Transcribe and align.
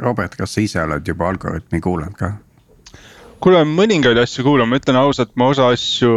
Robert, 0.00 0.36
kas 0.36 0.56
sa 0.56 0.64
ise 0.64 0.80
oled 0.82 1.06
juba 1.06 1.28
Algorütmi 1.30 1.80
kuulanud 1.84 2.16
ka? 2.18 2.34
kuule, 3.40 3.62
mõningaid 3.64 4.18
asju 4.20 4.44
kuulan, 4.44 4.68
ma 4.68 4.76
ütlen 4.80 4.98
ausalt, 5.00 5.32
ma 5.40 5.48
osa 5.52 5.70
asju, 5.72 6.12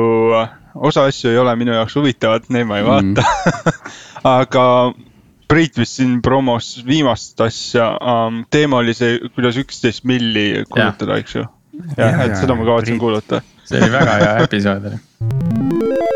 osa 0.76 1.08
asju 1.08 1.32
ei 1.32 1.40
ole 1.40 1.56
minu 1.60 1.76
jaoks 1.76 1.96
huvitavad, 2.00 2.50
neid 2.54 2.68
ma 2.68 2.82
ei 2.82 2.88
vaata 2.88 3.24
mm. 3.24 3.82
aga 4.40 4.68
Priit 5.54 5.76
vist 5.78 6.00
siin 6.00 6.16
promos 6.24 6.80
viimast 6.88 7.42
asja 7.44 7.92
um,, 8.00 8.42
teema 8.50 8.80
oli 8.82 8.96
see, 8.98 9.20
kuidas 9.36 9.60
üksteist 9.62 10.08
milli 10.10 10.64
kulutada, 10.72 11.20
eks 11.22 11.38
ju. 11.38 11.46
jah, 12.00 12.24
et 12.26 12.36
seda 12.40 12.58
ma 12.58 12.66
kavatsen 12.66 12.98
kuulata. 13.02 13.44
see 13.68 13.84
oli 13.84 13.94
väga 13.94 14.18
hea 14.24 14.34
episood 14.48 14.90
oli 14.92 16.10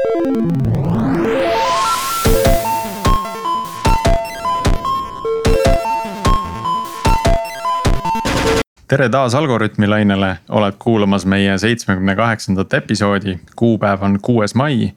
tere 8.88 9.09
taas 9.11 9.35
Algorütmi 9.35 9.88
lainele, 9.89 10.38
oled 10.55 10.77
kuulamas 10.80 11.25
meie 11.27 11.57
seitsmekümne 11.59 12.16
kaheksandat 12.16 12.73
episoodi, 12.80 13.38
kuupäev 13.59 14.03
on 14.03 14.20
kuues 14.21 14.55
mai. 14.55 14.93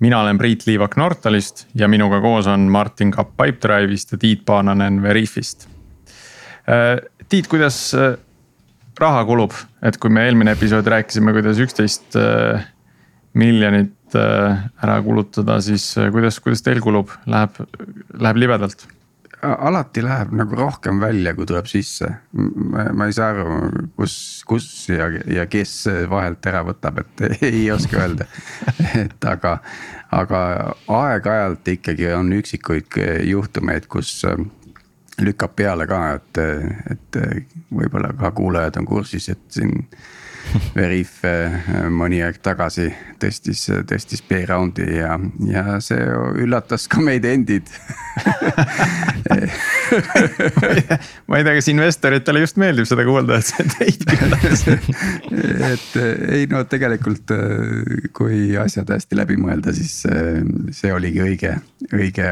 mina 0.00 0.20
olen 0.20 0.38
Priit 0.38 0.66
Liivak 0.66 0.96
Nortalist 0.96 1.66
ja 1.74 1.88
minuga 1.88 2.20
koos 2.20 2.46
on 2.46 2.60
Martin 2.60 3.10
Kapp 3.10 3.30
Pipedrive'ist 3.36 4.12
ja 4.12 4.18
Tiit 4.18 4.44
Paananen 4.44 5.02
Veriffist. 5.02 5.68
Äh, 6.68 7.00
Tiit, 7.28 7.46
kuidas 7.48 7.94
äh, 7.94 8.18
raha 9.00 9.24
kulub, 9.24 9.52
et 9.82 9.96
kui 9.96 10.10
me 10.10 10.26
eelmine 10.26 10.52
episood 10.52 10.86
rääkisime, 10.86 11.32
kuidas 11.32 11.58
üksteist 11.58 12.16
äh, 12.16 12.66
miljonit 13.34 13.92
ära 14.16 15.00
kulutada, 15.02 15.58
siis 15.60 15.96
kuidas, 16.12 16.38
kuidas 16.40 16.62
teil 16.62 16.78
kulub, 16.80 17.10
läheb, 17.26 17.58
läheb 18.20 18.36
libedalt? 18.36 18.86
Alati 19.42 20.02
läheb 20.04 20.32
nagu 20.36 20.56
rohkem 20.56 21.00
välja, 21.00 21.34
kui 21.34 21.46
tuleb 21.46 21.66
sisse. 21.70 22.08
ma 22.32 23.06
ei 23.06 23.12
saa 23.12 23.30
aru, 23.34 23.56
kus, 23.96 24.16
kus 24.48 24.66
ja, 24.88 25.08
ja 25.32 25.46
kes 25.50 25.74
vahelt 26.10 26.46
ära 26.46 26.62
võtab, 26.66 27.02
et 27.02 27.24
ei 27.50 27.70
oska 27.70 28.02
öelda. 28.02 28.28
et 29.02 29.28
aga, 29.28 29.58
aga 30.14 30.42
aeg-ajalt 30.88 31.68
ikkagi 31.76 32.12
on 32.16 32.32
üksikuid 32.38 33.00
juhtumeid, 33.28 33.88
kus 33.92 34.22
lükkab 35.20 35.56
peale 35.56 35.86
ka, 35.88 36.02
et, 36.18 36.42
et 36.92 37.20
võib-olla 37.72 38.12
ka 38.18 38.32
kuulajad 38.36 38.80
on 38.80 38.88
kursis, 38.88 39.30
et 39.32 39.44
siin 39.52 39.72
Veriff 40.76 41.24
mõni 41.92 42.20
aeg 42.24 42.38
tagasi 42.44 42.88
tõstis, 43.20 43.66
tõstis 43.88 44.22
B-round'i 44.26 44.98
ja, 44.98 45.16
ja 45.48 45.80
see 45.84 45.98
üllatas 46.42 46.86
ka 46.90 47.00
meid 47.04 47.24
endid. 47.28 47.70
Ma 51.26 51.38
ei 51.38 51.44
tea, 51.44 51.54
kas 51.58 51.68
investoritele 51.72 52.40
just 52.44 52.56
meeldib 52.60 52.86
seda 52.88 53.04
kuulda, 53.08 53.38
et 53.40 53.46
see 53.48 53.64
teid 53.76 54.00
küllas 54.10 54.62
et 55.72 55.90
ei 56.36 56.44
no 56.50 56.64
tegelikult, 56.68 57.28
kui 58.16 58.56
asjad 58.60 58.88
hästi 58.96 59.14
läbi 59.18 59.36
mõelda, 59.40 59.74
siis 59.76 59.94
see 60.76 60.92
oligi 60.92 61.20
õige, 61.24 61.52
õige 61.92 62.28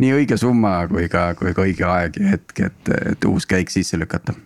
nii 0.00 0.12
õige 0.20 0.36
summa 0.40 0.78
kui 0.90 1.08
ka, 1.12 1.30
kui 1.38 1.54
ka 1.56 1.64
õige 1.64 1.86
aeg 1.88 2.20
ja 2.20 2.34
hetk, 2.36 2.60
et, 2.68 2.92
et 3.14 3.28
uus 3.28 3.48
käik 3.48 3.72
sisse 3.72 3.98
lükata 4.00 4.36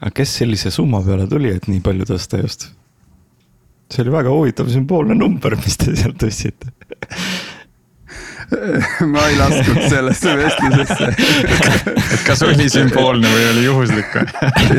aga 0.00 0.14
kes 0.14 0.38
sellise 0.40 0.72
summa 0.74 1.02
peale 1.04 1.26
tuli, 1.30 1.52
et 1.54 1.68
nii 1.70 1.82
palju 1.84 2.08
tõsta 2.08 2.42
just? 2.42 2.70
see 3.88 4.02
oli 4.04 4.12
väga 4.12 4.32
huvitav 4.32 4.68
sümboolne 4.72 5.16
number, 5.16 5.56
mis 5.64 5.78
te 5.80 5.94
sealt 5.96 6.18
tõstsite 6.20 6.74
ma 9.12 9.24
ei 9.28 9.36
laskunud 9.36 9.88
sellesse 9.92 10.34
vestlusesse 10.38 11.08
et 12.14 12.22
kas 12.24 12.42
oli 12.46 12.68
sümboolne 12.72 13.28
või 13.32 13.46
oli 13.52 13.64
juhuslik 13.66 14.14
või? 14.16 14.26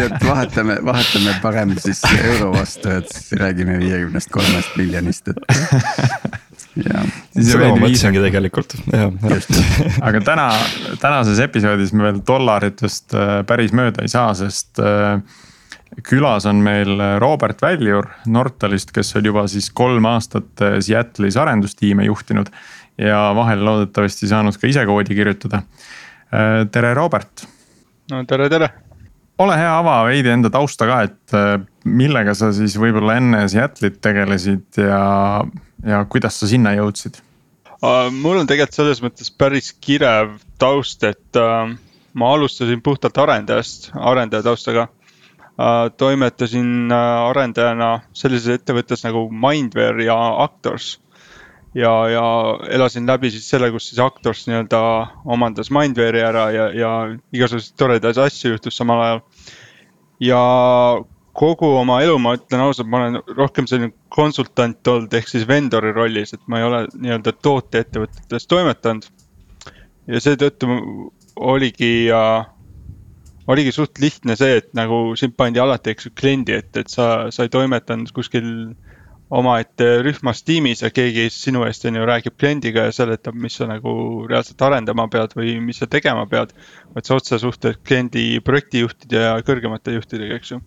et 0.06 0.16
vahetame, 0.26 0.80
vahetame 0.86 1.36
parem 1.44 1.76
siis 1.82 2.02
euro 2.18 2.54
vastu, 2.56 2.94
et 3.02 3.34
räägime 3.42 3.78
viiekümnest 3.82 4.32
kolmest 4.34 4.78
miljonist, 4.80 5.34
et 5.34 6.49
seda 6.78 7.70
ma 7.72 7.78
mõtlesingi 7.82 8.22
tegelikult, 8.24 8.76
jah. 8.94 9.14
aga 10.06 10.22
täna, 10.26 10.48
tänases 11.02 11.42
episoodis 11.44 11.94
me 11.96 12.08
veel 12.08 12.20
dollaritest 12.26 13.16
äh, 13.18 13.36
päris 13.50 13.74
mööda 13.76 14.06
ei 14.06 14.12
saa, 14.12 14.34
sest 14.38 14.82
äh, 14.84 15.22
külas 16.06 16.46
on 16.50 16.62
meil 16.66 17.02
Robert 17.22 17.64
Väljur 17.66 18.10
Nortalist, 18.30 18.94
kes 18.96 19.16
on 19.20 19.32
juba 19.32 19.48
siis 19.52 19.72
kolm 19.76 20.08
aastat 20.10 20.66
äh, 20.66 20.78
Seattle'is 20.86 21.40
arendustiime 21.42 22.06
juhtinud. 22.10 22.52
ja 23.00 23.30
vahel 23.36 23.64
loodetavasti 23.64 24.28
saanud 24.28 24.58
ka 24.60 24.68
ise 24.68 24.86
koodi 24.86 25.16
kirjutada. 25.16 25.64
tere, 26.72 26.94
Robert. 26.94 27.48
no 28.12 28.24
tere, 28.28 28.50
tere. 28.50 28.70
Ole 29.40 29.56
hea, 29.58 29.72
ava 29.72 30.04
veidi 30.10 30.32
enda 30.34 30.52
tausta 30.54 30.88
ka, 30.90 31.02
et 31.08 31.88
millega 31.88 32.36
sa 32.36 32.52
siis 32.56 32.76
võib-olla 32.80 33.18
enne 33.20 33.46
Seattle'it 33.52 34.00
tegelesid 34.04 34.82
ja 34.84 35.02
ja 35.88 36.04
kuidas 36.12 36.40
sa 36.40 36.48
sinna 36.50 36.74
jõudsid 36.76 37.22
uh,? 37.80 38.10
mul 38.12 38.42
on 38.42 38.50
tegelikult 38.50 38.76
selles 38.76 39.00
mõttes 39.04 39.32
päris 39.32 39.72
kirev 39.80 40.36
taust, 40.60 41.04
et 41.08 41.40
uh, 41.40 41.72
ma 42.20 42.32
alustasin 42.36 42.82
puhtalt 42.84 43.18
arendajast, 43.24 43.92
arendaja 43.96 44.44
taustaga 44.50 44.90
toimetasin 46.00 46.92
arendajana 46.94 48.00
sellises 48.16 48.60
ettevõttes 48.60 49.04
nagu 49.04 49.26
Mindware 49.32 50.06
ja 50.06 50.16
Actors. 50.46 51.00
Ja, 51.76 51.94
ja 52.10 52.26
elasin 52.70 53.08
läbi 53.08 53.32
siis 53.34 53.50
selle, 53.50 53.72
kus 53.72 53.90
siis 53.90 54.02
Actors 54.04 54.46
nii-öelda 54.48 54.82
omandas 55.30 55.72
Mindware'i 55.74 56.24
ära 56.26 56.50
ja, 56.56 56.68
ja 56.74 56.92
igasuguseid 57.36 57.78
toredaid 57.78 58.18
asju 58.26 58.56
juhtus 58.56 58.78
samal 58.80 59.04
ajal. 59.06 59.24
ja 60.20 60.42
kogu 61.40 61.70
oma 61.80 62.02
elu, 62.04 62.18
ma 62.20 62.36
ütlen 62.36 62.66
ausalt, 62.66 62.90
ma 62.92 63.04
olen 63.04 63.22
rohkem 63.38 63.68
selline 63.70 63.94
konsultant 64.12 64.88
olnud, 64.92 65.14
ehk 65.16 65.30
siis 65.32 65.46
vendori 65.48 65.94
rollis, 65.96 66.34
et 66.36 66.42
ma 66.52 66.60
ei 66.60 66.68
ole 66.68 66.82
nii-öelda 66.98 67.34
tooteettevõtetes 67.46 68.50
toimetanud. 68.50 69.08
ja 70.10 70.20
seetõttu 70.26 70.68
oligi 71.36 72.10
äh,, 72.12 72.48
oligi 73.48 73.72
suht 73.72 74.02
lihtne 74.02 74.36
see, 74.40 74.58
et 74.60 74.74
nagu 74.78 75.16
sind 75.20 75.38
pandi 75.38 75.62
alati, 75.62 75.94
eks 75.94 76.10
ju, 76.10 76.14
kliendi 76.18 76.58
ette, 76.58 76.84
et 76.84 76.92
sa, 76.92 77.30
sa 77.32 77.46
ei 77.46 77.54
toimetanud 77.54 78.12
kuskil 78.14 78.50
omaette 79.30 79.88
rühmas 80.02 80.42
tiimis 80.42 80.82
ja 80.82 80.90
keegi 80.90 81.28
sinu 81.30 81.62
eest 81.68 81.86
on 81.86 82.00
ju 82.00 82.06
räägib 82.10 82.38
kliendiga 82.40 82.88
ja 82.88 82.94
seletab, 82.96 83.36
mis 83.38 83.60
sa 83.60 83.68
nagu 83.70 83.92
reaalselt 84.30 84.62
arendama 84.66 85.06
pead 85.12 85.36
või 85.38 85.60
mis 85.62 85.82
sa 85.82 85.88
tegema 85.88 86.26
pead. 86.26 86.56
vaid 86.96 87.06
sa 87.06 87.20
otse 87.20 87.38
suhtled 87.40 87.78
kliendi 87.86 88.40
projektijuhtide 88.42 89.22
ja 89.28 89.38
kõrgemate 89.46 89.94
juhtidega, 90.00 90.40
eks 90.40 90.56
ju 90.56 90.62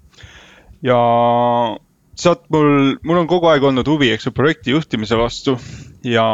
ja 0.82 0.98
sealt 2.18 2.44
mul, 2.52 2.96
mul 3.06 3.22
on 3.22 3.30
kogu 3.30 3.48
aeg 3.50 3.64
olnud 3.64 3.88
huvi, 3.88 4.10
eks 4.12 4.28
ju, 4.28 4.34
projekti 4.36 4.74
juhtimise 4.74 5.18
vastu 5.18 5.56
ja. 6.06 6.26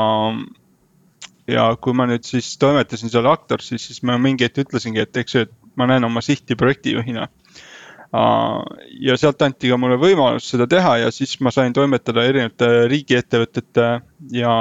ja 1.49 1.69
kui 1.81 1.97
ma 1.97 2.09
nüüd 2.11 2.27
siis 2.29 2.51
toimetasin 2.61 3.13
seal 3.13 3.29
Actorsis, 3.31 3.89
siis 3.91 4.03
ma 4.03 4.19
mingi 4.21 4.49
hetk 4.49 4.65
ütlesingi, 4.67 5.05
et 5.05 5.23
eks 5.23 5.37
ju, 5.37 5.47
et 5.47 5.55
ma 5.79 5.87
näen 5.91 6.05
oma 6.09 6.25
sihti 6.25 6.59
projektijuhina. 6.59 7.29
Ja 8.13 9.17
sealt 9.21 9.43
anti 9.45 9.69
ka 9.69 9.77
mulle 9.77 9.99
võimalus 10.01 10.47
seda 10.49 10.67
teha 10.71 10.95
ja 11.03 11.11
siis 11.13 11.35
ma 11.45 11.51
sain 11.53 11.75
toimetada 11.77 12.25
erinevate 12.25 12.87
riigiettevõtete 12.89 13.89
ja 14.33 14.55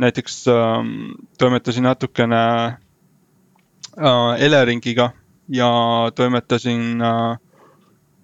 näiteks 0.00 0.48
äh, 0.48 0.80
toimetasin 1.38 1.86
natukene 1.86 2.42
äh, 3.98 4.42
Eleringiga 4.42 5.10
ja 5.48 5.70
toimetasin 6.14 7.02
äh, 7.02 7.38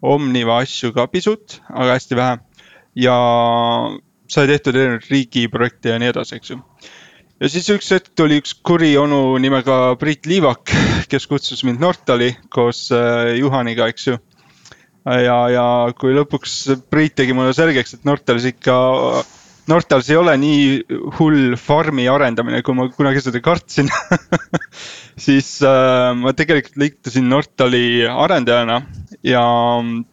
Omniva 0.02 0.58
asju 0.60 0.92
ka 0.92 1.06
pisut, 1.08 1.60
aga 1.72 1.96
hästi 1.96 2.16
vähe. 2.16 2.38
ja 2.96 3.16
sai 4.28 4.46
tehtud 4.46 4.76
erinevaid 4.76 5.08
riigiprojekte 5.10 5.90
ja 5.92 5.98
nii 6.00 6.10
edasi, 6.12 6.36
eks 6.36 6.50
ju. 6.52 6.58
ja 7.40 7.48
siis 7.52 7.68
üks 7.72 7.90
hetk 7.92 8.12
tuli 8.16 8.38
üks 8.40 8.54
kuri 8.64 8.94
onu 8.98 9.38
nimega 9.42 9.96
Priit 10.00 10.26
Liivak, 10.26 10.72
kes 11.10 11.26
kutsus 11.30 11.64
mind 11.66 11.82
Nortali 11.82 12.32
koos 12.52 12.86
äh, 12.94 13.36
Juhaniga, 13.40 13.88
eks 13.92 14.10
ju. 14.10 14.18
ja, 15.06 15.38
ja 15.52 15.66
kui 15.98 16.14
lõpuks 16.16 16.58
Priit 16.90 17.14
tegi 17.18 17.34
mulle 17.36 17.54
selgeks, 17.56 17.94
et 17.94 18.06
Nortalis 18.08 18.48
ikka 18.50 18.76
Nortals 19.66 20.06
ei 20.10 20.16
ole 20.18 20.36
nii 20.38 20.66
hull 21.18 21.56
farmi 21.58 22.04
arendamine, 22.06 22.60
kui 22.62 22.76
ma 22.78 22.86
kunagi 22.94 23.22
seda 23.24 23.40
kartsin 23.42 23.88
siis 25.26 25.56
äh, 25.66 26.12
ma 26.14 26.30
tegelikult 26.38 26.78
liitusin 26.78 27.26
Nortali 27.30 28.06
arendajana 28.06 28.78
ja 29.26 29.42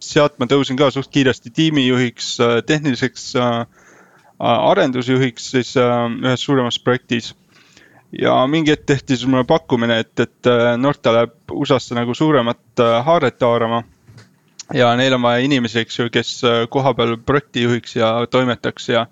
sealt 0.02 0.40
ma 0.42 0.50
tõusin 0.50 0.78
ka 0.78 0.90
suht 0.94 1.12
kiiresti 1.14 1.54
tiimijuhiks, 1.54 2.34
äh, 2.42 2.56
tehniliseks 2.66 3.30
äh, 3.38 3.62
arendusjuhiks 4.42 5.52
siis 5.54 5.74
äh, 5.78 5.94
ühes 6.10 6.42
suuremas 6.42 6.80
projektis. 6.82 7.34
Ja 8.20 8.36
mingi 8.50 8.74
hetk 8.74 8.86
tehti 8.86 9.16
siis 9.16 9.28
mulle 9.30 9.44
pakkumine, 9.48 9.98
et, 10.04 10.14
et 10.20 10.50
äh, 10.50 10.74
Norta 10.80 11.12
läheb 11.14 11.52
USA-sse 11.52 11.96
nagu 11.98 12.14
suuremat 12.14 12.82
äh, 12.82 12.98
haaret 13.06 13.42
haarama 13.42 13.82
ja 14.74 14.94
neil 14.96 15.14
on 15.16 15.22
vaja 15.22 15.44
inimesi, 15.44 15.82
eks 15.82 15.98
ju, 15.98 16.08
kes 16.12 16.34
kohapeal 16.72 17.18
projekti 17.26 17.66
juhiks 17.66 17.96
ja 17.96 18.14
toimetaks 18.30 18.88
ja 18.88 19.06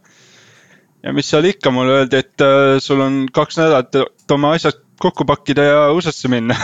ja 1.03 1.13
mis 1.15 1.29
seal 1.31 1.47
ikka, 1.51 1.73
mulle 1.75 2.01
öeldi, 2.01 2.21
et 2.23 2.45
äh, 2.45 2.79
sul 2.83 3.01
on 3.03 3.23
kaks 3.35 3.59
nädalat, 3.59 3.95
et 3.95 4.35
oma 4.35 4.55
asjad 4.57 4.79
kokku 5.03 5.27
pakkida 5.27 5.65
ja 5.67 5.79
USA-sse 5.95 6.31
minna 6.31 6.57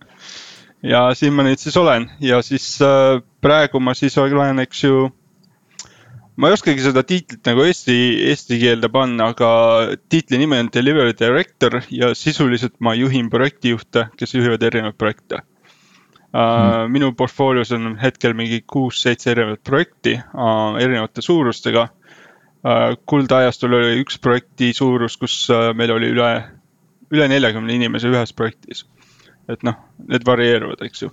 ja 0.92 1.04
siin 1.18 1.36
ma 1.36 1.44
nüüd 1.46 1.60
siis 1.60 1.76
olen 1.76 2.08
ja 2.24 2.40
siis 2.44 2.74
äh, 2.84 3.20
praegu 3.44 3.80
ma 3.80 3.94
siis 3.98 4.16
olen, 4.18 4.62
eks 4.64 4.84
ju. 4.84 5.10
Ma 6.36 6.48
ei 6.48 6.56
oskagi 6.56 6.84
seda 6.84 7.02
tiitlit 7.06 7.44
nagu 7.48 7.64
eesti, 7.68 7.94
eesti 8.32 8.58
keelde 8.62 8.88
panna, 8.92 9.30
aga 9.34 9.48
tiitli 10.12 10.40
nimi 10.40 10.58
on 10.62 10.70
delivery 10.72 11.14
director 11.18 11.80
ja 11.92 12.12
sisuliselt 12.16 12.78
ma 12.80 12.94
juhin 12.96 13.30
projektijuhte, 13.32 14.08
kes 14.18 14.36
juhivad 14.38 14.68
erinevaid 14.70 15.00
projekte 15.00 15.46
Uh, 16.32 16.86
minu 16.88 17.10
portfoolios 17.12 17.74
on 17.76 17.90
hetkel 18.00 18.32
mingi 18.32 18.62
kuus-seitse 18.64 19.34
erinevat 19.34 19.60
projekti 19.68 20.14
uh, 20.16 20.78
erinevate 20.80 21.20
suurustega 21.20 21.82
uh,. 21.84 22.94
kuldajastul 23.04 23.76
oli 23.76 23.98
üks 24.00 24.16
projekti 24.16 24.70
suurus, 24.72 25.18
kus 25.20 25.34
meil 25.76 25.92
oli 25.92 26.08
üle, 26.14 26.30
üle 27.12 27.28
neljakümne 27.28 27.76
inimese 27.76 28.08
ühes 28.08 28.32
projektis 28.32 28.86
et 29.50 29.64
noh, 29.66 29.78
need 30.08 30.24
varieeruvad, 30.26 30.82
eks 30.86 31.04
ju. 31.06 31.10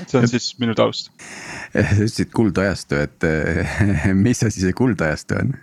Et 0.00 0.10
see 0.10 0.20
on 0.20 0.28
siis 0.30 0.48
minu 0.62 0.74
taust. 0.78 1.10
sa 1.72 1.84
ütlesid 1.94 2.32
kuldajastu, 2.34 2.98
et 3.04 3.28
mis 4.26 4.42
asi 4.46 4.64
see 4.64 4.76
kuldajastu 4.76 5.38
on? 5.40 5.54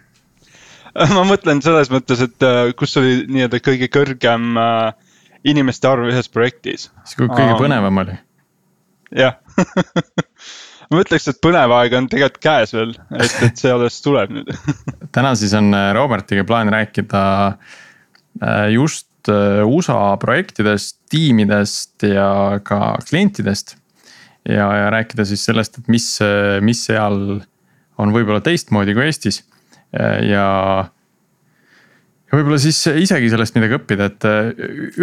ma 1.18 1.23
mõtlen 1.27 1.63
selles 1.63 1.91
mõttes, 1.94 2.23
et 2.25 2.47
äh, 2.47 2.73
kus 2.77 2.97
oli 3.00 3.21
nii-öelda 3.31 3.62
kõige 3.63 3.91
kõrgem 3.91 4.57
inimeste 5.47 5.89
arv 5.89 6.12
ühes 6.12 6.29
projektis. 6.31 6.89
siis 7.06 7.19
kui 7.19 7.31
kõige 7.31 7.56
põnevam 7.59 8.03
oli. 8.03 8.18
jah 9.18 9.39
ma 10.91 11.03
ütleks, 11.03 11.29
et 11.31 11.39
põnev 11.44 11.71
aeg 11.77 11.95
on 12.00 12.09
tegelikult 12.12 12.44
käes 12.44 12.75
veel, 12.75 12.97
et, 13.15 13.38
et 13.47 13.63
see 13.63 13.71
alles 13.71 14.01
tuleb 14.03 14.35
nüüd 14.35 14.51
täna 15.15 15.35
siis 15.39 15.53
on 15.57 15.71
Robertiga 15.95 16.44
plaan 16.47 16.71
rääkida 16.71 17.23
just 18.71 19.07
USA 19.65 20.18
projektidest, 20.18 20.97
tiimidest 21.09 22.03
ja 22.03 22.59
ka 22.63 22.97
klientidest. 23.09 23.75
Ja, 24.47 24.67
ja 24.77 24.89
rääkida 24.93 25.25
siis 25.27 25.43
sellest, 25.47 25.81
et 25.81 25.91
mis, 25.91 26.07
mis 26.65 26.85
seal 26.88 27.19
on 28.01 28.15
võib-olla 28.15 28.41
teistmoodi 28.45 28.95
kui 28.97 29.05
Eestis. 29.09 29.43
Ja 29.91 30.45
ja 32.31 32.39
võib-olla 32.39 32.61
siis 32.63 32.79
isegi 32.88 33.27
sellest 33.31 33.57
midagi 33.57 33.75
õppida, 33.75 34.07
et 34.07 34.27
äh, 34.27 34.51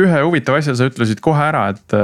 ühe 0.01 0.23
huvitava 0.25 0.63
asja 0.63 0.73
sa 0.79 0.89
ütlesid 0.89 1.21
kohe 1.25 1.43
ära, 1.45 1.67
et, 1.75 1.97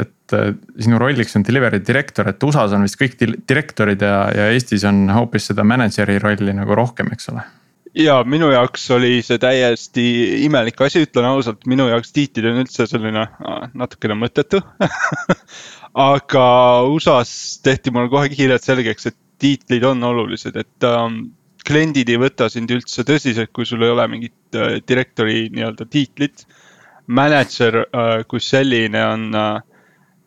et 0.00 0.36
sinu 0.80 1.00
rolliks 1.00 1.36
on 1.36 1.44
delivery 1.46 1.82
direktor, 1.84 2.32
et 2.32 2.42
USA-s 2.42 2.72
on 2.72 2.86
vist 2.86 2.96
kõik 3.00 3.20
direktorid 3.20 4.00
ja, 4.02 4.16
ja 4.32 4.48
Eestis 4.54 4.86
on 4.88 5.04
hoopis 5.12 5.50
seda 5.52 5.66
manager'i 5.68 6.16
rolli 6.22 6.56
nagu 6.56 6.78
rohkem, 6.78 7.12
eks 7.12 7.30
ole. 7.34 7.44
Ja 7.96 8.18
minu 8.28 8.48
jaoks 8.52 8.82
oli 8.92 9.22
see 9.24 9.38
täiesti 9.40 10.02
imelik 10.44 10.80
asi, 10.84 11.04
ütlen 11.06 11.28
ausalt, 11.30 11.62
minu 11.68 11.86
jaoks 11.88 12.12
tiitlid 12.12 12.50
on 12.50 12.60
üldse 12.64 12.84
selline 12.88 13.22
natukene 13.76 14.16
mõttetu 14.20 14.60
aga 15.96 16.46
USA-s 16.92 17.60
tehti 17.64 17.92
mulle 17.94 18.10
kohe 18.12 18.28
kiirelt 18.32 18.64
selgeks, 18.64 19.08
et 19.10 19.16
tiitlid 19.40 19.84
on 19.88 20.04
olulised, 20.04 20.56
et 20.56 20.86
ähm, 20.88 21.22
kliendid 21.66 22.10
ei 22.12 22.20
võta 22.20 22.50
sind 22.52 22.70
üldse 22.72 23.04
tõsiselt, 23.08 23.52
kui 23.56 23.68
sul 23.68 23.84
ei 23.84 23.94
ole 23.94 24.06
mingit 24.12 24.58
äh, 24.58 24.76
direktori 24.88 25.46
nii-öelda 25.54 25.88
tiitlit. 25.90 26.46
Manager 27.06 27.82
äh, 27.84 28.20
kui 28.28 28.42
selline 28.42 29.02
on 29.06 29.26
äh, 29.36 29.64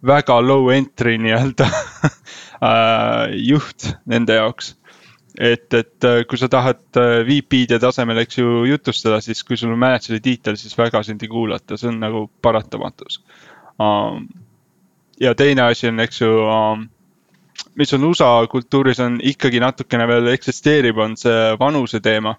väga 0.05 0.39
low 0.41 0.69
entry 0.73 1.17
nii-öelda 1.21 1.69
äh, 2.69 3.37
juht 3.37 3.91
nende 4.09 4.39
jaoks 4.39 4.73
et, 5.39 5.73
et 5.73 6.03
äh, 6.07 6.23
kui 6.27 6.39
sa 6.39 6.49
tahad 6.51 6.99
äh, 6.99 7.21
VP-de 7.27 7.79
tasemel, 7.81 8.19
eks 8.23 8.39
ju, 8.41 8.63
jutustada, 8.69 9.21
siis 9.23 9.43
kui 9.47 9.57
sul 9.59 9.73
on 9.73 9.79
manager'i 9.81 10.21
tiitel, 10.23 10.57
siis 10.59 10.75
väga 10.77 11.01
sind 11.05 11.23
ei 11.23 11.31
kuulata, 11.31 11.77
see 11.79 11.91
on 11.93 12.01
nagu 12.03 12.27
paratamatus 12.43 13.21
um,. 13.79 14.27
Ja 15.19 15.35
teine 15.35 15.67
asi 15.67 15.91
on, 15.91 15.99
eks 15.99 16.21
ju 16.21 16.31
um,, 16.45 16.87
mis 17.75 17.93
on 17.93 18.03
USA 18.07 18.31
kultuuris 18.51 18.99
on 19.03 19.19
ikkagi 19.23 19.59
natukene 19.59 20.07
veel 20.07 20.31
eksisteerib, 20.33 20.97
on 20.97 21.17
see 21.19 21.55
vanuse 21.59 21.99
teema 22.03 22.37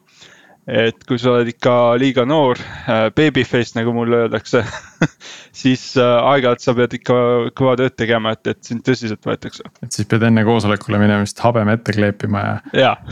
et 0.70 1.02
kui 1.08 1.18
sa 1.18 1.32
oled 1.34 1.48
ikka 1.50 1.72
liiga 2.00 2.24
noor, 2.28 2.58
äh, 2.60 3.08
babyface 3.16 3.78
nagu 3.78 3.92
mulle 3.96 4.16
öeldakse 4.24 4.60
siis 5.62 5.82
äh, 5.98 6.30
aeg-ajalt 6.30 6.62
sa 6.64 6.74
pead 6.76 6.92
ikka 7.00 7.14
kõva 7.56 7.72
tööd 7.80 7.94
tegema, 7.98 8.28
et, 8.36 8.44
et 8.52 8.60
sind 8.66 8.80
tõsiselt 8.86 9.24
võetakse. 9.26 9.62
et 9.82 9.92
siis 9.96 10.06
pead 10.10 10.22
enne 10.28 10.42
koosolekule 10.46 10.98
minemist 11.02 11.38
habeme 11.44 11.70
ette 11.78 11.90
kleepima 11.96 12.38
ja. 12.44 12.54
jaa 12.84 12.96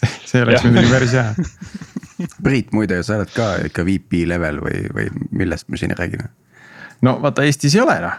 see, 0.30 0.42
oleks 0.44 0.64
muidugi 0.66 0.92
päris 0.92 1.16
hea. 1.18 1.34
Priit, 2.44 2.74
muide, 2.76 3.00
sa 3.06 3.16
oled 3.16 3.30
ka 3.32 3.52
ikka 3.68 3.84
VP 3.86 4.26
level 4.28 4.60
või, 4.64 4.82
või 4.92 5.06
millest 5.42 5.70
me 5.72 5.80
siin 5.80 5.96
räägime? 5.96 6.28
no 7.06 7.16
vaata, 7.22 7.46
Eestis 7.48 7.78
ei 7.78 7.84
ole 7.84 7.96
noh 8.04 8.18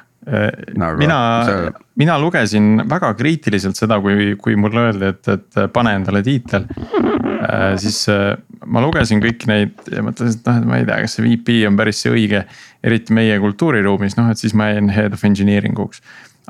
nagu, 0.77 0.97
mina 1.01 1.17
see..., 1.45 1.71
mina 1.97 2.19
lugesin 2.21 2.83
väga 2.89 3.13
kriitiliselt 3.17 3.77
seda, 3.77 3.97
kui, 4.01 4.35
kui 4.37 4.55
mulle 4.55 4.87
öeldi, 4.89 5.09
et, 5.09 5.27
et 5.33 5.61
pane 5.73 5.95
endale 5.97 6.21
tiitel. 6.25 6.67
Äh, 7.41 7.73
siis 7.81 8.03
äh, 8.11 8.35
ma 8.69 8.83
lugesin 8.83 9.21
kõiki 9.23 9.49
neid 9.49 9.89
ja 9.89 10.03
mõtlesin, 10.05 10.37
et 10.37 10.49
noh, 10.49 10.59
et 10.61 10.67
ma 10.69 10.81
ei 10.81 10.85
tea, 10.85 10.99
kas 11.01 11.17
see 11.17 11.25
VP 11.25 11.55
on 11.69 11.79
päris 11.79 12.03
see 12.03 12.13
õige. 12.13 12.43
eriti 12.85 13.13
meie 13.13 13.39
kultuuriruumis, 13.41 14.15
noh, 14.17 14.29
et 14.29 14.41
siis 14.41 14.53
ma 14.57 14.71
jäin 14.71 14.89
head 14.93 15.13
of 15.17 15.25
engineering 15.25 15.77
uks. 15.79 16.01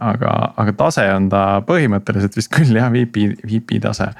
aga, 0.01 0.54
aga 0.57 0.74
tase 0.74 1.04
on 1.13 1.30
ta 1.30 1.62
põhimõtteliselt 1.68 2.36
vist 2.36 2.51
küll 2.51 2.75
jah, 2.75 2.92
VP, 2.92 3.36
VP 3.45 3.80
tase. 3.84 4.12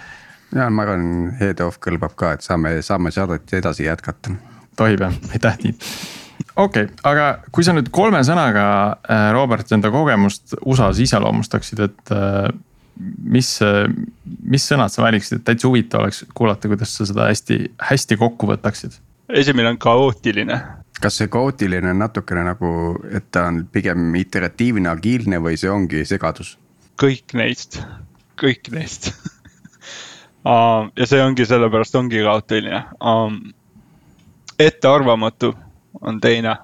Ja 0.56 0.70
ma 0.70 0.86
arvan, 0.86 1.06
head 1.40 1.62
of 1.66 1.78
kõlbab 1.84 2.16
ka, 2.20 2.34
et 2.38 2.46
saame, 2.46 2.78
saame 2.86 3.12
saadet 3.12 3.54
edasi 3.60 3.88
jätkata. 3.88 4.36
tohib 4.80 5.06
jah, 5.08 5.22
aitäh 5.34 5.62
Tiit 5.62 5.86
okei 6.56 6.84
okay,, 6.88 6.98
aga 7.08 7.30
kui 7.52 7.64
sa 7.66 7.76
nüüd 7.76 7.92
kolme 7.94 8.24
sõnaga, 8.28 8.66
äh, 9.06 9.30
Robert, 9.36 9.72
enda 9.72 9.92
kogemust 9.94 10.56
USA-s 10.62 11.00
iseloomustaksid, 11.04 11.84
et 11.88 12.14
äh, 12.16 12.52
mis, 13.24 13.54
mis 14.44 14.68
sõnad 14.68 14.94
sa 14.94 15.06
valiksid, 15.06 15.40
et 15.40 15.48
täitsa 15.48 15.70
huvitav 15.70 16.06
oleks 16.06 16.26
kuulata, 16.38 16.70
kuidas 16.72 16.94
sa 16.98 17.08
seda 17.08 17.30
hästi, 17.32 17.64
hästi 17.92 18.20
kokku 18.22 18.50
võtaksid? 18.52 19.00
esimene 19.32 19.72
on 19.72 19.78
kaootiline. 19.80 20.58
kas 21.02 21.18
see 21.22 21.30
kaootiline 21.32 21.94
on 21.94 22.02
natukene 22.04 22.44
nagu, 22.46 22.72
et 23.12 23.30
ta 23.32 23.48
on 23.50 23.64
pigem 23.72 24.12
iteratiivne, 24.20 24.90
agiilne 24.92 25.40
või 25.42 25.58
see 25.60 25.72
ongi 25.72 26.04
segadus? 26.06 26.58
kõik 27.02 27.38
neist, 27.38 27.80
kõik 28.42 28.74
neist 28.76 29.14
ja 30.46 31.06
see 31.06 31.22
ongi 31.24 31.46
sellepärast 31.46 31.96
ongi 31.96 32.24
kaootiline 32.24 32.84
um,. 33.06 33.40
ettearvamatu 34.60 35.54
on 36.02 36.22
teine. 36.22 36.56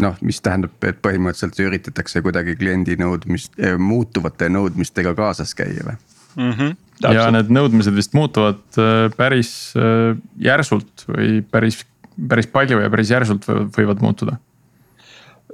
noh, 0.00 0.16
mis 0.20 0.40
tähendab, 0.42 0.74
et 0.82 0.98
põhimõtteliselt 1.02 1.60
üritatakse 1.62 2.22
kuidagi 2.22 2.56
kliendi 2.58 2.96
nõudmist, 2.98 3.54
eh, 3.58 3.78
muutuvate 3.78 4.48
nõudmistega 4.50 5.14
kaasas 5.14 5.54
käia 5.54 5.86
või 5.86 5.96
mm? 6.36 6.52
-hmm, 6.52 6.76
ja 7.14 7.28
need 7.34 7.52
nõudmised 7.54 7.94
vist 7.94 8.14
muutuvad 8.14 8.62
äh, 8.78 9.06
päris 9.16 9.74
äh, 9.78 10.16
järsult 10.38 11.06
või 11.08 11.42
päris, 11.50 11.84
päris 12.28 12.50
palju 12.50 12.80
ja 12.82 12.90
päris 12.90 13.10
järsult 13.10 13.46
võivad 13.76 14.02
muutuda. 14.02 14.38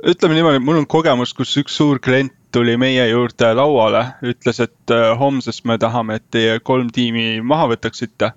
Ütleme 0.07 0.35
niimoodi, 0.35 0.59
mul 0.65 0.81
on 0.83 0.87
kogemus, 0.87 1.35
kus 1.37 1.57
üks 1.61 1.77
suur 1.77 1.99
klient 1.99 2.33
tuli 2.53 2.77
meie 2.81 3.05
juurde 3.11 3.53
lauale, 3.55 4.05
ütles, 4.27 4.59
et 4.65 4.95
äh, 4.95 5.13
homsest 5.19 5.65
me 5.65 5.79
tahame, 5.79 6.19
et 6.19 6.27
teie 6.31 6.59
kolm 6.65 6.91
tiimi 6.95 7.41
maha 7.47 7.69
võtaksite 7.75 8.33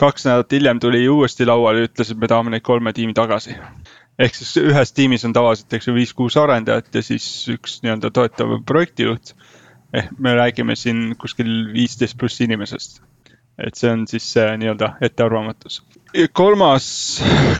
kaks 0.00 0.24
nädalat 0.24 0.52
hiljem 0.52 0.80
tuli 0.80 1.08
uuesti 1.08 1.46
lauale 1.46 1.82
ja 1.82 1.88
ütles, 1.90 2.12
et 2.12 2.20
me 2.20 2.28
tahame 2.30 2.54
neid 2.54 2.64
kolme 2.64 2.92
tiimi 2.96 3.14
tagasi. 3.16 3.56
ehk 4.20 4.36
siis 4.36 4.52
ühes 4.60 4.92
tiimis 4.96 5.24
on 5.28 5.32
tavaliselt, 5.36 5.72
eks 5.76 5.88
ju, 5.88 5.94
viis-kuus 5.96 6.36
arendajat 6.40 6.94
ja 6.94 7.02
siis 7.04 7.26
üks 7.52 7.80
nii-öelda 7.84 8.10
toetav 8.16 8.54
projektijuht. 8.66 9.34
ehk 9.92 10.12
me 10.18 10.34
räägime 10.38 10.76
siin 10.76 11.16
kuskil 11.20 11.50
viisteist 11.74 12.16
pluss 12.18 12.40
inimesest. 12.40 13.02
Et 13.66 13.78
see 13.78 13.90
on 13.92 14.06
siis 14.10 14.26
see 14.34 14.46
nii-öelda 14.60 14.94
ettearvamatus. 15.06 15.82
kolmas, 16.32 16.86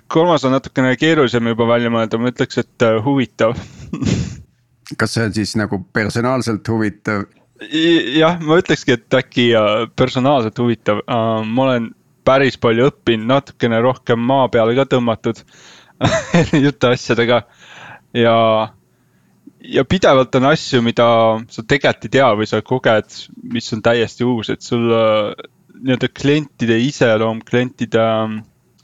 kolmas 0.08 0.44
on 0.44 0.56
natukene 0.56 0.96
keerulisem 1.00 1.52
juba 1.52 1.68
välja 1.68 1.92
mõelda, 1.92 2.18
ma 2.18 2.32
ütleks, 2.32 2.58
et 2.62 2.86
äh, 2.86 2.98
huvitav. 3.04 3.56
Kas 4.98 5.14
see 5.14 5.28
on 5.28 5.34
siis 5.34 5.54
nagu 5.58 5.84
personaalselt 5.92 6.68
huvitav? 6.68 7.28
jah, 8.16 8.40
ma 8.40 8.56
ütlekski, 8.60 8.96
et 8.96 9.14
äkki 9.20 9.50
äh, 9.56 9.86
personaalselt 9.96 10.58
huvitav, 10.58 11.02
äh, 11.04 11.44
ma 11.46 11.68
olen 11.68 11.90
päris 12.24 12.56
palju 12.60 12.90
õppinud, 12.90 13.28
natukene 13.28 13.80
rohkem 13.84 14.20
maa 14.20 14.48
peale 14.52 14.74
ka 14.78 14.86
tõmmatud 14.88 15.42
jutuasjadega 16.64 17.42
ja, 18.16 18.36
ja 19.60 19.84
pidevalt 19.88 20.34
on 20.40 20.50
asju, 20.50 20.82
mida 20.84 21.06
sa 21.52 21.64
tegelikult 21.64 22.08
ei 22.08 22.14
tea 22.16 22.28
või 22.38 22.48
sa 22.48 22.62
koged, 22.64 23.16
mis 23.52 23.72
on 23.76 23.82
täiesti 23.84 24.26
uus, 24.26 24.52
et 24.52 24.64
sul 24.64 24.88
nii-öelda 25.80 26.08
klientide 26.14 26.78
iseloom, 26.84 27.40
klientide 27.46 28.06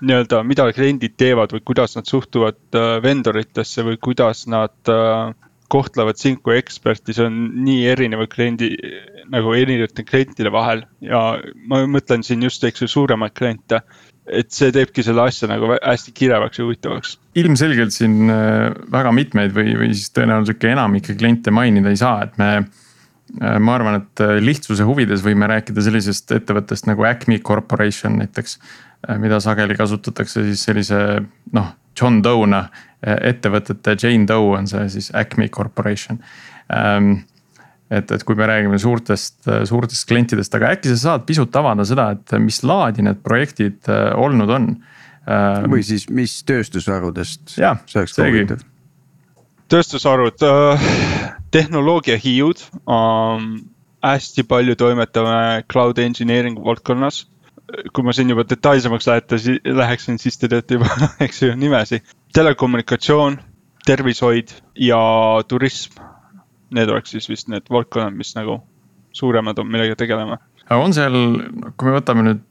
nii-öelda, 0.05 0.43
mida 0.45 0.69
kliendid 0.77 1.17
teevad 1.21 1.55
või 1.57 1.65
kuidas 1.73 1.97
nad 1.97 2.09
suhtuvad 2.09 2.59
äh, 2.77 2.97
vendoritesse 3.05 3.85
või 3.87 3.99
kuidas 4.03 4.45
nad 4.51 4.93
äh, 4.93 5.33
kohtlevad 5.73 6.19
sind 6.21 6.43
kui 6.45 6.57
eksperti, 6.61 7.15
see 7.17 7.27
on 7.27 7.39
nii 7.67 7.87
erineva 7.91 8.27
kliendi, 8.31 8.71
nagu 9.33 9.55
erinevate 9.57 10.05
klientide 10.07 10.53
vahel 10.55 10.85
ja 11.03 11.23
ma 11.67 11.83
mõtlen 11.91 12.23
siin 12.27 12.45
just, 12.47 12.65
eks 12.65 12.85
ju, 12.85 12.91
suuremaid 12.91 13.35
kliente. 13.37 13.83
et 14.27 14.51
see 14.51 14.73
teebki 14.75 15.05
selle 15.07 15.23
asja 15.23 15.47
nagu 15.47 15.69
hästi 15.71 16.11
kirevaks 16.11 16.59
ja 16.59 16.65
huvitavaks. 16.65 17.13
ilmselgelt 17.39 17.95
siin 17.95 18.31
äh, 18.31 18.73
väga 18.93 19.13
mitmeid 19.15 19.55
või, 19.55 19.77
või 19.79 19.93
siis 19.95 20.11
tõenäoliselt 20.17 20.59
ka 20.59 20.73
enamikke 20.73 21.15
kliente 21.15 21.55
mainida 21.55 21.93
ei 21.95 22.01
saa, 22.01 22.25
et 22.27 22.35
me. 22.39 22.67
Äh, 23.41 23.59
ma 23.59 23.75
arvan, 23.75 24.01
et 24.03 24.23
äh, 24.25 24.37
lihtsuse 24.43 24.87
huvides 24.87 25.25
võime 25.25 25.49
rääkida 25.51 25.83
sellisest 25.83 26.33
ettevõttest 26.37 26.87
nagu 26.91 27.07
Acme 27.09 27.39
Corporation 27.39 28.21
näiteks. 28.23 28.59
mida 29.21 29.37
sageli 29.41 29.75
kasutatakse 29.77 30.43
siis 30.43 30.63
sellise 30.65 30.97
noh, 31.53 31.67
John 32.01 32.23
Doe'na 32.25 32.65
ettevõtete, 33.03 33.95
Jane 34.03 34.27
Doe 34.27 34.57
on 34.57 34.67
see 34.67 34.89
siis 34.89 35.11
Acme 35.15 35.49
Corporation 35.53 36.19
ähm, 36.73 37.13
et, 37.91 38.11
et 38.11 38.25
kui 38.27 38.35
me 38.39 38.47
räägime 38.49 38.79
suurtest, 38.83 39.47
suurtest 39.69 40.09
klientidest, 40.09 40.55
aga 40.59 40.73
äkki 40.75 40.91
sa 40.93 40.99
saad 41.03 41.27
pisut 41.29 41.55
avada 41.59 41.87
seda, 41.87 42.11
et 42.17 42.37
mis 42.43 42.63
laadi 42.67 43.05
need 43.07 43.23
projektid 43.25 43.91
äh, 43.93 44.11
olnud 44.19 44.53
on? 44.53 44.71
Ähm, 45.27 45.69
või 45.73 45.83
siis, 45.87 46.09
mis 46.11 46.39
tööstusharudest? 46.47 47.57
see 47.57 48.01
oleks 48.01 48.19
huvitav. 48.21 48.63
tööstusharud 49.73 50.47
äh,, 50.47 50.89
tehnoloogiahiiud 51.55 52.63
ähm,, 52.91 53.55
hästi 54.07 54.45
palju 54.47 54.77
toimetame 54.77 55.65
cloud 55.73 55.99
engineering 55.99 56.59
valdkonnas 56.65 57.25
kui 57.93 58.05
ma 58.07 58.13
siin 58.15 58.31
juba 58.31 58.45
detailsemaks 58.47 59.09
lähete, 59.11 59.39
läheksin, 59.75 60.21
siis 60.23 60.39
te 60.39 60.49
teate 60.49 60.79
juba, 60.79 60.91
eks 61.27 61.43
ju, 61.43 61.55
nimesi. 61.59 61.99
telekommunikatsioon, 62.35 63.41
tervishoid 63.87 64.53
ja 64.79 64.99
turism 65.49 65.99
need 66.75 66.91
oleks 66.91 67.15
siis 67.15 67.29
vist 67.31 67.51
need 67.53 67.69
valdkonnad, 67.71 68.15
mis 68.17 68.35
nagu 68.37 68.61
suuremad 69.17 69.59
on, 69.59 69.71
millega 69.71 69.97
tegeleme. 69.99 70.39
aga 70.67 70.79
on 70.83 70.95
seal, 70.97 71.17
kui 71.77 71.89
me 71.89 71.97
võtame 71.99 72.27
nüüd, 72.27 72.43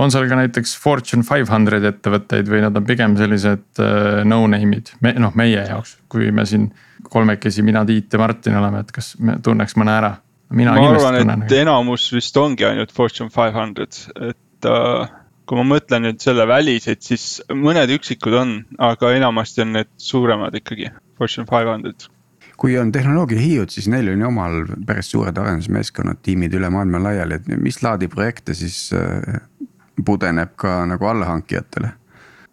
on 0.00 0.12
seal 0.12 0.28
ka 0.30 0.38
näiteks 0.38 0.74
Fortune 0.80 1.26
five 1.26 1.48
hundred 1.52 1.84
ettevõtteid 1.88 2.48
või 2.48 2.62
nad 2.64 2.76
on 2.78 2.86
pigem 2.88 3.16
sellised 3.18 3.64
uh, 3.82 4.22
no 4.28 4.42
name'id, 4.50 4.94
me 5.04 5.14
noh, 5.20 5.34
meie 5.38 5.64
jaoks, 5.68 5.98
kui 6.12 6.30
me 6.34 6.46
siin 6.48 6.70
kolmekesi, 7.12 7.64
mina, 7.66 7.84
Tiit 7.88 8.12
ja 8.12 8.20
Martin 8.22 8.56
oleme, 8.56 8.84
et 8.84 8.92
kas 8.94 9.14
me 9.20 9.36
tunneks 9.42 9.76
mõne 9.80 9.96
ära? 9.98 10.14
ma 10.52 10.72
arvan, 10.76 11.16
et 11.16 11.24
tunnen. 11.24 11.44
enamus 11.62 12.10
vist 12.12 12.36
ongi 12.36 12.66
ainult 12.68 12.92
Fortune 12.92 13.32
five 13.32 13.52
hundred, 13.56 13.96
et 14.20 14.68
uh, 14.68 15.04
kui 15.48 15.60
ma 15.60 15.66
mõtlen 15.74 16.06
nüüd 16.06 16.24
selle 16.24 16.46
väliseid, 16.48 17.00
siis 17.04 17.26
mõned 17.52 17.92
üksikud 17.96 18.36
on, 18.36 18.56
aga 18.80 19.14
enamasti 19.16 19.64
on 19.64 19.78
need 19.78 19.92
suuremad 20.00 20.56
ikkagi, 20.60 20.92
Fortune 21.20 21.48
five 21.48 21.72
hundred 21.72 22.08
kui 22.62 22.76
on 22.78 22.92
tehnoloogiahiiud, 22.94 23.72
siis 23.74 23.88
neil 23.90 24.12
on 24.12 24.20
ju 24.22 24.26
omal 24.28 24.60
päris 24.86 25.08
suured 25.10 25.38
arendusmeeskonnad, 25.40 26.20
tiimid 26.22 26.52
üle 26.54 26.68
maailma 26.70 27.00
laiali, 27.08 27.40
et 27.40 27.48
mis 27.58 27.80
laadi 27.82 28.06
projekte 28.12 28.54
siis 28.54 28.76
äh, 28.94 29.40
pudeneb 30.04 30.54
ka 30.56 30.82
nagu 30.86 31.06
allhankijatele? 31.06 31.92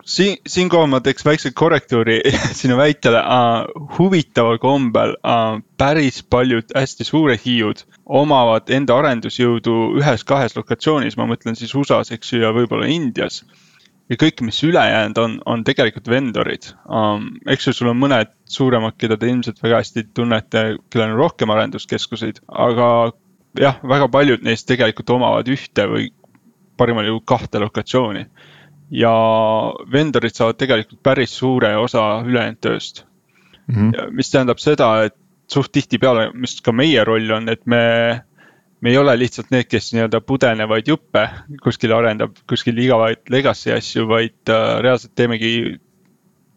siin, 0.09 0.37
siinkohal 0.47 0.87
ma 0.89 0.99
teeks 1.05 1.25
väikse 1.25 1.51
korrektuuri 1.51 2.19
sinu 2.59 2.77
väitele 2.77 3.21
uh,. 3.21 3.87
huvitaval 3.97 4.57
kombel 4.57 5.15
uh, 5.19 5.61
päris 5.77 6.23
paljud 6.23 6.75
hästi 6.75 7.07
suured 7.07 7.41
hiiud 7.45 7.83
omavad 8.05 8.71
enda 8.73 8.97
arendusjõudu 8.97 9.75
ühes-kahes 9.99 10.57
lokatsioonis, 10.57 11.17
ma 11.17 11.27
mõtlen 11.29 11.57
siis 11.59 11.75
USA-s, 11.75 12.13
eks 12.15 12.33
ju, 12.33 12.43
ja 12.45 12.53
võib-olla 12.55 12.89
Indias 12.89 13.43
ja 14.09 14.17
kõik, 14.17 14.41
mis 14.45 14.63
ülejäänud 14.65 15.17
on, 15.21 15.37
on 15.45 15.63
tegelikult 15.67 16.09
vendorid 16.09 16.71
um,. 16.85 17.31
eks 17.47 17.69
ju, 17.69 17.75
sul 17.77 17.93
on 17.93 17.99
mõned 18.01 18.33
suuremad, 18.49 18.97
keda 18.97 19.17
te 19.19 19.29
ilmselt 19.29 19.61
väga 19.63 19.83
hästi 19.83 20.07
tunnete, 20.17 20.63
kellel 20.89 21.13
on 21.13 21.19
rohkem 21.21 21.53
arenduskeskuseid, 21.53 22.41
aga 22.49 22.89
jah, 23.59 23.77
väga 23.85 24.09
paljud 24.11 24.45
neist 24.45 24.67
tegelikult 24.69 25.13
omavad 25.13 25.49
ühte 25.51 25.85
või 25.89 26.09
parimal 26.79 27.07
juhul 27.07 27.25
kahte 27.25 27.59
lokatsiooni. 27.59 28.25
ja 28.89 29.11
vendorid 29.93 30.33
saavad 30.33 30.57
tegelikult 30.57 31.03
päris 31.03 31.35
suure 31.37 31.75
osa 31.77 32.23
ülejäänud 32.25 32.57
tööst 32.61 33.03
mm. 33.67 33.75
-hmm. 33.75 34.11
mis 34.11 34.31
tähendab 34.31 34.57
seda, 34.57 35.03
et 35.03 35.15
suht 35.47 35.71
tihtipeale, 35.71 36.31
mis 36.33 36.61
ka 36.61 36.71
meie 36.71 37.03
roll 37.03 37.31
on, 37.31 37.49
et 37.49 37.65
me 37.65 37.83
me 38.81 38.89
ei 38.89 38.97
ole 38.97 39.17
lihtsalt 39.19 39.51
need, 39.51 39.67
kes 39.67 39.91
nii-öelda 39.93 40.21
pudenevaid 40.21 40.87
juppe 40.87 41.25
kuskil 41.63 41.91
arendab, 41.91 42.37
kuskil 42.49 42.77
igavaid 42.79 43.27
legacy 43.29 43.73
asju, 43.75 44.07
vaid 44.07 44.51
äh, 44.51 44.79
reaalselt 44.83 45.15
teemegi 45.15 45.79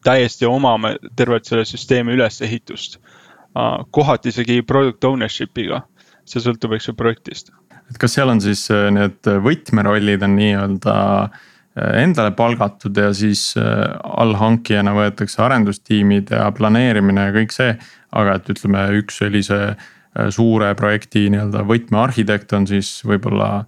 täiesti 0.05 0.47
omame 0.47 0.97
tervet 1.17 1.47
selle 1.47 1.65
süsteemi 1.65 2.15
ülesehitust 2.17 2.99
uh,. 2.99 3.83
kohati 3.91 4.31
isegi 4.33 4.63
product 4.63 5.05
ownership'iga, 5.05 5.83
see 6.25 6.43
sõltub, 6.43 6.77
eks 6.77 6.89
ju, 6.89 6.95
projektist. 6.99 7.53
Et 7.93 8.03
kas 8.03 8.17
seal 8.19 8.33
on 8.33 8.43
siis 8.43 8.67
äh, 8.73 8.89
need 8.95 9.33
võtmerollid 9.47 10.25
on 10.25 10.37
nii-öelda 10.41 10.99
äh, 11.23 12.03
endale 12.03 12.35
palgatud 12.37 12.97
ja 12.97 13.13
siis 13.17 13.53
allhankijana 13.57 14.97
võetakse 14.97 15.45
arendustiimid 15.45 16.35
ja 16.35 16.51
planeerimine 16.57 17.29
ja 17.29 17.35
kõik 17.37 17.55
see. 17.55 17.77
aga 18.13 18.35
et 18.37 18.49
ütleme, 18.53 18.89
üks 19.01 19.23
sellise 19.23 19.61
äh, 19.71 19.91
Äh, 20.13 20.29
suure 20.29 20.75
projekti 20.77 21.25
nii-öelda 21.33 21.63
võtmearhitekt 21.65 22.53
on 22.53 22.67
siis 22.69 22.99
võib-olla 23.09 23.63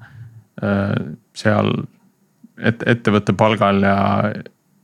äh, 0.60 0.90
seal 1.32 1.70
et, 2.60 2.82
ettevõtte 2.84 3.32
palgal 3.32 3.80
ja, 3.80 3.96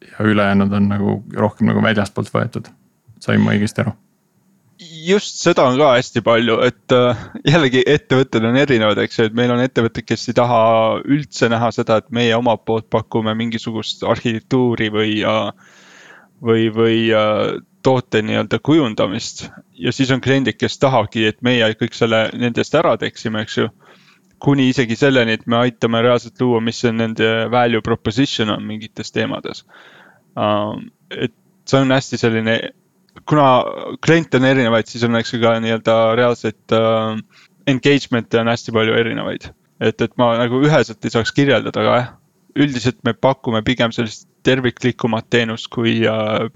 ja 0.06 0.24
ülejäänud 0.24 0.72
on 0.72 0.88
nagu 0.88 1.18
rohkem 1.36 1.68
nagu 1.68 1.82
väljastpoolt 1.84 2.32
võetud. 2.32 2.72
sain 3.20 3.44
ma 3.44 3.52
õigesti 3.52 3.84
aru? 3.84 3.92
Just 4.80 5.42
seda 5.42 5.66
on 5.68 5.78
ka 5.78 5.92
hästi 5.96 6.22
palju, 6.24 6.58
et 6.64 6.94
äh, 6.96 7.24
jällegi 7.44 7.82
ettevõtted 7.86 8.44
on 8.48 8.56
erinevad, 8.56 9.00
eks 9.02 9.18
ju, 9.20 9.26
et 9.28 9.36
meil 9.36 9.52
on 9.52 9.60
ettevõtted, 9.60 10.06
kes 10.08 10.30
ei 10.30 10.36
taha 10.38 10.60
üldse 11.04 11.50
näha 11.52 11.68
seda, 11.76 12.00
et 12.00 12.08
meie 12.14 12.36
omalt 12.36 12.64
poolt 12.68 12.88
pakume 12.92 13.34
mingisugust 13.36 14.06
arhitektuuri 14.08 14.88
või, 14.94 15.12
või, 16.40 16.70
või 16.72 17.00
toote 17.82 18.22
nii-öelda 18.22 18.58
kujundamist 18.62 19.46
ja 19.78 19.92
siis 19.92 20.10
on 20.10 20.20
kliendid, 20.20 20.58
kes 20.60 20.78
tahavadki, 20.80 21.26
et 21.28 21.40
meie 21.44 21.68
kõik 21.80 21.96
selle 21.96 22.26
nendest 22.36 22.74
ära 22.76 22.96
teeksime, 23.00 23.44
eks 23.44 23.58
ju. 23.58 23.68
kuni 24.40 24.70
isegi 24.72 24.96
selleni, 24.96 25.34
et 25.36 25.46
me 25.46 25.58
aitame 25.60 26.00
reaalselt 26.02 26.40
luua, 26.40 26.60
mis 26.64 26.78
on 26.88 26.96
nende 26.96 27.26
value 27.52 27.82
proposition 27.84 28.48
on 28.50 28.64
mingites 28.64 29.12
teemades 29.12 29.64
uh,. 30.36 30.76
et 31.10 31.34
see 31.68 31.80
on 31.80 31.92
hästi 31.92 32.18
selline, 32.18 32.54
kuna 33.28 33.46
kliente 34.04 34.40
on 34.40 34.48
erinevaid, 34.48 34.88
siis 34.90 35.04
on, 35.06 35.18
eks 35.18 35.34
ka 35.42 35.56
nii-öelda 35.62 35.96
reaalseid 36.18 36.76
uh, 36.76 37.18
engagement'e 37.70 38.40
on 38.40 38.50
hästi 38.52 38.74
palju 38.76 38.96
erinevaid. 38.98 39.50
et, 39.80 40.00
et 40.00 40.16
ma 40.20 40.34
nagu 40.38 40.60
üheselt 40.66 41.04
ei 41.04 41.14
saaks 41.14 41.32
kirjeldada, 41.32 41.80
aga 41.80 41.94
jah, 41.96 42.10
üldiselt 42.60 42.98
me 43.06 43.14
pakume 43.14 43.62
pigem 43.64 43.94
sellist 43.96 44.26
terviklikumat 44.44 45.28
teenust 45.30 45.68
kui 45.72 46.00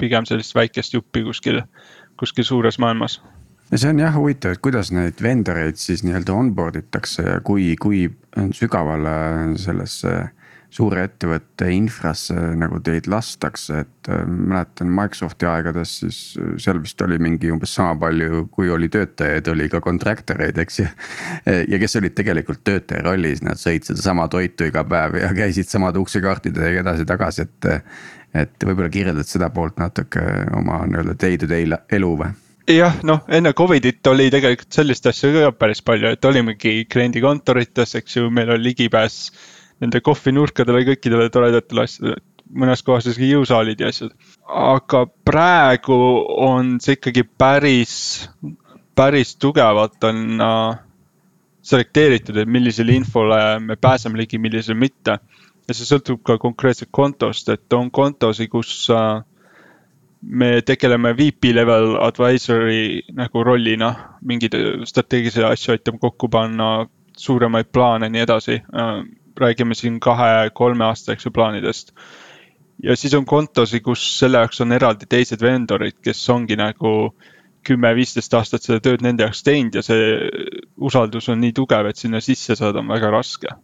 pigem 0.01 0.27
sellist 0.29 0.55
väikest 0.57 0.97
juppi 0.97 1.23
kuskil, 1.25 1.61
kuskil 2.21 2.45
suures 2.45 2.79
maailmas 2.83 3.21
ja 3.71 3.81
see 3.81 3.91
on 3.91 4.01
jah 4.03 4.15
huvitav, 4.17 4.55
et 4.55 4.63
kuidas 4.65 4.91
neid 4.95 5.21
vendoreid 5.23 5.79
siis 5.81 6.05
nii-öelda 6.05 6.37
onboard 6.37 6.79
itakse 6.81 7.25
ja 7.27 7.39
kui, 7.45 7.73
kui 7.81 8.07
sügavale 8.57 9.15
sellesse 9.61 10.15
suure 10.75 11.05
ettevõtte 11.07 11.69
infrasse 11.71 12.35
nagu 12.59 12.81
teid 12.85 13.07
lastakse, 13.11 13.85
et 13.85 14.11
äh, 14.11 14.25
mäletan 14.27 14.91
Microsofti 14.95 15.47
aegades, 15.47 15.99
siis 16.03 16.19
äh, 16.41 16.55
seal 16.63 16.81
vist 16.83 17.01
oli 17.05 17.19
mingi 17.23 17.53
umbes 17.55 17.77
sama 17.79 17.95
palju, 18.07 18.47
kui 18.55 18.71
oli 18.75 18.91
töötajaid, 18.93 19.51
oli 19.53 19.69
ka 19.71 19.83
contractor 19.85 20.43
eid, 20.45 20.59
eks 20.59 20.81
ju. 20.83 20.89
ja 21.71 21.81
kes 21.81 21.99
olid 22.01 22.17
tegelikult 22.19 22.65
töötaja 22.67 23.05
rollis, 23.07 23.43
nad 23.47 23.61
sõid 23.61 23.87
sedasama 23.87 24.27
toitu 24.33 24.67
iga 24.69 24.83
päev 24.89 25.19
ja 25.21 25.31
käisid 25.37 25.71
samade 25.71 26.03
uksekaartidega 26.03 26.83
edasi-tagasi, 26.85 27.49
et. 27.49 27.73
et 28.35 28.65
võib-olla 28.67 28.91
kirjeldad 28.91 29.29
seda 29.31 29.47
poolt 29.55 29.77
natuke 29.79 30.23
oma 30.59 30.81
nii-öelda 30.91 31.15
day 31.21 31.39
to 31.39 31.47
day 31.47 31.69
elu 31.95 32.09
või? 32.19 32.33
jah, 32.67 32.97
noh 33.07 33.23
enne 33.29 33.53
Covidit 33.55 34.07
oli 34.11 34.31
tegelikult 34.33 34.73
sellist 34.73 35.07
asja 35.07 35.31
ka 35.35 35.51
päris 35.55 35.83
palju, 35.85 36.11
et 36.17 36.25
olimegi 36.25 36.85
kliendikontorites, 36.91 37.95
eks 38.01 38.17
ju, 38.17 38.31
meil 38.35 38.51
oli 38.57 38.73
ligipääs 38.73 39.19
nende 39.85 40.01
kohvinurkadele, 40.05 40.85
kõikidele 40.91 41.29
toredatele 41.33 41.85
asjadele, 41.85 42.23
mõnes 42.55 42.83
kohas 42.87 43.07
isegi 43.11 43.31
jõusaalid 43.33 43.81
ja 43.81 43.91
asjad. 43.93 44.13
aga 44.49 45.05
praegu 45.25 45.97
on 46.47 46.79
see 46.81 46.99
ikkagi 46.99 47.25
päris, 47.39 47.95
päris 48.97 49.35
tugevalt 49.37 50.05
on 50.05 50.41
äh, 50.41 50.79
selekteeritud, 51.65 52.37
et 52.37 52.49
millisele 52.49 52.95
infole 52.99 53.39
me 53.61 53.77
pääseme 53.77 54.19
ligi, 54.21 54.39
millisele 54.39 54.79
mitte. 54.79 55.19
ja 55.69 55.75
see 55.75 55.87
sõltub 55.89 56.21
ka 56.23 56.37
konkreetselt 56.39 56.91
kontost, 56.93 57.49
et 57.49 57.73
on 57.73 57.91
kontosid, 57.91 58.51
kus 58.53 58.91
äh, 58.93 59.23
me 60.21 60.61
tegeleme 60.63 61.15
VP 61.17 61.55
level 61.55 61.97
advisory 62.05 63.01
nagu 63.17 63.45
rollina, 63.45 63.95
mingeid 64.21 64.57
strateegilisi 64.89 65.45
asju 65.45 65.73
aitame 65.73 66.01
kokku 66.01 66.29
panna, 66.29 66.87
suuremaid 67.17 67.71
plaane, 67.73 68.09
nii 68.13 68.25
edasi 68.27 68.59
äh, 68.61 69.01
räägime 69.41 69.75
siin 69.75 70.01
kahe-kolme 70.01 70.85
aasta, 70.85 71.13
eks 71.13 71.27
ju, 71.27 71.33
plaanidest. 71.35 71.95
ja 72.83 72.97
siis 72.97 73.15
on 73.15 73.25
kontosid, 73.25 73.83
kus 73.83 74.03
selle 74.19 74.43
jaoks 74.43 74.61
on 74.61 74.73
eraldi 74.73 75.07
teised 75.11 75.43
vendorid, 75.43 76.01
kes 76.03 76.23
ongi 76.31 76.57
nagu 76.59 77.15
kümme-viisteist 77.65 78.35
aastat 78.35 78.63
seda 78.67 78.81
tööd 78.85 79.05
nende 79.05 79.25
jaoks 79.25 79.43
teinud 79.47 79.79
ja 79.79 79.83
see 79.83 80.17
usaldus 80.77 81.31
on 81.33 81.41
nii 81.41 81.55
tugev, 81.57 81.87
et 81.89 82.01
sinna 82.01 82.21
sisse 82.21 82.57
saada 82.59 82.83
on 82.83 82.91
väga 82.93 83.13
raske 83.15 83.55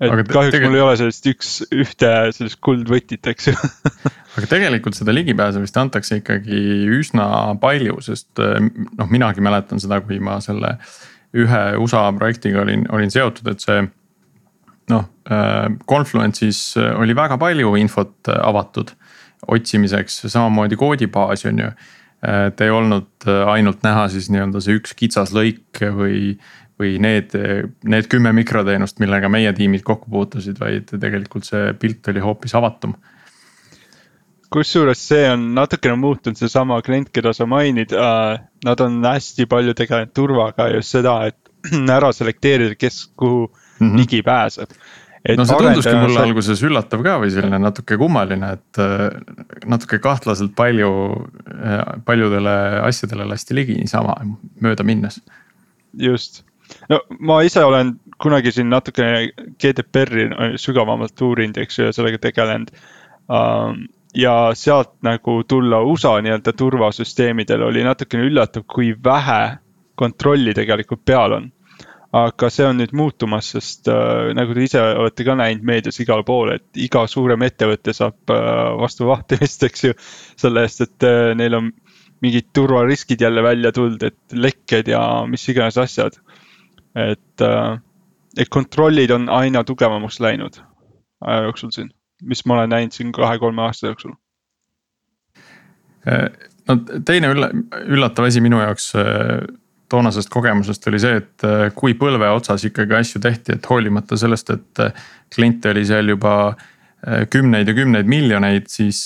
et 0.00 0.10
Aga 0.10 0.24
kahjuks 0.26 0.54
tegel- 0.54 0.70
mul 0.70 0.78
ei 0.78 0.84
ole 0.84 0.96
sellist 1.00 1.28
üks, 1.30 1.52
ühte 1.74 2.10
sellist 2.36 2.60
kuldvõtit, 2.64 3.26
eks 3.32 3.50
ju. 3.50 3.54
aga 4.36 4.48
tegelikult 4.50 4.98
seda 4.98 5.14
ligipääsemist 5.14 5.78
antakse 5.80 6.20
ikkagi 6.20 6.60
üsna 6.98 7.26
palju, 7.62 7.98
sest 8.04 8.42
äh, 8.42 8.58
noh, 8.62 9.10
minagi 9.12 9.44
mäletan 9.44 9.82
seda, 9.82 10.00
kui 10.04 10.20
ma 10.22 10.38
selle 10.44 10.76
ühe 11.32 11.62
USA 11.80 12.06
projektiga 12.16 12.62
olin, 12.62 12.84
olin 12.92 13.12
seotud, 13.12 13.48
et 13.52 13.64
see 13.64 13.82
noh, 14.92 15.08
Confluence'is 15.88 16.74
oli 16.98 17.14
väga 17.16 17.38
palju 17.40 17.76
infot 17.80 18.28
äh, 18.28 18.40
avatud 18.42 18.92
otsimiseks, 19.52 20.22
samamoodi 20.30 20.78
koodibaasi 20.78 21.48
on 21.50 21.62
ju. 21.64 21.70
et 22.22 22.60
ei 22.60 22.70
olnud 22.70 23.26
äh, 23.26 23.48
ainult 23.54 23.82
näha 23.82 24.08
siis 24.08 24.28
nii-öelda 24.30 24.60
see 24.62 24.76
üks 24.78 24.92
kitsas 24.98 25.32
lõik 25.34 25.80
või, 25.96 26.36
või 26.78 26.98
need, 27.02 27.34
need 27.82 28.06
kümme 28.10 28.30
mikroteenust, 28.36 29.00
millega 29.02 29.30
meie 29.32 29.50
tiimid 29.56 29.82
kokku 29.86 30.10
puutusid, 30.10 30.60
vaid 30.60 30.92
tegelikult 30.92 31.48
see 31.48 31.72
pilt 31.80 32.12
oli 32.12 32.22
hoopis 32.22 32.54
avatum 32.58 32.94
kusjuures 34.52 35.02
see 35.08 35.26
on 35.30 35.52
natukene 35.56 35.96
muutunud, 36.00 36.38
seesama 36.38 36.80
klient, 36.84 37.10
keda 37.14 37.32
sa 37.36 37.46
mainid 37.48 37.94
äh,, 37.96 38.40
nad 38.66 38.82
on 38.84 39.00
hästi 39.06 39.46
palju 39.50 39.74
tegelenud 39.78 40.12
turvaga 40.16 40.68
just 40.74 40.96
seda, 40.96 41.16
et 41.30 41.38
ära 41.96 42.12
selekteerida, 42.14 42.76
kes 42.78 43.06
kuhu 43.16 43.46
mm. 43.46 43.86
-hmm. 43.86 43.96
ligi 43.98 44.22
pääseb. 44.22 44.76
no 45.38 45.44
see 45.46 45.58
tunduski 45.58 45.94
mulle 45.96 46.20
alguses 46.20 46.62
üllatav 46.66 47.02
ka 47.06 47.18
või 47.22 47.30
selline 47.30 47.58
natuke 47.62 47.96
kummaline, 47.98 48.52
et 48.58 48.80
äh, 48.82 49.04
natuke 49.70 50.00
kahtlaselt 50.02 50.56
palju, 50.58 50.90
paljudele 52.04 52.56
asjadele 52.82 53.28
lasti 53.30 53.54
ligi 53.54 53.76
niisama 53.78 54.16
mööda 54.60 54.82
minnes. 54.82 55.20
just, 55.98 56.42
no 56.90 57.00
ma 57.20 57.42
ise 57.42 57.64
olen 57.64 57.96
kunagi 58.18 58.52
siin 58.52 58.70
natukene 58.70 59.30
GDPR-i 59.62 60.58
sügavamalt 60.58 61.22
uurinud, 61.22 61.56
eks 61.56 61.78
ju, 61.78 61.90
ja 61.90 61.92
sellega 61.92 62.18
tegelenud 62.18 62.74
um,. 63.28 63.86
Ja 64.14 64.52
sealt 64.54 64.94
nagu 65.02 65.42
tulla 65.48 65.80
USA 65.80 66.18
nii-öelda 66.20 66.52
turvasüsteemidel 66.52 67.62
oli 67.62 67.84
natukene 67.84 68.26
üllatav, 68.28 68.66
kui 68.68 68.92
vähe 69.04 69.58
kontrolli 69.94 70.54
tegelikult 70.54 71.04
peal 71.04 71.38
on. 71.38 71.50
aga 72.12 72.50
see 72.52 72.66
on 72.68 72.76
nüüd 72.76 72.90
muutumas, 72.92 73.46
sest 73.54 73.88
äh, 73.88 74.34
nagu 74.36 74.52
te 74.52 74.66
ise 74.66 74.80
olete 74.84 75.24
ka 75.24 75.32
näinud 75.40 75.62
meedias 75.64 75.96
igal 76.04 76.20
pool, 76.28 76.50
et 76.52 76.76
iga 76.76 77.06
suurem 77.08 77.40
ettevõte 77.46 77.94
saab 77.96 78.32
äh, 78.34 78.50
vastu 78.82 79.06
vahtimist, 79.08 79.64
eks 79.64 79.86
ju. 79.86 79.94
selle 80.36 80.66
eest, 80.66 80.84
et 80.84 81.06
äh, 81.08 81.30
neil 81.40 81.56
on 81.56 81.70
mingid 82.20 82.50
turvariskid 82.52 83.24
jälle 83.24 83.42
välja 83.42 83.72
tulnud, 83.72 84.04
et 84.04 84.36
lekked 84.36 84.92
ja 84.92 85.00
mis 85.26 85.48
iganes 85.48 85.80
asjad. 85.80 86.20
et 86.92 87.46
äh,, 87.48 87.80
et 88.36 88.48
kontrollid 88.48 89.10
on 89.16 89.28
aina 89.32 89.64
tugevamaks 89.64 90.20
läinud 90.20 90.60
aja 91.24 91.42
jooksul 91.48 91.72
siin, 91.72 91.90
mis 92.22 92.44
ma 92.46 92.60
olen 92.60 92.72
näinud 92.74 92.96
siin 92.96 93.12
kahe-kolme 93.12 93.62
aasta 93.66 93.90
jooksul. 93.90 94.14
no 96.68 96.76
teine 97.06 97.30
ülla-, 97.30 97.50
üllatav 97.86 98.26
asi 98.26 98.40
minu 98.42 98.58
jaoks 98.62 98.88
äh, 98.98 99.42
toonasest 99.92 100.30
kogemusest 100.32 100.86
oli 100.90 101.00
see, 101.02 101.20
et 101.20 101.46
äh, 101.46 101.68
kui 101.76 101.96
põlve 101.98 102.30
otsas 102.34 102.64
ikkagi 102.68 102.96
asju 102.98 103.22
tehti, 103.22 103.56
et 103.56 103.68
hoolimata 103.70 104.18
sellest, 104.20 104.52
et 104.54 104.82
äh, 104.82 105.06
kliente 105.34 105.72
oli 105.72 105.84
seal 105.88 106.10
juba 106.14 106.34
äh, 106.48 107.26
kümneid 107.32 107.68
ja 107.68 107.76
kümneid 107.76 108.10
miljoneid, 108.10 108.70
siis, 108.72 109.04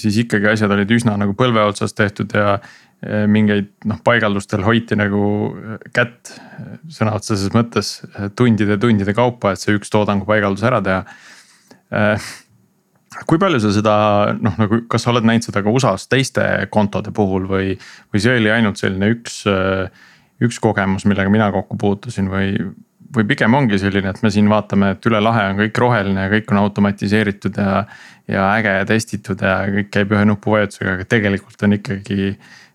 siis 0.00 0.18
ikkagi 0.24 0.52
asjad 0.54 0.74
olid 0.76 0.94
üsna 0.94 1.18
nagu 1.20 1.36
põlve 1.38 1.64
otsas 1.66 1.96
tehtud 1.96 2.34
ja 2.36 2.56
äh, 2.56 3.24
mingeid 3.30 3.72
noh, 3.90 4.00
paigaldustel 4.06 4.64
hoiti 4.66 4.98
nagu 4.98 5.24
äh, 5.50 5.78
kätt 5.96 6.34
äh, 6.38 6.74
sõna 6.94 7.16
otseses 7.18 7.54
mõttes 7.56 7.96
äh, 8.14 8.30
tundide-tundide 8.36 9.16
kaupa, 9.16 9.54
et 9.54 9.64
see 9.64 9.76
üks 9.78 9.92
toodangu 9.92 10.28
paigaldus 10.28 10.66
ära 10.66 10.82
teha 10.84 11.04
Äh, 11.04 11.33
kui 13.28 13.38
palju 13.38 13.60
sa 13.62 13.72
seda 13.74 13.96
noh, 14.40 14.56
nagu 14.58 14.80
kas 14.90 15.04
sa 15.04 15.12
oled 15.12 15.26
näinud 15.28 15.46
seda 15.46 15.62
ka 15.62 15.72
USA-s 15.72 16.08
teiste 16.10 16.44
kontode 16.74 17.12
puhul 17.14 17.46
või, 17.50 17.76
või 18.12 18.22
see 18.22 18.38
oli 18.40 18.50
ainult 18.50 18.80
selline 18.80 19.12
üks, 19.14 19.44
üks 20.42 20.58
kogemus, 20.62 21.06
millega 21.08 21.30
mina 21.32 21.50
kokku 21.54 21.78
puutusin 21.80 22.30
või, 22.32 22.56
või 23.14 23.28
pigem 23.28 23.54
ongi 23.54 23.78
selline, 23.78 24.10
et 24.10 24.22
me 24.24 24.32
siin 24.34 24.50
vaatame, 24.50 24.94
et 24.94 25.08
üle 25.08 25.20
lahe 25.22 25.46
on 25.52 25.62
kõik 25.62 25.80
roheline 25.84 26.26
ja 26.26 26.32
kõik 26.32 26.50
on 26.52 26.60
automatiseeritud 26.64 27.62
ja. 27.62 27.84
ja 28.30 28.50
äge 28.58 28.76
ja 28.80 28.84
testitud 28.88 29.46
ja 29.46 29.56
kõik 29.78 29.90
käib 29.94 30.14
ühe 30.16 30.26
nupuvajutusega, 30.32 30.98
aga 30.98 31.08
tegelikult 31.14 31.66
on 31.66 31.78
ikkagi 31.78 32.34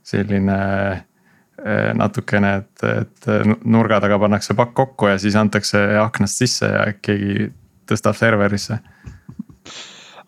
selline 0.10 0.60
eh, 0.96 1.90
natukene, 2.00 2.56
et, 2.64 2.86
et 2.88 3.32
nurga 3.68 4.00
taga 4.04 4.20
pannakse 4.22 4.56
pakk 4.58 4.76
kokku 4.78 5.12
ja 5.12 5.20
siis 5.22 5.36
antakse 5.40 5.82
aknast 6.00 6.40
sisse 6.46 6.72
ja 6.72 6.88
keegi 6.96 7.52
tõstab 7.90 8.18
serverisse 8.18 8.80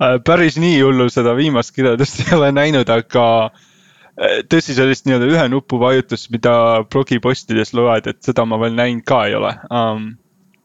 Äh, 0.02 0.18
päris 0.26 0.58
nii 0.58 0.80
hullu 0.82 1.10
seda 1.14 1.36
viimast 1.38 1.76
kirjeldust 1.76 2.22
ei 2.24 2.34
ole 2.38 2.50
näinud, 2.56 2.90
aga 2.90 3.26
äh, 3.46 4.40
tõsi, 4.50 4.74
sellist 4.78 5.06
nii-öelda 5.06 5.28
ühe 5.30 5.44
nupu 5.54 5.78
vajutust, 5.82 6.32
mida 6.34 6.54
blogipostides 6.90 7.76
loed, 7.78 8.10
et 8.10 8.22
seda 8.26 8.48
ma 8.50 8.58
veel 8.62 8.78
näinud 8.78 9.06
ka 9.06 9.26
ei 9.30 9.38
ole 9.38 9.54
um,. 9.70 10.12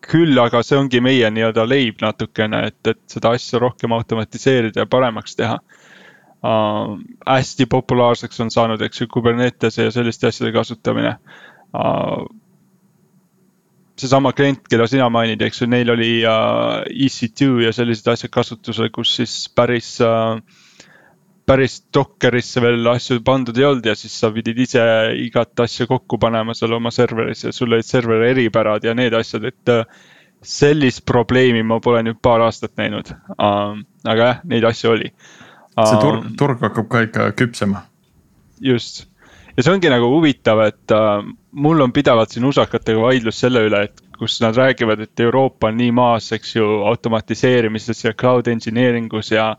küll 0.07 0.39
aga 0.39 0.61
see 0.63 0.77
ongi 0.79 1.01
meie 1.03 1.27
nii-öelda 1.35 1.65
leib 1.67 1.99
natukene, 1.99 2.61
et, 2.69 2.79
et 2.87 3.01
seda 3.11 3.33
asja 3.35 3.59
rohkem 3.59 3.91
automatiseerida 3.97 4.85
ja 4.85 4.89
paremaks 4.89 5.37
teha 5.37 5.59
uh,. 5.59 6.97
hästi 7.27 7.67
populaarseks 7.77 8.41
on 8.45 8.55
saanud, 8.55 8.87
eks 8.89 9.03
ju, 9.03 9.11
Kubernetese 9.13 9.89
ja 9.89 9.93
selliste 9.93 10.31
asjade 10.31 10.55
kasutamine 10.55 11.17
uh, 11.19 12.23
seesama 13.97 14.33
klient, 14.37 14.65
keda 14.69 14.87
sina 14.91 15.09
mainid, 15.13 15.43
eks 15.47 15.63
ju, 15.63 15.71
neil 15.73 15.91
oli 15.95 16.11
uh, 16.29 16.83
EC2 16.91 17.65
ja 17.65 17.73
sellised 17.73 18.09
asjad 18.13 18.33
kasutusel, 18.35 18.91
kus 18.95 19.15
siis 19.21 19.37
päris 19.57 19.95
uh,, 20.05 20.37
päris 21.47 21.79
Dockerisse 21.95 22.61
veel 22.61 22.91
asju 22.91 23.21
pandud 23.25 23.57
ei 23.57 23.65
olnud 23.69 23.87
ja 23.87 23.95
siis 23.97 24.17
sa 24.21 24.33
pidid 24.35 24.59
ise 24.67 24.83
igat 25.23 25.65
asja 25.65 25.87
kokku 25.87 26.19
panema 26.23 26.57
seal 26.59 26.75
oma 26.77 26.91
serveris 26.95 27.47
ja 27.47 27.55
sul 27.55 27.73
olid 27.73 27.87
serveri 27.87 28.33
eripärad 28.35 28.85
ja 28.85 28.95
need 28.99 29.15
asjad, 29.15 29.47
et 29.49 29.73
uh, 29.73 29.85
sellist 30.43 31.05
probleemi 31.07 31.63
ma 31.67 31.81
pole 31.83 32.03
nüüd 32.07 32.21
paar 32.23 32.45
aastat 32.45 32.77
näinud 32.81 33.13
uh,. 33.39 33.77
aga 34.05 34.31
jah, 34.31 34.41
neid 34.45 34.67
asju 34.69 34.93
oli 34.93 35.13
uh,. 35.13 35.85
see 35.87 36.01
turg, 36.03 36.33
turg 36.39 36.65
hakkab 36.69 36.91
ka 36.93 37.05
ikka 37.09 37.31
küpsema 37.39 37.87
just 38.61 39.07
ja 39.57 39.65
see 39.65 39.73
ongi 39.73 39.91
nagu 39.93 40.11
huvitav, 40.13 40.61
et 40.67 40.95
äh, 40.95 41.27
mul 41.53 41.81
on 41.81 41.93
pidevalt 41.97 42.35
siin 42.35 42.45
usakatega 42.49 43.01
vaidlus 43.01 43.41
selle 43.41 43.65
üle, 43.69 43.87
et 43.89 44.03
kus 44.19 44.39
nad 44.41 44.57
räägivad, 44.57 45.01
et 45.05 45.21
Euroopa 45.21 45.71
on 45.71 45.79
nii 45.81 45.93
maas, 45.97 46.31
eks 46.33 46.57
ju, 46.57 46.67
automatiseerimises 46.89 48.05
ja 48.05 48.15
cloud 48.17 48.49
engineering 48.53 49.13
us 49.17 49.33
ja 49.33 49.55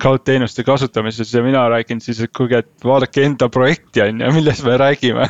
cloud 0.00 0.24
teenuste 0.24 0.64
kasutamises 0.64 1.34
ja 1.34 1.42
mina 1.42 1.68
räägin 1.68 2.00
siis, 2.00 2.20
et 2.20 2.32
kuulge, 2.36 2.64
et 2.64 2.84
vaadake 2.84 3.24
enda 3.24 3.48
projekti 3.52 4.04
on 4.04 4.24
ju, 4.24 4.32
millest 4.38 4.64
me 4.64 4.76
räägime 4.80 5.28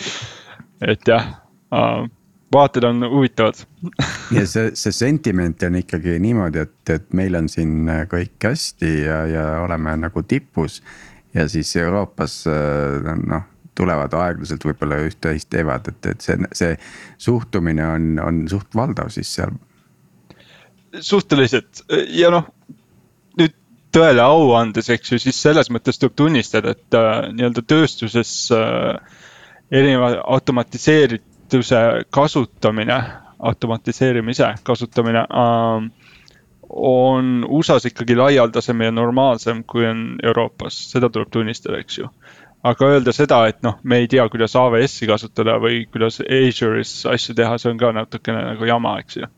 et 0.92 1.06
jah 1.08 1.26
äh,, 1.74 2.08
vaated 2.52 2.84
on 2.84 3.02
huvitavad 3.10 3.62
ja 4.38 4.46
see, 4.46 4.70
see 4.74 4.94
sentiment 4.94 5.62
on 5.66 5.78
ikkagi 5.82 6.18
niimoodi, 6.22 6.66
et, 6.66 6.94
et 6.94 7.12
meil 7.14 7.38
on 7.38 7.50
siin 7.50 7.90
kõik 8.10 8.50
hästi 8.50 8.94
ja, 9.04 9.22
ja 9.30 9.46
oleme 9.64 9.96
nagu 10.06 10.22
tipus. 10.22 10.80
Ja 11.34 11.48
siis 11.48 11.72
Euroopas 11.76 12.44
äh, 12.50 13.16
noh, 13.26 13.46
tulevad 13.78 14.14
aeglaselt 14.16 14.64
võib-olla 14.66 15.00
üht-teist 15.06 15.50
teevad, 15.52 15.88
et, 15.88 16.12
et 16.12 16.24
see, 16.24 16.36
see 16.56 16.76
suhtumine 17.20 17.86
on, 17.86 18.12
on 18.22 18.42
suht 18.50 18.74
valdav 18.76 19.12
siis 19.14 19.30
seal. 19.38 19.54
Suhteliselt. 21.00 21.84
Ja 22.16 22.32
noh, 22.34 22.48
nüüd 23.38 23.54
tõele 23.94 24.24
au 24.26 24.52
andes, 24.58 24.90
eks 24.90 25.14
ju, 25.14 25.20
siis 25.22 25.38
selles 25.40 25.70
mõttes 25.72 26.00
tuleb 26.00 26.18
tunnistada, 26.18 26.74
et 26.74 26.98
äh, 26.98 27.30
nii-öelda 27.36 27.64
tööstuses 27.70 28.34
äh, 28.54 29.20
erineva 29.70 30.16
automatiseerituse 30.36 31.82
kasutamine, 32.14 32.98
automatiseerimise 33.38 34.52
kasutamine 34.66 35.24
äh, 35.24 35.90
on 36.70 37.46
USA-s 37.48 37.88
ikkagi 37.90 38.16
laialdasem 38.16 38.80
ja 38.84 38.92
normaalsem, 38.94 39.64
kui 39.66 39.86
on 39.88 40.04
Euroopas, 40.22 40.76
seda 40.92 41.10
tuleb 41.10 41.30
tunnistada, 41.32 41.80
eks 41.82 41.98
ju. 41.98 42.10
Aga 42.66 42.90
öelda 42.92 43.12
seda, 43.16 43.40
et 43.48 43.62
noh, 43.64 43.78
me 43.88 44.02
ei 44.02 44.08
tea, 44.10 44.26
kuidas 44.28 44.54
AWS-i 44.58 45.08
kasutada 45.08 45.56
või 45.62 45.86
kuidas 45.88 46.20
Azure'is 46.20 46.92
asju 47.08 47.34
teha, 47.38 47.56
see 47.58 47.72
on 47.72 47.80
ka 47.80 47.92
natukene 47.96 48.42
nagu 48.52 48.68
jama, 48.68 48.98
eks 49.00 49.16
ju. 49.22 49.30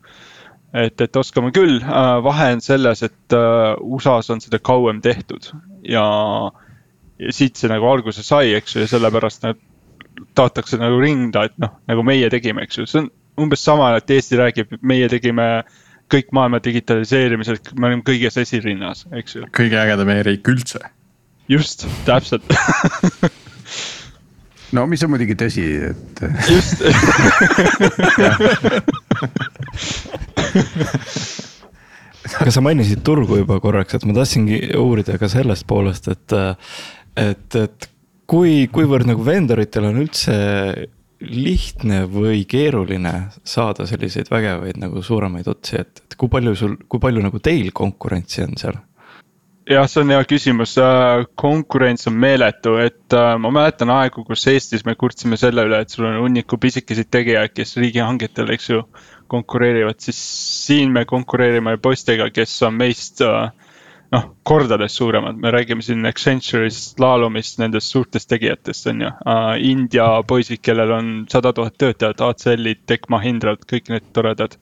Et, 0.73 1.05
et 1.05 1.17
oskame 1.21 1.53
küll, 1.55 1.79
vahe 2.27 2.49
on 2.57 2.63
selles, 2.65 3.05
et 3.07 3.37
äh, 3.37 3.75
USA-s 3.85 4.33
on 4.33 4.41
seda 4.41 4.59
kauem 4.65 5.03
tehtud 5.05 5.51
ja, 5.85 6.05
ja 7.21 7.35
siit 7.37 7.61
see 7.61 7.69
nagu 7.69 7.87
alguse 7.91 8.25
sai, 8.25 8.55
eks 8.57 8.75
ju, 8.75 8.83
ja 8.83 8.89
sellepärast 8.89 9.45
nad 9.45 9.61
taotakse 10.35 10.81
nagu 10.81 10.97
rinda, 11.03 11.45
et 11.47 11.59
noh, 11.61 11.77
nagu 11.91 12.05
meie 12.09 12.31
tegime, 12.33 12.65
eks 12.65 12.81
ju, 12.81 12.89
see 12.89 13.05
on 13.05 13.11
umbes 13.45 13.63
sama, 13.65 13.93
et 13.97 14.11
Eesti 14.17 14.41
räägib, 14.41 14.73
meie 14.81 15.09
tegime 15.13 15.49
kõik 16.13 16.29
maailma 16.37 16.61
digitaliseerimisel, 16.65 17.57
me 17.79 17.89
olime 17.89 18.05
kõiges 18.07 18.37
esirinnas, 18.43 19.07
eks 19.19 19.39
ju. 19.39 19.43
kõige 19.55 19.77
ägedam 19.81 20.09
e-riik 20.15 20.45
üldse. 20.53 20.81
just, 21.51 21.87
täpselt 22.07 22.45
no 24.77 24.87
mis 24.91 25.03
on 25.05 25.11
muidugi 25.13 25.35
tõsi, 25.41 25.65
et 25.91 26.15
just 26.53 26.79
aga 32.41 32.51
sa 32.55 32.61
mainisid 32.65 33.03
turgu 33.07 33.41
juba 33.43 33.59
korraks, 33.63 33.95
et 33.97 34.05
ma 34.09 34.13
tahtsingi 34.17 34.59
uurida 34.79 35.19
ka 35.21 35.27
sellest 35.33 35.67
poolest, 35.69 36.09
et, 36.13 36.29
et, 37.21 37.57
et 37.59 37.89
kui, 38.31 38.69
kuivõrd 38.73 39.07
nagu 39.11 39.25
vendoritel 39.27 39.85
on 39.91 40.01
üldse 40.05 40.35
lihtne 41.23 42.05
või 42.11 42.45
keeruline 42.49 43.13
saada 43.45 43.87
selliseid 43.89 44.31
vägevaid 44.33 44.81
nagu 44.83 45.03
suuremaid 45.03 45.49
otsi, 45.49 45.81
et, 45.81 46.03
et 46.05 46.17
kui 46.19 46.31
palju 46.33 46.55
sul, 46.59 46.79
kui 46.89 47.03
palju 47.03 47.23
nagu 47.25 47.43
teil 47.43 47.71
konkurentsi 47.77 48.45
on 48.47 48.59
seal? 48.61 48.81
jah, 49.69 49.87
see 49.87 50.03
on 50.03 50.11
hea 50.11 50.23
küsimus, 50.27 50.75
äh, 50.83 51.25
konkurents 51.39 52.09
on 52.11 52.17
meeletu, 52.19 52.77
et 52.83 53.15
äh, 53.17 53.35
ma 53.39 53.53
mäletan 53.55 53.93
aegu, 53.95 54.25
kus 54.27 54.47
Eestis 54.51 54.85
me 54.89 54.97
kurtsime 54.99 55.39
selle 55.41 55.67
üle, 55.69 55.83
et 55.83 55.95
sul 55.95 56.09
on 56.09 56.19
hunniku 56.25 56.59
pisikeseid 56.63 57.11
tegijaid, 57.15 57.55
kes 57.55 57.77
riigihangetel, 57.79 58.51
eks 58.57 58.71
ju, 58.73 58.83
konkureerivad, 59.33 60.01
siis 60.03 60.19
siin 60.67 60.93
me 60.93 61.07
konkureerime 61.09 61.79
poistega, 61.83 62.29
kes 62.35 62.57
on 62.67 62.81
meist 62.81 63.23
äh, 63.25 63.53
noh, 64.13 64.27
kordades 64.43 64.97
suuremad, 64.97 65.37
me 65.41 65.51
räägime 65.51 65.83
siin 65.83 66.07
Accenture'ist, 66.07 66.97
Slalomist, 66.97 67.59
nendest 67.59 67.93
suurtest 67.93 68.29
tegijatest, 68.29 68.87
on 68.93 69.01
ju. 69.07 69.13
India 69.71 70.09
poisid, 70.29 70.61
kellel 70.63 70.93
on 70.93 71.13
sada 71.33 71.53
tuhat 71.57 71.79
töötajat, 71.81 72.21
ACL-id, 72.21 72.83
Tech 72.87 73.09
Mahindrad, 73.13 73.65
kõik 73.69 73.89
need 73.93 74.13
toredad. 74.13 74.59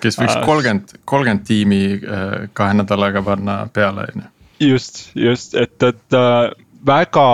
kes 0.00 0.20
võiks 0.20 0.36
kolmkümmend 0.44 0.98
kolmkümmend 1.08 1.46
tiimi 1.48 1.80
uh, 1.96 2.44
kahe 2.52 2.76
nädalaga 2.76 3.22
panna 3.24 3.56
peale, 3.72 4.04
on 4.12 4.22
ju. 4.22 4.28
just, 4.74 5.02
just, 5.16 5.56
et, 5.56 5.78
et 5.82 6.18
uh, 6.18 6.52
väga 6.86 7.28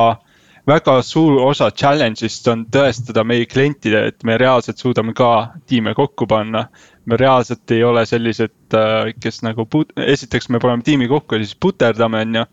väga 0.68 0.99
suur 1.03 1.40
osa 1.47 1.71
challenge'ist 1.71 2.49
on 2.53 2.66
tõestada 2.73 3.25
meie 3.25 3.47
klientidele, 3.49 4.12
et 4.12 4.25
me 4.29 4.37
reaalselt 4.40 4.81
suudame 4.81 5.14
ka 5.16 5.31
tiime 5.66 5.94
kokku 5.97 6.27
panna. 6.29 6.66
Me 7.09 7.16
reaalselt 7.16 7.71
ei 7.75 7.85
ole 7.85 8.05
sellised, 8.07 8.57
äh, 8.77 9.12
kes 9.21 9.42
nagu, 9.47 9.66
esiteks 9.97 10.51
me 10.53 10.61
paneme 10.62 10.85
tiimi 10.87 11.09
kokku 11.09 11.38
ja 11.38 11.44
siis 11.44 11.57
puterdame, 11.61 12.25
on 12.27 12.42
ju. 12.42 12.44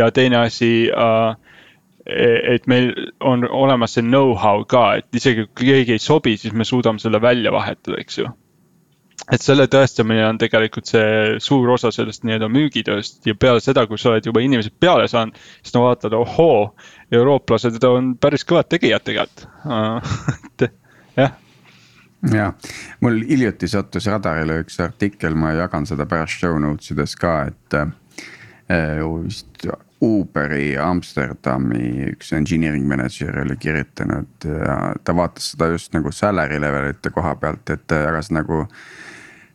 ja 0.00 0.10
teine 0.14 0.42
asi 0.44 0.90
äh, 0.90 1.36
e-, 2.06 2.54
et 2.54 2.68
meil 2.70 2.92
on 3.20 3.48
olemas 3.48 3.96
see 3.96 4.06
know-how 4.06 4.66
ka, 4.68 4.84
et 5.00 5.20
isegi 5.22 5.48
kui 5.48 5.72
keegi 5.72 5.96
ei 5.96 6.02
sobi, 6.02 6.36
siis 6.36 6.54
me 6.54 6.68
suudame 6.68 7.02
selle 7.02 7.22
välja 7.22 7.52
vahetada, 7.52 7.98
eks 8.00 8.22
ju 8.22 8.30
et 9.28 9.44
selle 9.44 9.66
tõestamine 9.70 10.22
on 10.26 10.38
tegelikult 10.40 10.88
see 10.90 11.36
suur 11.42 11.68
osa 11.74 11.90
sellest 11.94 12.24
nii-öelda 12.24 12.48
müügitööst 12.52 13.26
ja 13.28 13.36
peale 13.38 13.62
seda, 13.62 13.84
kui 13.86 14.00
sa 14.00 14.14
oled 14.14 14.26
juba 14.26 14.42
inimesed 14.44 14.74
peale 14.80 15.06
saanud, 15.10 15.36
siis 15.60 15.74
nad 15.76 15.84
vaatavad, 15.84 16.16
ohoo, 16.18 16.56
eurooplased 17.12 17.84
on 17.88 18.14
päris 18.20 18.46
kõvad 18.48 18.70
tegijad 18.72 19.04
tegelikult 19.06 19.46
et 20.48 20.70
jah. 21.18 21.39
Ja 22.34 22.52
mul 23.00 23.22
hiljuti 23.28 23.68
sattus 23.68 24.06
radarile 24.10 24.60
üks 24.64 24.80
artikkel, 24.82 25.34
ma 25.34 25.54
jagan 25.56 25.86
seda 25.88 26.06
pärast 26.10 26.42
show 26.42 26.58
notes 26.60 26.92
ides 26.94 27.16
ka, 27.20 27.36
et 27.50 27.78
äh, 27.80 29.00
vist 29.24 29.70
Uberi 30.00 30.78
Amsterdami 30.80 32.06
üks 32.14 32.32
engineering 32.32 32.86
manager 32.88 33.42
oli 33.42 33.56
kirjutanud 33.60 34.46
ja 34.48 34.94
ta 35.04 35.16
vaatas 35.16 35.52
seda 35.52 35.68
just 35.74 35.92
nagu 35.92 36.12
salary 36.12 36.60
levelite 36.60 37.12
koha 37.12 37.34
pealt, 37.36 37.68
et 37.68 37.84
ta 37.86 38.04
jagas 38.06 38.30
nagu 38.32 38.64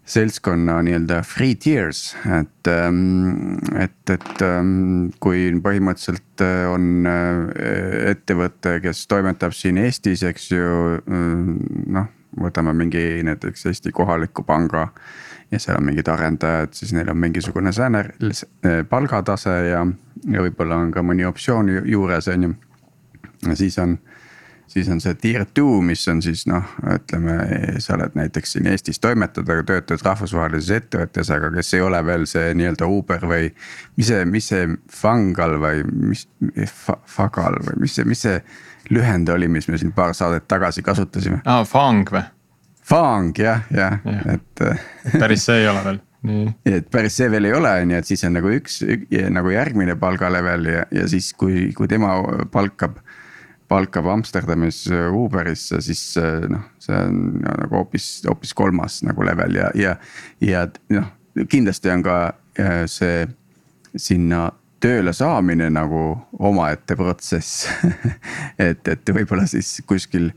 seltskonna 0.05 0.77
nii-öelda 0.85 1.23
free 1.25 1.55
tiers, 1.57 2.13
et, 2.29 2.69
ähm, 2.69 3.57
et, 3.73 3.97
et 4.13 4.43
ähm, 4.45 5.09
kui 5.19 5.47
põhimõtteliselt 5.65 6.43
äh, 6.45 6.67
on 6.69 7.09
äh, 7.09 8.11
ettevõte, 8.11 8.77
kes 8.83 9.01
toimetab 9.09 9.55
siin 9.57 9.81
Eestis, 9.81 10.21
eks 10.29 10.51
ju, 10.53 10.67
äh, 11.01 11.41
noh, 11.97 12.11
võtame 12.41 12.73
mingi 12.73 13.23
näiteks 13.23 13.65
Eesti 13.65 13.91
kohaliku 13.91 14.43
panga. 14.43 14.87
ja 15.51 15.59
seal 15.59 15.77
on 15.77 15.85
mingid 15.85 16.07
arendajad, 16.09 16.73
siis 16.73 16.93
neil 16.93 17.09
on 17.09 17.17
mingisugune 17.17 17.71
sääner, 17.71 18.11
palgatase 18.89 19.51
ja, 19.67 19.83
ja 20.31 20.41
võib-olla 20.41 20.79
on 20.81 20.91
ka 20.91 21.03
mõni 21.05 21.25
optsioon 21.25 21.69
juures, 21.85 22.27
on 22.27 22.43
ju. 22.43 22.53
siis 23.53 23.77
on 23.79 23.97
siis 24.67 24.89
on 24.91 25.01
see 25.01 25.15
tier 25.21 25.45
two, 25.53 25.79
mis 25.85 26.03
on 26.11 26.21
siis 26.25 26.45
noh, 26.49 26.65
ütleme, 26.95 27.35
sa 27.83 27.95
oled 27.97 28.15
näiteks 28.17 28.55
siin 28.55 28.69
Eestis 28.71 28.99
toimetad, 29.03 29.47
aga 29.49 29.65
töötad 29.67 30.03
rahvusvahelises 30.05 30.71
ettevõttes, 30.79 31.31
aga 31.33 31.51
kes 31.55 31.73
ei 31.77 31.83
ole 31.85 32.01
veel 32.05 32.27
see 32.29 32.53
nii-öelda 32.57 32.89
Uber 32.91 33.27
või. 33.29 33.51
mis 33.97 34.11
see, 34.11 34.25
mis 34.29 34.49
see 34.51 34.69
Fangal 34.91 35.57
või 35.61 35.83
mis 36.11 36.27
Fagal 37.15 37.59
või 37.67 37.85
mis 37.85 37.97
see, 37.97 38.07
mis 38.07 38.25
see 38.27 38.39
lühend 38.93 39.29
oli, 39.29 39.49
mis 39.51 39.69
me 39.69 39.79
siin 39.81 39.93
paar 39.95 40.13
saadet 40.17 40.47
tagasi 40.47 40.85
kasutasime? 40.85 41.41
aa 41.45 41.61
ah,, 41.61 41.67
Fang 41.67 42.09
või? 42.11 42.25
Fang 42.85 43.37
jah, 43.39 43.63
jah 43.73 44.01
ja., 44.05 44.37
et 44.37 44.65
päris 45.21 45.47
see 45.47 45.63
ei 45.63 45.69
ole 45.71 45.85
veel 45.85 46.03
nii. 46.25 46.53
et 46.69 46.89
päris 46.91 47.17
see 47.19 47.29
veel 47.31 47.49
ei 47.49 47.55
ole, 47.55 47.71
on 47.81 47.93
ju, 47.93 48.01
et 48.01 48.09
siis 48.09 48.23
on 48.27 48.35
nagu 48.37 48.51
üks 48.57 48.81
nagu 49.33 49.53
järgmine 49.53 49.97
palgalevel 50.01 50.69
ja, 50.71 50.85
ja 50.93 51.07
siis, 51.11 51.31
kui, 51.37 51.69
kui 51.77 51.89
tema 51.91 52.17
palkab 52.53 52.99
palkab 53.67 54.07
Amsterdamis 54.13 54.85
äh, 54.91 55.07
Uberisse, 55.13 55.81
siis 55.81 56.17
äh, 56.21 56.45
noh, 56.51 56.67
see 56.79 56.97
on 56.97 57.39
nagu 57.45 57.81
hoopis, 57.81 58.09
hoopis 58.27 58.53
kolmas 58.57 59.01
nagu 59.05 59.25
level 59.25 59.57
ja, 59.57 59.71
ja, 59.75 59.95
ja 60.39 60.67
noh, 60.93 61.09
kindlasti 61.51 61.91
on 61.93 62.05
ka 62.05 62.19
äh, 62.59 62.83
see 62.91 63.25
sinna 63.95 64.49
tööle 64.83 65.13
saamine 65.15 65.69
nagu 65.73 66.01
omaette 66.37 66.97
protsess. 66.99 67.65
Et, 68.65 68.87
et 68.87 69.09
võib-olla 69.11 69.43
siis 69.49 69.81
kuskil 69.87 70.29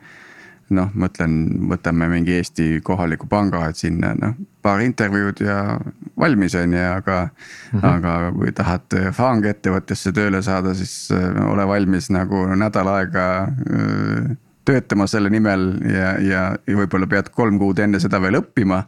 noh, 0.74 0.90
mõtlen, 0.94 1.36
võtame 1.70 2.08
mingi 2.12 2.34
Eesti 2.38 2.80
kohaliku 2.84 3.28
panga, 3.30 3.64
et 3.68 3.76
sinna 3.80 4.12
noh, 4.18 4.34
paar 4.62 4.82
intervjuud 4.84 5.40
ja 5.44 5.78
valmis 6.18 6.54
on 6.58 6.74
ju, 6.76 6.82
aga 6.92 7.20
mm. 7.28 7.78
-hmm. 7.78 7.86
aga 7.92 8.32
kui 8.36 8.52
tahad 8.52 8.98
FANG 9.12 9.46
ettevõttesse 9.46 10.12
tööle 10.12 10.42
saada, 10.42 10.74
siis 10.74 11.10
äh, 11.12 11.50
ole 11.50 11.66
valmis 11.66 12.10
nagu 12.10 12.46
nädal 12.56 12.88
aega 12.88 13.26
äh, 13.48 14.36
töötama 14.68 15.06
selle 15.08 15.30
nimel 15.32 15.70
ja, 15.88 16.12
ja, 16.20 16.42
ja 16.66 16.76
võib-olla 16.82 17.08
pead 17.10 17.32
kolm 17.36 17.58
kuud 17.60 17.80
enne 17.82 18.00
seda 18.02 18.20
veel 18.22 18.40
õppima. 18.42 18.84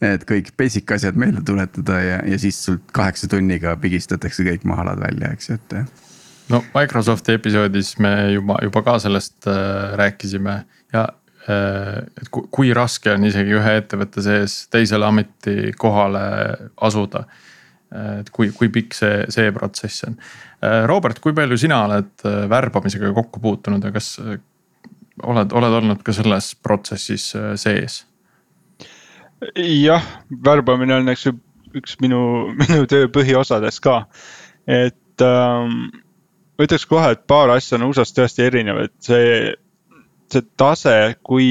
et 0.00 0.22
kõik 0.24 0.54
basic 0.56 0.88
asjad 0.96 1.18
meelde 1.20 1.42
tuletada 1.44 1.98
ja, 2.00 2.20
ja 2.24 2.38
siis 2.40 2.56
sult 2.64 2.86
kaheksa 2.96 3.28
tunniga 3.28 3.74
pigistatakse 3.76 4.46
kõik 4.46 4.62
mahalad 4.64 5.02
välja, 5.02 5.28
eks 5.34 5.50
ju, 5.50 5.58
et. 5.60 5.74
no 6.48 6.62
Microsofti 6.74 7.36
episoodis 7.36 7.98
me 8.00 8.32
juba, 8.32 8.56
juba 8.64 8.82
ka 8.86 8.98
sellest 9.04 9.46
äh, 9.46 9.92
rääkisime 10.00 10.62
ja 10.92 11.06
et 11.50 12.28
kui 12.30 12.72
raske 12.76 13.12
on 13.14 13.24
isegi 13.28 13.56
ühe 13.56 13.76
ettevõtte 13.80 14.22
sees 14.24 14.56
teisele 14.72 15.06
ametikohale 15.08 16.24
asuda. 16.88 17.24
et 18.20 18.28
kui, 18.30 18.52
kui 18.54 18.68
pikk 18.70 18.94
see, 18.94 19.24
see 19.34 19.50
protsess 19.50 20.04
on. 20.06 20.14
Äh, 20.62 20.84
Robert, 20.86 21.18
kui 21.18 21.34
palju 21.34 21.56
sina 21.58 21.80
oled 21.88 22.22
äh, 22.22 22.44
värbamisega 22.50 23.10
kokku 23.16 23.40
puutunud 23.42 23.82
ja 23.82 23.90
kas 23.90 24.12
oled, 24.20 25.52
oled 25.52 25.74
olnud 25.80 26.04
ka 26.06 26.14
selles 26.14 26.52
protsessis 26.62 27.32
sees? 27.58 28.04
jah, 29.56 30.04
värbamine 30.44 31.00
on, 31.00 31.08
eks 31.10 31.26
ju, 31.26 31.34
üks 31.80 31.96
minu, 32.02 32.20
minu 32.60 32.86
töö 32.90 33.08
põhiosadest 33.12 33.82
ka. 33.84 34.04
et 34.68 35.24
ähm, 35.24 35.90
ma 36.60 36.66
ütleks 36.66 36.86
kohe, 36.88 37.14
et 37.14 37.26
paar 37.30 37.52
asja 37.54 37.78
on 37.78 37.88
USA-s 37.88 38.14
tõesti 38.16 38.44
erinev, 38.46 38.84
et 38.84 38.94
see 39.04 39.54
see 40.34 40.46
tase, 40.60 40.96
kui, 41.26 41.50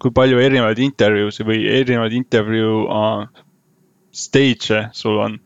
kui 0.00 0.14
palju 0.16 0.40
erinevaid 0.42 0.80
intervjuusid 0.82 1.48
või 1.48 1.64
erinevaid 1.70 2.16
intervjuu 2.16 2.84
uh, 2.86 3.24
stage'e 4.10 4.88
sul 4.96 5.20
on 5.26 5.38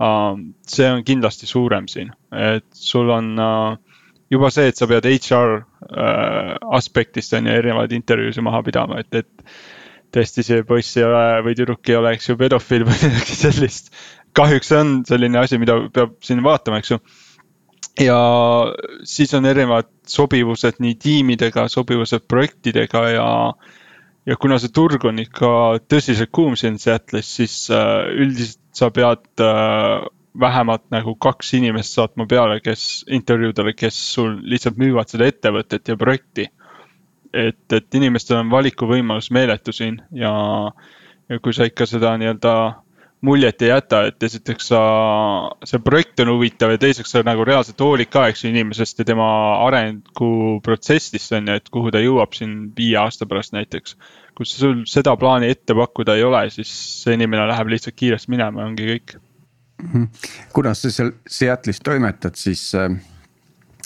uh,. 0.00 0.38
see 0.66 0.90
on 0.90 1.04
kindlasti 1.06 1.48
suurem 1.50 1.88
siin, 1.90 2.12
et 2.32 2.66
sul 2.72 3.12
on 3.14 3.34
uh, 3.38 3.76
juba 4.32 4.50
see, 4.54 4.70
et 4.70 4.80
sa 4.80 4.88
pead 4.90 5.06
HR 5.10 5.56
uh, 5.60 6.54
aspektist 6.78 7.36
on 7.36 7.48
ju 7.48 7.54
erinevaid 7.54 7.92
intervjuusid 7.96 8.46
maha 8.46 8.62
pidama, 8.66 9.02
et, 9.04 9.22
et. 9.22 9.54
tõesti, 10.14 10.44
see 10.46 10.62
poiss 10.62 10.94
ei 10.94 11.02
ole 11.02 11.22
või 11.42 11.56
tüdruk 11.58 11.88
ei 11.90 11.96
ole, 11.98 12.12
eks 12.14 12.28
ju, 12.28 12.36
pedofiil 12.38 12.84
või 12.86 12.98
midagi 13.02 13.34
sellist. 13.44 13.90
kahjuks 14.38 14.70
see 14.70 14.78
on 14.78 14.92
selline 15.08 15.40
asi, 15.40 15.58
mida 15.58 15.74
peab 15.94 16.14
siin 16.22 16.42
vaatama, 16.44 16.78
eks 16.78 16.94
ju 16.94 17.00
ja 18.00 18.18
siis 19.04 19.34
on 19.34 19.46
erinevad 19.46 19.88
sobivused 20.06 20.80
nii 20.82 20.94
tiimidega, 21.00 21.68
sobivused 21.68 22.26
projektidega 22.28 23.08
ja. 23.08 23.28
ja 24.26 24.36
kuna 24.40 24.58
see 24.58 24.72
turg 24.74 25.04
on 25.04 25.20
ikka 25.22 25.48
tõsiselt 25.88 26.32
kuum 26.34 26.56
siin 26.56 26.78
Seattle'is, 26.80 27.30
siis 27.38 27.56
äh, 27.70 28.08
üldiselt 28.16 28.60
sa 28.74 28.90
pead 28.90 29.26
äh, 29.42 30.06
vähemalt 30.40 30.88
nagu 30.90 31.14
kaks 31.14 31.52
inimest 31.54 31.94
saatma 31.94 32.26
peale, 32.26 32.58
kes 32.60 33.04
intervjuudele, 33.06 33.74
kes 33.78 33.98
sul 34.14 34.40
lihtsalt 34.42 34.80
müüvad 34.80 35.12
seda 35.12 35.28
ettevõtet 35.30 35.88
ja 35.88 35.96
projekti. 35.96 36.48
et, 37.34 37.72
et 37.72 37.94
inimestel 37.98 38.36
on 38.38 38.50
valikuvõimalus 38.50 39.30
meeletu 39.34 39.72
siin 39.74 39.96
ja, 40.14 40.30
ja 41.28 41.38
kui 41.42 41.54
sa 41.54 41.66
ikka 41.66 41.86
seda 41.86 42.12
nii-öelda 42.18 42.52
muljet 43.24 43.62
ei 43.62 43.70
jäta, 43.70 44.02
et 44.10 44.22
esiteks 44.22 44.68
sa, 44.72 44.80
see 45.66 45.80
projekt 45.84 46.20
on 46.24 46.32
huvitav 46.34 46.74
ja 46.74 46.80
teiseks 46.80 47.14
sa 47.14 47.22
nagu 47.26 47.44
reaalselt 47.46 47.80
hoolid 47.80 48.10
ka, 48.12 48.26
eks 48.30 48.44
ju, 48.44 48.50
inimesest 48.52 49.00
ja 49.00 49.08
tema 49.08 49.28
arenguprotsessist 49.66 51.32
on 51.38 51.48
ju, 51.48 51.58
et 51.60 51.72
kuhu 51.72 51.92
ta 51.94 52.02
jõuab 52.02 52.36
siin 52.36 52.56
viie 52.76 52.98
aasta 53.00 53.28
pärast 53.30 53.56
näiteks. 53.56 53.96
kui 54.34 54.46
sul 54.50 54.80
seda 54.90 55.12
plaani 55.16 55.46
ette 55.46 55.76
pakkuda 55.78 56.16
ei 56.18 56.24
ole, 56.26 56.48
siis 56.50 56.70
see 57.04 57.14
inimene 57.14 57.46
läheb 57.46 57.68
lihtsalt 57.70 57.94
kiiresti 57.94 58.32
minema 58.34 58.62
ja 58.62 58.70
ongi 58.70 58.88
kõik. 58.88 59.16
Mhm. 59.82 60.04
kuidas 60.52 60.82
sa 60.82 60.90
seal 60.90 61.12
Seattle'is 61.30 61.80
toimetad, 61.84 62.34
siis 62.38 62.74
äh, 62.74 62.90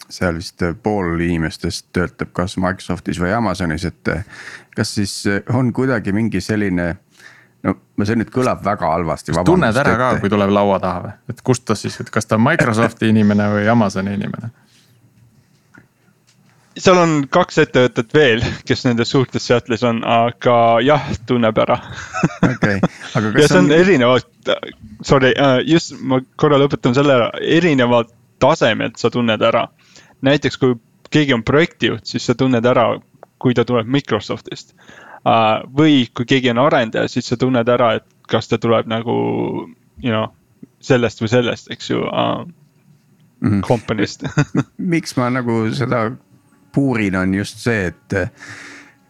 seal 0.09 0.38
vist 0.40 0.62
pool 0.83 1.20
inimestest 1.20 1.88
töötab 1.92 2.33
kas 2.33 2.57
Microsoftis 2.57 3.20
või 3.20 3.33
Amazonis, 3.37 3.85
et 3.85 4.11
kas 4.77 4.94
siis 4.94 5.20
on 5.53 5.72
kuidagi 5.72 6.12
mingi 6.12 6.40
selline 6.40 6.94
no 7.66 8.06
see 8.06 8.18
nüüd 8.18 8.30
kõlab 8.34 8.62
väga 8.64 8.92
halvasti. 8.92 9.34
kas 9.34 9.46
tunned 9.46 9.82
ära 9.82 9.96
ka, 9.98 10.12
kui 10.22 10.30
tuleb 10.32 10.52
laua 10.54 10.78
taha 10.82 11.04
või, 11.06 11.12
et 11.32 11.44
kust 11.44 11.66
ta 11.68 11.76
siis, 11.78 11.98
et 12.02 12.10
kas 12.14 12.28
ta 12.28 12.38
on 12.38 12.44
Microsofti 12.46 13.08
inimene 13.14 13.50
või 13.54 13.68
Amazoni 13.72 14.14
inimene? 14.18 14.50
seal 16.78 16.98
on 17.00 17.14
kaks 17.34 17.58
ettevõtet 17.64 18.14
veel, 18.14 18.44
kes 18.66 18.84
nendes 18.86 19.10
suurtes 19.10 19.46
Seattle'is 19.48 19.82
on, 19.88 20.04
aga 20.06 20.54
jah, 20.86 21.08
tunneb 21.26 21.58
ära. 21.58 21.80
okei, 22.46 22.78
aga 22.78 23.32
kas. 23.32 23.40
ja 23.42 23.48
see 23.48 23.58
on, 23.58 23.70
on... 23.70 23.74
erinevad, 23.74 24.52
sorry, 25.02 25.32
äh, 25.34 25.58
just 25.66 25.96
ma 25.98 26.20
korra 26.38 26.60
lõpetan 26.62 26.94
selle 26.94 27.16
ära, 27.18 27.32
erinevad 27.42 28.14
tasemed 28.38 28.98
sa 29.00 29.10
tunned 29.10 29.42
ära. 29.42 29.66
näiteks 30.22 30.62
kui 30.62 30.78
keegi 31.10 31.34
on 31.34 31.42
projektijuht, 31.42 32.06
siis 32.06 32.30
sa 32.30 32.38
tunned 32.38 32.66
ära, 32.66 32.92
kui 33.42 33.54
ta 33.58 33.64
tuleb 33.66 33.90
Microsoftist 33.90 34.76
või 35.24 36.07
kui 36.14 36.26
keegi 36.28 36.50
on 36.50 36.62
arendaja, 36.62 37.09
siis 37.09 37.28
sa 37.28 37.37
tunned 37.37 37.68
ära, 37.68 37.94
et 37.98 38.07
kas 38.28 38.48
ta 38.48 38.59
tuleb 38.59 38.88
nagu, 38.90 39.14
you 40.02 40.12
know, 40.12 40.28
sellest 40.81 41.22
või 41.22 41.33
sellest, 41.33 41.70
eks 41.74 41.90
ju 41.90 42.02
uh,, 42.07 42.44
company'st. 43.66 44.26
Miks 44.94 45.16
ma 45.16 45.31
nagu 45.33 45.64
seda 45.74 46.09
puurin, 46.74 47.16
on 47.16 47.35
just 47.35 47.62
see, 47.64 47.88
et, 47.90 48.18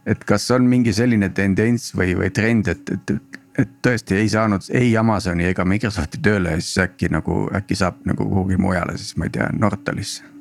et 0.06 0.24
kas 0.24 0.50
on 0.54 0.68
mingi 0.68 0.94
selline 0.96 1.30
tendents 1.34 1.92
või, 1.96 2.14
või 2.18 2.30
trend, 2.34 2.70
et, 2.72 2.94
et, 2.94 3.38
et 3.58 3.76
tõesti 3.84 4.16
ei 4.16 4.30
saanud 4.32 4.70
ei 4.70 4.96
Amazoni 4.96 5.50
ega 5.50 5.66
Microsofti 5.68 6.22
tööle 6.22 6.56
ja 6.56 6.62
siis 6.62 6.78
äkki 6.86 7.12
nagu, 7.12 7.46
äkki 7.54 7.76
saab 7.78 8.00
nagu 8.08 8.28
kuhugi 8.28 8.60
mujale, 8.60 8.96
siis 8.96 9.18
ma 9.18 9.28
ei 9.28 9.36
tea, 9.36 9.50
Nortalisse 9.58 10.37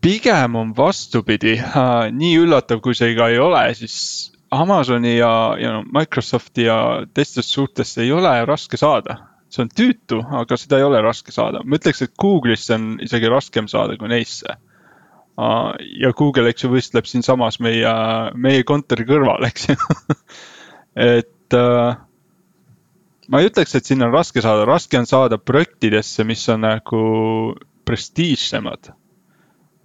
pigem 0.00 0.56
on 0.56 0.74
vastupidi, 0.76 1.56
nii 2.20 2.36
üllatav, 2.42 2.82
kui 2.84 2.96
see 2.96 3.14
ka 3.18 3.30
ei 3.32 3.40
ole, 3.42 3.62
siis 3.78 3.96
Amazoni 4.50 5.14
ja, 5.16 5.32
ja 5.60 5.76
Microsofti 5.94 6.66
ja 6.66 6.78
teistest 7.14 7.54
suurtest 7.54 8.00
ei 8.02 8.12
ole 8.12 8.32
raske 8.48 8.80
saada. 8.80 9.26
see 9.50 9.64
on 9.64 9.70
tüütu, 9.74 10.20
aga 10.38 10.54
seda 10.54 10.78
ei 10.78 10.84
ole 10.86 11.00
raske 11.02 11.32
saada, 11.34 11.64
ma 11.66 11.78
ütleks, 11.78 12.04
et 12.04 12.12
Google'isse 12.22 12.76
on 12.76 13.00
isegi 13.02 13.30
raskem 13.30 13.66
saada 13.68 13.96
kui 13.98 14.10
neisse. 14.10 14.56
ja 16.02 16.12
Google, 16.18 16.50
eks 16.50 16.64
ju, 16.64 16.70
võistleb 16.70 17.06
siinsamas 17.06 17.58
meie, 17.58 17.94
meie 18.34 18.62
kontori 18.66 19.06
kõrval, 19.08 19.46
eks 19.48 19.68
ju 19.70 19.76
et 21.14 21.58
äh, 21.58 21.98
ma 23.28 23.40
ei 23.40 23.50
ütleks, 23.50 23.74
et 23.74 23.86
sinna 23.86 24.06
on 24.06 24.14
raske 24.14 24.42
saada, 24.42 24.66
raske 24.68 24.98
on 24.98 25.06
saada 25.06 25.38
projektidesse, 25.38 26.24
mis 26.24 26.46
on 26.52 26.66
nagu 26.66 27.02
prestiižsemad 27.86 28.92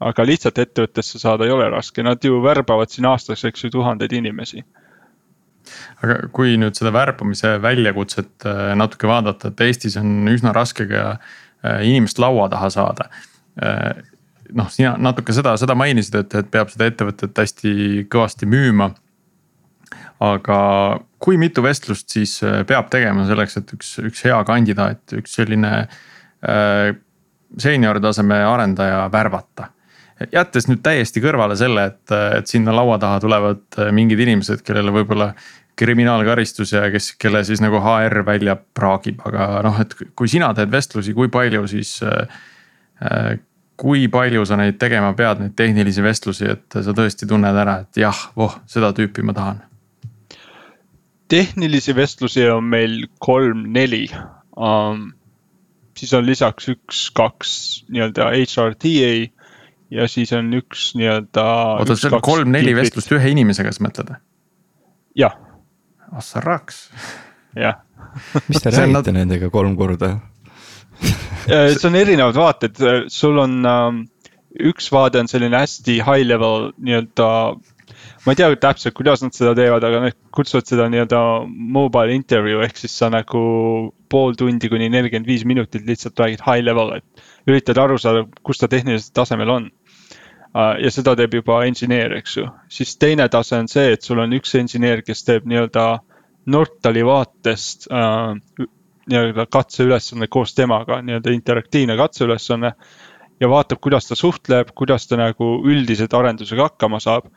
aga 0.05 0.25
lihtsalt 0.27 0.59
ettevõttesse 0.61 1.19
saada 1.21 1.47
ei 1.47 1.53
ole 1.53 1.67
raske, 1.73 2.03
nad 2.05 2.23
ju 2.23 2.39
värbavad 2.43 2.91
siin 2.93 3.07
aastas, 3.09 3.43
eks 3.47 3.65
ju, 3.65 3.71
tuhandeid 3.73 4.13
inimesi. 4.13 4.63
aga 6.05 6.27
kui 6.35 6.59
nüüd 6.61 6.77
seda 6.77 6.91
värbamise 6.93 7.55
väljakutset 7.61 8.45
äh, 8.45 8.73
natuke 8.77 9.09
vaadata, 9.09 9.49
et 9.49 9.63
Eestis 9.65 9.95
on 9.97 10.27
üsna 10.29 10.53
raske 10.53 10.85
ka 10.89 11.05
äh, 11.15 11.79
inimest 11.89 12.21
laua 12.21 12.45
taha 12.53 12.69
saada. 12.69 13.07
Äh, 13.57 14.03
noh, 14.53 14.69
sina 14.69 14.93
natuke 15.01 15.33
seda, 15.33 15.55
seda 15.57 15.73
mainisid, 15.77 16.19
et, 16.21 16.37
et 16.37 16.51
peab 16.53 16.69
seda 16.69 16.91
ettevõtet 16.91 17.41
hästi 17.41 18.05
kõvasti 18.13 18.49
müüma. 18.49 18.91
aga 20.21 20.57
kui 21.19 21.37
mitu 21.37 21.63
vestlust 21.65 22.13
siis 22.13 22.37
peab 22.67 22.87
tegema 22.93 23.25
selleks, 23.27 23.57
et 23.57 23.73
üks, 23.73 23.97
üks 24.05 24.21
hea 24.23 24.37
kandidaat, 24.47 25.01
üks 25.17 25.33
selline 25.35 25.71
seenior 27.57 27.99
taseme 27.99 28.37
arendaja 28.45 29.09
värvata 29.11 29.73
jättes 30.31 30.69
nüüd 30.69 30.81
täiesti 30.85 31.21
kõrvale 31.23 31.57
selle, 31.59 31.89
et, 31.91 32.15
et 32.39 32.47
sinna 32.47 32.75
laua 32.75 32.97
taha 33.01 33.19
tulevad 33.23 33.79
äh, 33.79 33.91
mingid 33.95 34.21
inimesed, 34.23 34.63
kellele 34.65 34.93
võib-olla 34.95 35.31
kriminaalkaristus 35.75 36.71
ja 36.71 36.85
kes, 36.91 37.11
kelle 37.19 37.43
siis 37.43 37.59
nagu 37.63 37.81
HR 37.81 38.23
välja 38.27 38.55
praagib, 38.55 39.19
aga 39.27 39.59
noh, 39.65 39.79
et 39.83 39.95
kui 40.15 40.31
sina 40.31 40.53
teed 40.55 40.71
vestlusi, 40.71 41.15
kui 41.17 41.31
palju 41.33 41.65
siis 41.71 41.97
äh, 42.05 42.39
äh,. 43.03 43.35
kui 43.75 44.05
palju 44.07 44.45
sa 44.47 44.55
neid 44.55 44.77
tegema 44.79 45.09
pead, 45.19 45.41
neid 45.43 45.51
tehnilisi 45.59 46.03
vestlusi, 46.03 46.45
et 46.47 46.77
sa 46.79 46.93
tõesti 46.95 47.27
tunned 47.27 47.57
ära, 47.59 47.81
et 47.83 47.97
jah, 47.99 48.21
voh, 48.39 48.53
seda 48.71 48.93
tüüpi 48.95 49.25
ma 49.27 49.35
tahan. 49.35 49.59
tehnilisi 51.27 51.95
vestlusi 51.95 52.47
on 52.49 52.63
meil 52.63 53.09
kolm-neli 53.19 54.07
um,. 54.55 55.11
siis 55.97 56.13
on 56.13 56.25
lisaks 56.25 56.69
üks-kaks 56.71 57.51
nii-öelda 57.91 58.31
HRTA 58.31 59.34
ja 59.95 60.07
siis 60.11 60.31
on 60.35 60.51
üks 60.59 60.91
nii-öelda. 60.99 61.45
oota, 61.81 61.97
see 61.99 62.13
on 62.13 62.23
kolm-neli 62.25 62.75
vestlust 62.77 63.11
ühe 63.15 63.33
inimesega, 63.33 63.73
sa 63.75 63.85
mõtled 63.85 64.13
või? 64.13 64.21
jah. 65.21 65.37
ah 66.11 66.25
sa 66.25 66.43
raks. 66.43 66.87
jah. 67.57 67.83
mis 68.49 68.63
te 68.63 68.73
räägite 68.73 68.91
nad... 68.93 69.13
nendega 69.21 69.51
kolm 69.53 69.77
korda 69.79 70.15
äh, 70.15 71.71
see 71.75 71.87
on 71.89 71.99
erinevad 71.99 72.37
vaated, 72.39 72.83
sul 73.11 73.39
on 73.43 73.61
um, 73.69 74.03
üks 74.55 74.91
vaade 74.93 75.19
on 75.21 75.31
selline 75.31 75.57
hästi 75.59 75.99
high 76.03 76.25
level 76.27 76.71
nii-öelda. 76.77 77.29
ma 78.25 78.33
ei 78.33 78.39
tea 78.39 78.49
täpselt, 78.57 78.95
kuidas 78.97 79.21
nad 79.21 79.35
seda 79.35 79.53
teevad, 79.57 79.83
aga 79.85 79.99
nad 80.07 80.15
kutsuvad 80.35 80.67
seda 80.69 80.87
nii-öelda 80.91 81.19
mobile 81.47 82.15
interview 82.15 82.63
ehk 82.65 82.79
siis 82.79 82.95
sa 82.97 83.11
nagu 83.13 83.43
pool 84.09 84.35
tundi 84.39 84.69
kuni 84.71 84.89
nelikümmend 84.89 85.29
viis 85.29 85.45
minutit 85.45 85.85
lihtsalt 85.87 86.19
räägid 86.19 86.43
high 86.45 86.63
level, 86.65 86.95
et 86.97 87.49
üritad 87.49 87.79
aru 87.81 87.97
saada, 88.01 88.25
kus 88.45 88.61
ta 88.61 88.69
tehnilisel 88.71 89.13
tasemel 89.15 89.51
on. 89.53 89.69
Äh, 90.55 90.77
ja 90.85 90.91
seda 90.93 91.15
teeb 91.19 91.33
juba 91.35 91.59
inseneer, 91.67 92.13
eks 92.15 92.37
ju, 92.37 92.45
siis 92.71 92.93
teine 93.01 93.27
tase 93.31 93.57
on 93.59 93.67
see, 93.71 93.89
et 93.95 94.05
sul 94.05 94.21
on 94.23 94.35
üks 94.37 94.53
inseneer, 94.55 95.01
kes 95.03 95.25
teeb 95.27 95.49
nii-öelda 95.51 95.87
Nortali 96.53 97.01
vaatest 97.03 97.89
äh, 97.89 98.67
nii-öelda 99.09 99.47
katseülesanne 99.51 100.29
koos 100.31 100.53
temaga, 100.55 101.01
nii-öelda 101.01 101.33
interaktiivne 101.35 101.97
katseülesanne. 101.99 102.71
ja 103.39 103.49
vaatab, 103.51 103.81
kuidas 103.83 104.07
ta 104.07 104.15
suhtleb, 104.15 104.69
kuidas 104.75 105.07
ta 105.07 105.17
nagu 105.19 105.47
üldiselt 105.67 106.13
arendusega 106.13 106.69
hakkama 106.69 107.01
saab. 107.03 107.27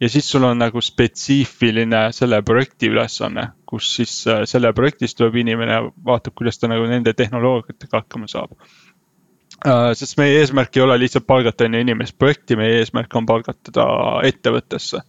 ja 0.00 0.08
siis 0.08 0.30
sul 0.30 0.44
on 0.48 0.58
nagu 0.58 0.80
spetsiifiline 0.80 2.06
selle 2.12 2.40
projekti 2.42 2.88
ülesanne, 2.88 3.50
kus 3.66 3.90
siis 3.96 4.14
äh, 4.26 4.46
selle 4.48 4.72
projektist 4.72 5.18
tuleb 5.18 5.36
inimene, 5.44 5.82
vaatab, 6.06 6.32
kuidas 6.40 6.58
ta 6.58 6.72
nagu 6.72 6.88
nende 6.88 7.12
tehnoloogiatega 7.12 8.00
hakkama 8.00 8.32
saab 8.32 8.56
sest 9.94 10.18
meie 10.18 10.40
eesmärk 10.40 10.76
ei 10.76 10.82
ole 10.82 10.98
lihtsalt 10.98 11.26
palgata 11.26 11.66
on 11.68 11.76
ju 11.76 11.84
inimest 11.84 12.18
projekti, 12.18 12.56
meie 12.58 12.80
eesmärk 12.80 13.14
on 13.14 13.26
palgata 13.26 13.72
ta 13.72 13.86
ettevõttesse. 14.26 15.02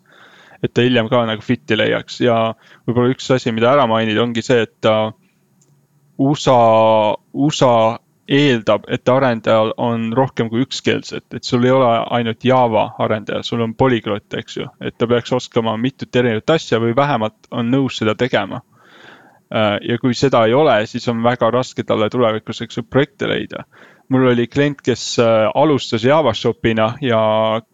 et 0.63 0.71
ta 0.73 0.81
hiljem 0.81 1.09
ka 1.11 1.25
nagu 1.27 1.41
fit'i 1.43 1.75
leiaks 1.75 2.21
ja 2.23 2.53
võib-olla 2.87 3.11
üks 3.11 3.31
asi, 3.35 3.51
mida 3.51 3.73
ära 3.73 3.87
mainida, 3.87 4.21
ongi 4.23 4.41
see, 4.41 4.61
et 4.63 4.87
USA, 6.23 7.17
USA 7.33 7.99
eeldab, 8.29 8.85
et 8.87 9.09
arendajal 9.09 9.73
on 9.81 10.11
rohkem 10.15 10.47
kui 10.49 10.63
üks 10.63 10.79
skillset, 10.79 11.25
et 11.35 11.43
sul 11.43 11.65
ei 11.67 11.73
ole 11.73 11.89
ainult 12.15 12.45
Java 12.47 12.85
arendaja, 13.03 13.43
sul 13.43 13.63
on 13.65 13.73
polüglott, 13.75 14.29
eks 14.39 14.57
ju, 14.61 14.67
et 14.79 14.95
ta 14.97 15.07
peaks 15.09 15.33
oskama 15.35 15.75
mitut 15.77 16.15
erinevat 16.15 16.55
asja 16.55 16.79
või 16.79 16.95
vähemalt 16.95 17.51
on 17.51 17.71
nõus 17.73 17.99
seda 17.99 18.15
tegema. 18.15 18.61
Äh, 19.53 19.75
ja 19.89 19.97
kui 20.01 20.15
seda 20.17 20.45
ei 20.47 20.53
ole, 20.57 20.79
siis 20.89 21.07
on 21.11 21.23
väga 21.23 21.51
raske 21.53 21.83
talle 21.83 22.09
tulevikus, 22.09 22.61
eks 22.65 22.79
ju, 22.79 22.85
projekte 22.89 23.27
leida 23.29 23.65
mul 24.13 24.27
oli 24.27 24.47
klient, 24.47 24.81
kes 24.83 25.19
äh, 25.19 25.49
alustas 25.55 26.03
JavaShopina 26.03 26.93
ja 27.01 27.19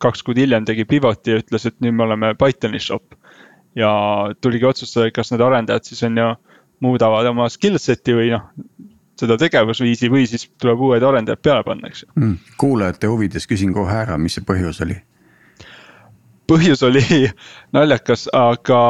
kaks 0.01 0.23
kuud 0.23 0.37
hiljem 0.39 0.65
tegi 0.67 0.85
pivot'i 0.87 1.33
ja 1.33 1.41
ütles, 1.41 1.65
et 1.67 1.79
nüüd 1.83 1.97
me 1.97 2.05
oleme 2.05 2.33
Pythoni 2.39 2.79
shop. 2.79 3.15
ja 3.75 3.89
tuligi 4.41 4.65
otsustada, 4.65 5.11
kas 5.13 5.31
need 5.31 5.41
arendajad 5.45 5.85
siis 5.85 6.01
on 6.07 6.17
ju 6.17 6.29
muudavad 6.83 7.27
oma 7.29 7.45
skill 7.53 7.77
set'i 7.79 8.15
või 8.17 8.31
noh, 8.33 8.49
seda 9.19 9.37
tegevusviisi 9.37 10.09
või 10.09 10.25
siis 10.27 10.47
tuleb 10.61 10.81
uued 10.87 11.03
arendajad 11.03 11.41
peale 11.43 11.63
panna, 11.67 11.91
eks 11.91 12.03
ju 12.03 12.11
mm,. 12.15 12.35
kuulajate 12.57 13.11
huvides 13.11 13.47
küsin 13.47 13.73
kohe 13.75 13.95
ära, 14.03 14.17
mis 14.17 14.39
see 14.39 14.45
põhjus 14.47 14.81
oli? 14.85 14.97
põhjus 16.49 16.83
oli 16.87 17.03
naljakas, 17.77 18.27
aga 18.33 18.83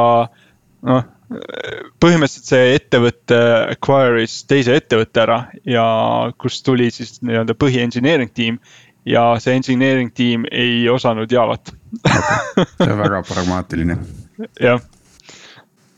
noh 0.88 1.08
põhimõtteliselt 1.30 2.48
see 2.50 2.70
ettevõte 2.74 3.40
acquire'is 3.76 4.40
teise 4.50 4.74
ettevõtte 4.80 5.22
ära 5.22 5.40
ja 5.68 5.84
kust 6.42 6.64
tuli 6.66 6.88
siis 6.94 7.20
nii-öelda 7.22 7.54
põhi 7.58 7.82
engineering 7.84 8.32
tiim 8.34 8.58
ja 9.06 9.24
see 9.42 9.54
engineering 9.58 10.10
tiim 10.14 10.46
ei 10.50 10.88
osanud 10.90 11.30
Javat 11.30 11.70
see 12.02 12.90
on 12.90 12.98
väga 12.98 13.22
pragmaatiline. 13.28 13.98
jah. 14.60 14.82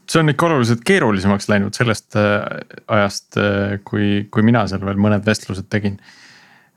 see 0.05 0.21
on 0.21 0.35
ikka 0.35 0.51
oluliselt 0.51 0.85
keerulisemaks 0.85 1.49
läinud 1.49 1.77
sellest 1.77 2.19
ajast, 2.19 3.41
kui, 3.89 4.27
kui 4.31 4.45
mina 4.45 4.67
seal 4.69 4.85
veel 4.85 5.01
mõned 5.01 5.25
vestlused 5.25 5.71
tegin 5.73 5.97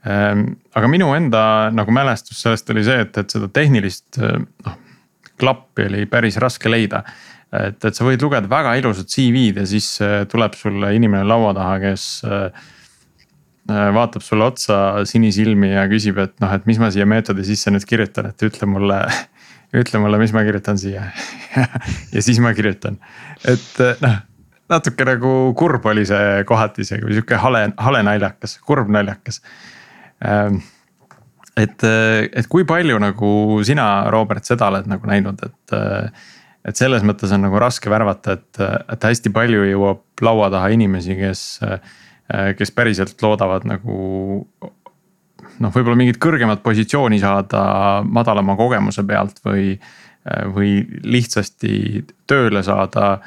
Ehm, 0.05 0.51
aga 0.77 0.89
minu 0.89 1.09
enda 1.17 1.71
nagu 1.73 1.93
mälestus 1.93 2.43
sellest 2.45 2.69
oli 2.69 2.83
see, 2.85 2.99
et, 3.07 3.15
et 3.17 3.31
seda 3.33 3.49
tehnilist 3.53 4.19
noh, 4.21 4.75
klappi 5.41 5.87
oli 5.89 6.05
päris 6.09 6.37
raske 6.41 6.69
leida. 6.69 7.01
Et, 7.67 7.77
et 7.87 7.97
sa 7.97 8.05
võid 8.07 8.21
lugeda 8.23 8.49
väga 8.51 8.75
ilusat 8.81 9.11
CV-d 9.11 9.63
ja 9.63 9.67
siis 9.69 9.89
tuleb 10.31 10.57
sulle 10.59 10.93
inimene 10.97 11.25
laua 11.27 11.53
taha, 11.57 11.77
kes 11.83 12.05
vaatab 13.65 14.21
sulle 14.21 14.45
otsa 14.45 14.77
sinisilmi 15.09 15.71
ja 15.71 15.87
küsib, 15.89 16.19
et 16.21 16.35
noh, 16.43 16.51
et 16.53 16.67
mis 16.69 16.77
ma 16.81 16.91
siia 16.93 17.07
meetodi 17.09 17.45
sisse 17.47 17.73
nüüd 17.73 17.87
kirjutan, 17.89 18.29
et 18.29 18.45
ütle 18.45 18.69
mulle 18.69 18.99
ütle 19.81 20.01
mulle, 20.03 20.19
mis 20.21 20.35
ma 20.35 20.45
kirjutan 20.45 20.77
siia 20.77 21.07
ja 22.15 22.21
siis 22.21 22.41
ma 22.43 22.53
kirjutan, 22.57 22.99
et 23.47 23.83
noh 24.05 24.21
natuke 24.65 25.05
nagu 25.05 25.31
kurb 25.57 25.83
oli 25.85 26.07
see 26.09 26.41
kohati 26.49 26.81
isegi 26.81 27.05
või 27.05 27.17
sihuke 27.17 27.37
hale, 27.37 27.67
hale 27.77 27.99
naljakas, 28.05 28.55
kurb 28.65 28.87
naljakas 28.89 29.43
Ähm, 30.23 30.61
et, 31.57 31.83
et 31.83 32.47
kui 32.51 32.65
palju 32.67 32.97
nagu 33.01 33.31
sina, 33.67 33.87
Robert, 34.13 34.45
seda 34.47 34.69
oled 34.71 34.89
nagu 34.91 35.11
näinud, 35.11 35.45
et. 35.45 35.77
Et 36.65 36.79
selles 36.79 37.05
mõttes 37.05 37.31
on 37.35 37.45
nagu 37.45 37.59
raske 37.61 37.91
värvata, 37.91 38.39
et, 38.39 38.61
et 38.93 39.07
hästi 39.09 39.31
palju 39.33 39.67
jõuab 39.69 40.25
laua 40.25 40.49
taha 40.53 40.71
inimesi, 40.73 41.17
kes, 41.19 41.43
kes 42.57 42.73
päriselt 42.75 43.21
loodavad 43.21 43.67
nagu 43.69 43.99
noh, 45.61 45.71
võib-olla 45.71 45.97
mingit 45.99 46.19
kõrgemat 46.21 46.63
positsiooni 46.65 47.19
saada 47.21 48.01
madalama 48.03 48.57
kogemuse 48.59 49.05
pealt 49.07 49.41
või, 49.45 49.75
või 50.55 50.77
lihtsasti 51.05 52.05
tööle 52.27 52.63
saada 52.65 53.17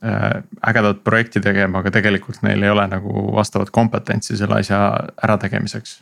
ägedat 0.00 1.02
projekti 1.04 1.42
tegema, 1.44 1.82
aga 1.82 1.92
tegelikult 1.92 2.40
neil 2.46 2.62
ei 2.64 2.72
ole 2.72 2.86
nagu 2.88 3.26
vastavat 3.36 3.68
kompetentsi 3.74 4.38
selle 4.38 4.62
asja 4.62 4.78
ärategemiseks. 5.20 5.98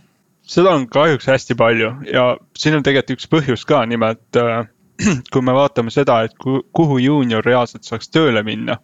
Seda 0.48 0.70
on 0.78 0.86
kahjuks 0.88 1.26
hästi 1.28 1.56
palju 1.58 1.90
ja 2.08 2.28
siin 2.56 2.78
on 2.78 2.84
tegelikult 2.86 3.18
üks 3.18 3.26
põhjus 3.28 3.66
ka, 3.68 3.82
nimelt 3.90 4.38
äh, 4.38 4.68
kui 5.32 5.44
me 5.44 5.54
vaatame 5.54 5.92
seda, 5.94 6.22
et 6.26 6.34
kuhu 6.38 6.98
juunior 7.02 7.44
reaalselt 7.44 7.86
saaks 7.86 8.10
tööle 8.10 8.42
minna 8.46 8.78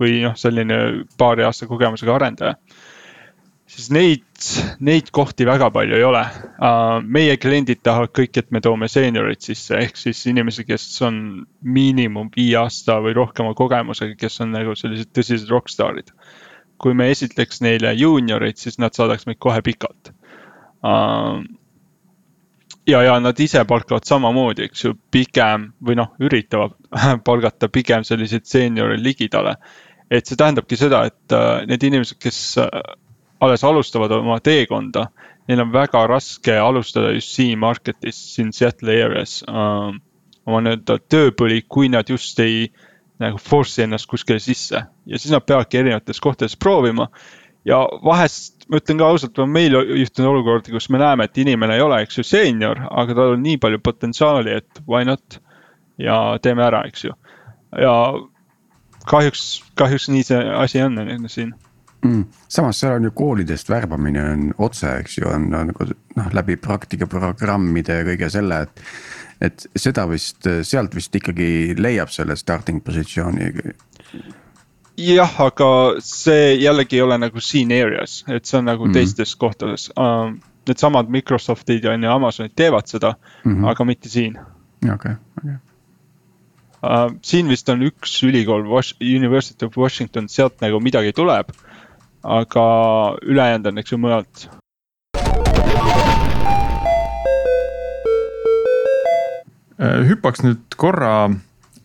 või 0.00 0.22
noh, 0.22 0.36
selline 0.38 0.78
paari 1.18 1.44
aasta 1.44 1.66
kogemusega 1.68 2.14
arendaja. 2.14 2.54
siis 3.68 3.90
neid, 3.92 4.24
neid 4.80 5.10
kohti 5.12 5.44
väga 5.46 5.68
palju 5.70 5.96
ei 5.98 6.04
ole 6.06 6.22
meie 7.04 7.36
kliendid 7.36 7.82
tahavad 7.82 8.14
kõik, 8.16 8.38
et 8.40 8.50
me 8.50 8.62
toome 8.64 8.88
seeniorid 8.88 9.42
sisse, 9.44 9.76
ehk 9.76 9.96
siis 9.96 10.24
inimesi, 10.30 10.64
kes 10.64 10.86
on 11.02 11.20
miinimum 11.62 12.30
viie 12.36 12.56
aasta 12.56 13.00
või 13.04 13.12
rohkema 13.18 13.54
kogemusega, 13.54 14.16
kes 14.16 14.40
on 14.40 14.54
nagu 14.56 14.76
sellised 14.78 15.12
tõsised 15.12 15.50
rokkstaarid. 15.52 16.12
kui 16.78 16.94
me 16.94 17.10
esitleks 17.10 17.60
neile 17.60 17.92
juunioreid, 17.98 18.56
siis 18.56 18.78
nad 18.78 18.94
saadaks 18.94 19.26
meid 19.26 19.38
kohe 19.42 19.62
pikalt 19.66 20.12
ja, 22.88 23.02
ja 23.02 23.18
nad 23.20 23.40
ise 23.40 23.64
palkavad 23.68 24.06
samamoodi, 24.08 24.68
eks 24.68 24.84
ju, 24.84 24.94
pigem 25.12 25.68
või 25.84 25.98
noh, 26.00 26.14
üritavad 26.24 26.76
palgata 27.28 27.68
pigem 27.72 28.06
selliseid 28.06 28.48
seeniore 28.48 28.98
ligidale. 29.02 29.56
et 30.10 30.26
see 30.26 30.38
tähendabki 30.40 30.76
seda, 30.80 31.02
et 31.04 31.34
äh, 31.36 31.66
need 31.68 31.82
inimesed, 31.84 32.16
kes 32.22 32.56
äh, 32.62 32.68
alles 33.44 33.64
alustavad 33.64 34.12
oma 34.16 34.38
teekonda, 34.40 35.10
neil 35.48 35.60
on 35.60 35.72
väga 35.72 36.06
raske 36.08 36.54
alustada 36.58 37.12
just 37.12 37.34
siin 37.36 37.58
market'is, 37.60 38.16
siin 38.34 38.52
Seattle 38.56 38.96
areas 39.04 39.42
äh, 39.44 39.90
oma 40.48 40.62
nii-öelda 40.64 40.96
tööpõli, 41.12 41.60
kui 41.68 41.90
nad 41.92 42.08
just 42.08 42.40
ei 42.40 42.70
nagu 43.20 43.36
force'i 43.42 43.84
ennast 43.84 44.08
kuskile 44.08 44.40
sisse 44.40 44.80
ja 44.80 45.18
siis 45.18 45.32
nad 45.34 45.44
peavadki 45.44 45.80
erinevates 45.80 46.20
kohtades 46.24 46.56
proovima 46.56 47.08
ja 47.68 47.82
vahest 48.04 48.57
ma 48.68 48.80
ütlen 48.80 49.00
ka 49.00 49.10
ausalt, 49.12 49.38
on 49.42 49.52
meil 49.52 49.74
juhtunud 49.74 50.30
olukordi, 50.32 50.72
kus 50.74 50.88
me 50.92 51.00
näeme, 51.00 51.28
et 51.28 51.38
inimene 51.40 51.78
ei 51.78 51.84
ole, 51.84 52.02
eks 52.04 52.20
ju, 52.20 52.26
seenior, 52.26 52.82
aga 52.90 53.16
tal 53.16 53.36
on 53.36 53.44
nii 53.44 53.60
palju 53.62 53.80
potentsiaali, 53.84 54.58
et 54.60 54.82
why 54.88 55.06
not. 55.08 55.40
ja 55.98 56.38
teeme 56.42 56.62
ära, 56.62 56.84
eks 56.86 57.08
ju. 57.08 57.14
ja 57.82 57.94
kahjuks, 59.08 59.46
kahjuks 59.74 60.08
nii 60.12 60.26
see 60.26 60.42
asi 60.62 60.82
on 60.84 61.00
siin 61.26 61.54
mm.. 62.04 62.24
samas 62.48 62.80
seal 62.80 62.96
on 62.96 63.08
ju 63.08 63.10
koolidest 63.10 63.70
värbamine 63.70 64.24
on 64.32 64.44
otse, 64.58 64.90
eks 65.02 65.18
ju, 65.18 65.28
on 65.28 65.48
nagu 65.50 65.88
noh, 66.16 66.32
läbi 66.34 66.56
praktikaprogrammide 66.62 68.00
ja 68.00 68.08
kõige 68.12 68.30
selle, 68.32 68.62
et. 68.66 68.84
et 69.40 69.66
seda 69.78 70.06
vist, 70.10 70.48
sealt 70.66 70.94
vist 70.94 71.14
ikkagi 71.14 71.74
leiab 71.78 72.10
selle 72.10 72.36
starting 72.36 72.82
positsiooni 72.84 73.52
jah, 74.98 75.40
aga 75.40 75.70
see 76.02 76.56
jällegi 76.58 76.98
ei 76.98 77.02
ole 77.02 77.18
nagu 77.22 77.40
siin 77.42 77.72
areas, 77.72 78.24
et 78.28 78.44
see 78.48 78.58
on 78.58 78.68
nagu 78.68 78.84
mm 78.84 78.90
-hmm. 78.90 79.00
teistes 79.00 79.36
kohtades 79.36 79.90
uh,. 79.96 80.34
Needsamad 80.68 81.08
Microsoftid 81.08 81.84
ja 81.84 82.14
Amazonid 82.14 82.52
teevad 82.56 82.86
seda 82.86 83.14
mm, 83.44 83.54
-hmm. 83.54 83.70
aga 83.70 83.84
mitte 83.84 84.08
siin. 84.08 84.38
okei 84.94 85.12
okei. 85.38 85.54
Uh, 86.82 87.16
siin 87.22 87.48
vist 87.48 87.68
on 87.68 87.82
üks 87.82 88.22
ülikool, 88.22 88.62
University 89.00 89.64
of 89.64 89.78
Washington, 89.78 90.28
sealt 90.28 90.60
nagu 90.60 90.80
midagi 90.80 91.12
tuleb. 91.12 91.48
aga 92.22 92.62
ülejäänud 93.22 93.66
on, 93.66 93.78
eks 93.78 93.92
ju, 93.92 93.98
mujalt. 93.98 94.48
Äh, 99.80 100.08
hüppaks 100.08 100.42
nüüd 100.42 100.76
korra 100.76 101.30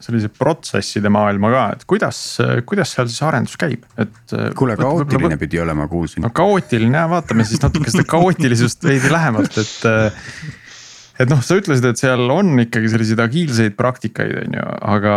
sellise 0.03 0.29
protsesside 0.33 1.11
maailma 1.13 1.51
ka, 1.53 1.63
et 1.77 1.85
kuidas, 1.89 2.19
kuidas 2.67 2.93
seal 2.95 3.09
siis 3.09 3.21
arendus 3.25 3.55
käib, 3.59 3.85
et. 3.97 4.17
Äh, 4.35 4.49
kuule, 4.57 4.75
kaootiline 4.79 5.37
pidi 5.41 5.61
olema, 5.63 5.87
kuulsin. 5.91 6.23
no 6.25 6.31
kaootiline 6.35 6.99
ja 6.99 7.07
vaatame 7.11 7.45
siis 7.47 7.61
natuke 7.63 7.93
seda 7.93 8.05
kaootilisust 8.09 8.83
veidi 8.87 9.11
lähemalt, 9.13 9.57
et. 9.61 9.77
Äh, 9.89 10.25
et 11.23 11.29
noh, 11.29 11.43
sa 11.45 11.59
ütlesid, 11.59 11.85
et 11.85 12.01
seal 12.01 12.25
on 12.33 12.55
ikkagi 12.65 12.89
selliseid 12.91 13.21
agiilseid 13.23 13.77
praktikaid, 13.79 14.35
on 14.45 14.59
ju, 14.59 14.67
aga. 14.95 15.15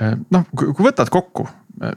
Äh, 0.00 0.16
noh, 0.34 0.48
kui 0.56 0.86
võtad 0.86 1.10
kokku, 1.12 1.46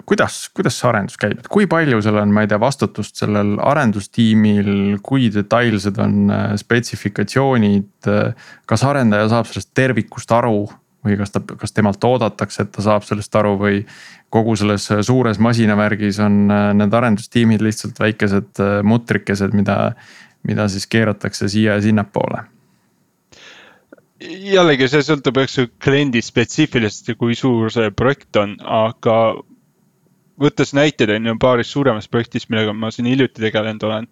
kuidas, 0.10 0.40
kuidas 0.58 0.76
see 0.80 0.90
arendus 0.90 1.20
käib, 1.22 1.38
et 1.40 1.48
kui 1.54 1.70
palju 1.70 2.02
seal 2.04 2.18
on, 2.20 2.34
ma 2.34 2.44
ei 2.44 2.50
tea, 2.50 2.60
vastutust 2.62 3.22
sellel 3.22 3.56
arendustiimil, 3.62 4.98
kui 5.06 5.30
detailsed 5.34 6.02
on 6.02 6.34
spetsifikatsioonid. 6.60 8.10
kas 8.68 8.84
arendaja 8.90 9.30
saab 9.32 9.50
sellest 9.50 9.72
tervikust 9.78 10.34
aru 10.34 10.66
või 11.06 11.18
kas 11.20 11.34
ta, 11.34 11.42
kas 11.42 11.74
temalt 11.76 12.04
oodatakse, 12.04 12.66
et 12.66 12.72
ta 12.76 12.84
saab 12.86 13.06
sellest 13.08 13.36
aru 13.38 13.56
või 13.60 13.82
kogu 14.34 14.56
selles 14.60 14.90
suures 15.08 15.40
masinavärgis 15.44 16.20
on 16.24 16.46
äh, 16.52 16.70
need 16.78 16.94
arendustiimid 16.94 17.64
lihtsalt 17.64 18.00
väikesed 18.02 18.62
äh, 18.64 18.78
mutrikesed, 18.84 19.56
mida, 19.58 19.94
mida 20.48 20.68
siis 20.72 20.88
keeratakse 20.90 21.50
siia 21.52 21.78
ja 21.78 21.84
sinnapoole? 21.84 22.44
Jällegi 24.28 24.88
see 24.90 25.04
sõltub, 25.06 25.38
eks 25.44 25.60
ju, 25.60 25.68
kliendi 25.84 26.24
spetsiifilisest 26.26 27.12
ja 27.12 27.16
kui 27.20 27.36
suur 27.38 27.70
see 27.74 27.92
projekt 27.94 28.40
on, 28.42 28.56
aga 28.66 29.18
võttes 30.42 30.74
näiteid 30.74 31.14
on 31.14 31.30
ju 31.30 31.36
paarist 31.42 31.76
suuremast 31.76 32.10
projektist, 32.12 32.50
millega 32.50 32.74
ma 32.74 32.90
siin 32.94 33.10
hiljuti 33.10 33.44
tegelenud 33.46 33.86
olen 33.86 34.08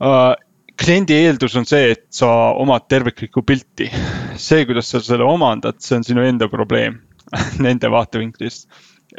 uh, 0.00 0.32
kliendi 0.80 1.16
eeldus 1.20 1.56
on 1.60 1.66
see, 1.68 1.92
et 1.94 2.06
sa 2.14 2.28
omad 2.58 2.86
terviklikku 2.88 3.42
pilti. 3.46 3.90
see, 4.40 4.64
kuidas 4.66 4.90
sa 4.90 5.00
selle 5.04 5.26
omandad, 5.28 5.80
see 5.84 5.98
on 5.98 6.06
sinu 6.06 6.24
enda 6.24 6.48
probleem 6.48 7.00
nende 7.66 7.90
vaatevinklist. 7.92 8.68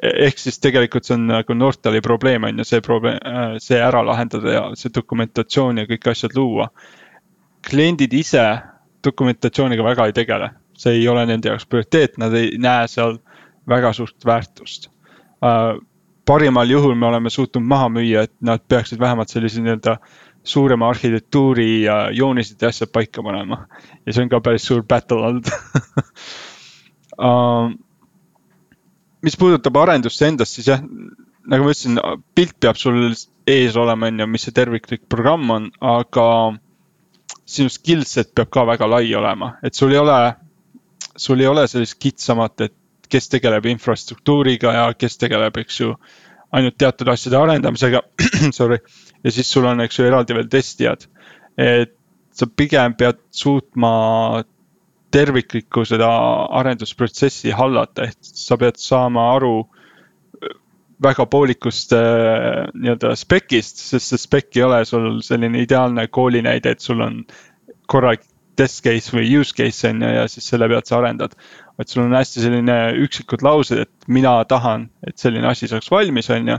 ehk 0.02 0.40
siis 0.40 0.60
tegelikult 0.64 1.06
see 1.06 1.18
on 1.18 1.28
nagu 1.28 1.54
Nortali 1.54 2.02
probleem 2.02 2.48
on 2.48 2.62
ju, 2.62 2.66
see 2.68 2.82
probleem, 2.82 3.20
see 3.60 3.80
ära 3.80 4.04
lahendada 4.08 4.56
ja 4.56 4.64
see 4.80 4.94
dokumentatsioon 4.96 5.84
ja 5.84 5.90
kõik 5.90 6.10
asjad 6.14 6.36
luua. 6.36 6.70
kliendid 7.70 8.14
ise 8.14 8.46
dokumentatsiooniga 9.04 9.84
väga 9.84 10.08
ei 10.08 10.18
tegele, 10.18 10.50
see 10.78 10.98
ei 10.98 11.08
ole 11.08 11.26
nende 11.26 11.50
jaoks 11.50 11.68
prioriteet, 11.70 12.18
nad 12.18 12.34
ei 12.34 12.58
näe 12.58 12.88
seal 12.88 13.20
väga 13.70 13.94
suurt 13.94 14.26
väärtust 14.26 14.90
uh, 15.46 15.78
parimal 16.26 16.70
juhul 16.70 16.96
me 16.96 17.08
oleme 17.08 17.30
suutnud 17.30 17.66
maha 17.66 17.90
müüa, 17.90 18.26
et 18.28 18.34
nad 18.42 18.62
peaksid 18.70 19.00
vähemalt 19.00 19.30
sellise 19.30 19.62
nii-öelda 19.62 19.98
suurema 20.44 20.90
arhitektuuri 20.90 21.84
ja 21.84 22.10
joonised 22.12 22.62
ja 22.62 22.70
asjad 22.70 22.90
paika 22.94 23.24
panema. 23.24 23.66
ja 24.06 24.14
see 24.14 24.24
on 24.24 24.30
ka 24.30 24.42
päris 24.42 24.66
suur 24.66 24.84
battle 24.84 25.28
olnud. 25.28 25.52
Uh, 27.18 27.72
mis 29.26 29.38
puudutab 29.38 29.78
arendust 29.78 30.22
endast, 30.26 30.58
siis 30.58 30.72
jah, 30.72 30.82
nagu 30.82 31.66
ma 31.66 31.74
ütlesin, 31.74 32.00
pilt 32.36 32.58
peab 32.60 32.80
sul 32.80 33.04
ees 33.48 33.78
olema, 33.78 34.10
on 34.10 34.24
ju, 34.24 34.28
mis 34.34 34.48
see 34.48 34.56
terviklik 34.56 35.06
programm 35.10 35.54
on, 35.54 35.70
aga 35.82 36.28
sinu 37.46 37.70
skillset 37.70 38.34
peab 38.36 38.50
ka 38.54 38.66
väga 38.70 38.90
lai 38.90 39.14
olema, 39.18 39.56
et 39.64 39.78
sul 39.78 39.94
ei 39.94 40.02
ole, 40.02 40.18
sul 41.16 41.42
ei 41.42 41.50
ole 41.52 41.68
sellist 41.70 42.00
kitsamat, 42.02 42.66
et 42.66 42.78
kes 43.12 43.28
tegeleb 43.30 43.68
infrastruktuuriga 43.68 44.74
ja 44.74 44.84
kes 44.98 45.20
tegeleb, 45.22 45.58
eks 45.62 45.82
ju, 45.84 45.94
ainult 46.56 46.78
teatud 46.80 47.10
asjade 47.12 47.38
arendamisega. 47.38 48.02
Sorry 48.58 48.80
ja 49.24 49.32
siis 49.32 49.52
sul 49.52 49.68
on, 49.70 49.82
eks 49.84 50.00
ju, 50.00 50.06
eraldi 50.08 50.38
veel 50.38 50.50
testijad. 50.50 51.08
et 51.58 51.94
sa 52.32 52.48
pigem 52.48 52.96
pead 52.96 53.20
suutma 53.36 53.92
terviklikku 55.12 55.84
seda 55.86 56.10
arendusprotsessi 56.62 57.52
hallata, 57.56 58.08
ehk 58.08 58.18
sa 58.22 58.58
pead 58.58 58.80
saama 58.80 59.28
aru 59.36 59.56
väga 61.02 61.26
poolikust 61.26 61.96
äh, 61.98 62.68
nii-öelda 62.78 63.16
spec'ist, 63.18 63.82
sest 63.82 64.14
see 64.14 64.22
spec 64.22 64.56
ei 64.56 64.66
ole 64.68 64.84
sul 64.86 65.18
selline 65.26 65.64
ideaalne 65.64 66.06
kooli 66.14 66.44
näide, 66.46 66.76
et 66.76 66.86
sul 66.86 67.02
on 67.02 67.24
korralik 67.92 68.24
test 68.60 68.84
case 68.86 69.14
või 69.16 69.26
use 69.40 69.56
case 69.58 69.90
on 69.90 70.04
ju 70.04 70.12
ja 70.14 70.28
siis 70.30 70.48
selle 70.52 70.68
pealt 70.70 70.90
sa 70.90 71.00
arendad. 71.00 71.34
vaid 71.80 71.90
sul 71.90 72.04
on 72.04 72.14
hästi 72.14 72.44
selline 72.44 72.78
üksikud 73.02 73.44
laused, 73.46 73.80
et 73.80 74.08
mina 74.08 74.36
tahan, 74.46 74.90
et 75.08 75.18
selline 75.18 75.48
asi 75.50 75.70
saaks 75.72 75.90
valmis, 75.92 76.30
on 76.30 76.54
ju. 76.54 76.58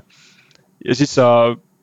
ja 0.89 0.99
siis 0.99 1.15
sa 1.19 1.29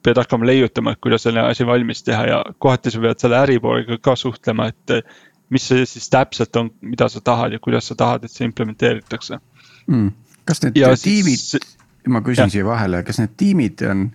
pead 0.04 0.22
hakkama 0.22 0.47
leiutama, 0.47 0.93
et 0.93 1.02
kuidas 1.04 1.26
selline 1.26 1.47
asi 1.47 1.66
valmis 1.68 2.04
teha 2.04 2.26
ja 2.28 2.43
kohati 2.58 2.91
sa 2.93 3.02
pead 3.04 3.20
selle 3.22 3.39
äripoolega 3.39 4.00
ka 4.02 4.16
suhtlema, 4.20 4.70
et 4.72 5.10
mis 5.50 5.66
see 5.72 5.86
siis 5.89 6.10
täpselt 6.14 6.56
on, 6.56 6.72
mida 6.82 7.10
sa 7.10 7.22
tahad 7.26 7.54
ja 7.54 7.60
kuidas 7.60 7.89
sa 7.89 7.97
tahad, 8.00 8.24
et 8.24 8.32
see 8.32 8.47
implementeeritakse 8.47 9.39
mm.. 9.88 10.10
kas 10.45 10.64
need 10.64 10.78
ja 10.80 10.93
tiimid 10.97 11.41
siis 11.41 11.76
ma 12.08 12.22
küsin 12.26 12.52
siia 12.52 12.66
vahele, 12.68 13.02
kas 13.08 13.20
need 13.22 13.36
tiimid 13.39 13.84
on, 13.89 14.06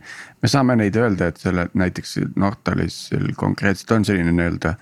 me 0.42 0.50
saame 0.50 0.76
neid 0.80 0.96
öelda, 0.98 1.30
et 1.30 1.40
selle 1.42 1.68
näiteks 1.76 2.16
Nortalis 2.40 2.98
konkreetselt 3.40 3.92
on 3.98 4.06
selline 4.08 4.32
nii-öelda. 4.34 4.74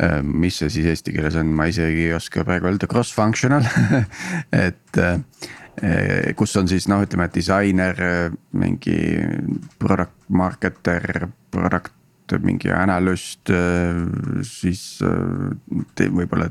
Äh, 0.00 0.20
mis 0.24 0.56
see 0.62 0.70
siis 0.72 0.86
eesti 0.94 1.12
keeles 1.12 1.34
on, 1.36 1.50
ma 1.52 1.66
isegi 1.68 2.06
ei 2.06 2.14
oska 2.16 2.44
praegu 2.48 2.70
öelda, 2.70 2.88
cross-functional 2.88 3.66
et 4.66 4.96
äh, 4.96 5.18
kus 6.36 6.56
on 6.60 6.68
siis 6.68 6.88
noh, 6.90 7.00
ütleme 7.04 7.28
disainer, 7.32 7.96
mingi 8.52 8.98
product 9.80 10.28
marketer, 10.28 11.28
product 11.50 12.36
mingi 12.44 12.70
analüüst, 12.70 13.50
siis 14.46 14.84
võib-olla 15.00 16.50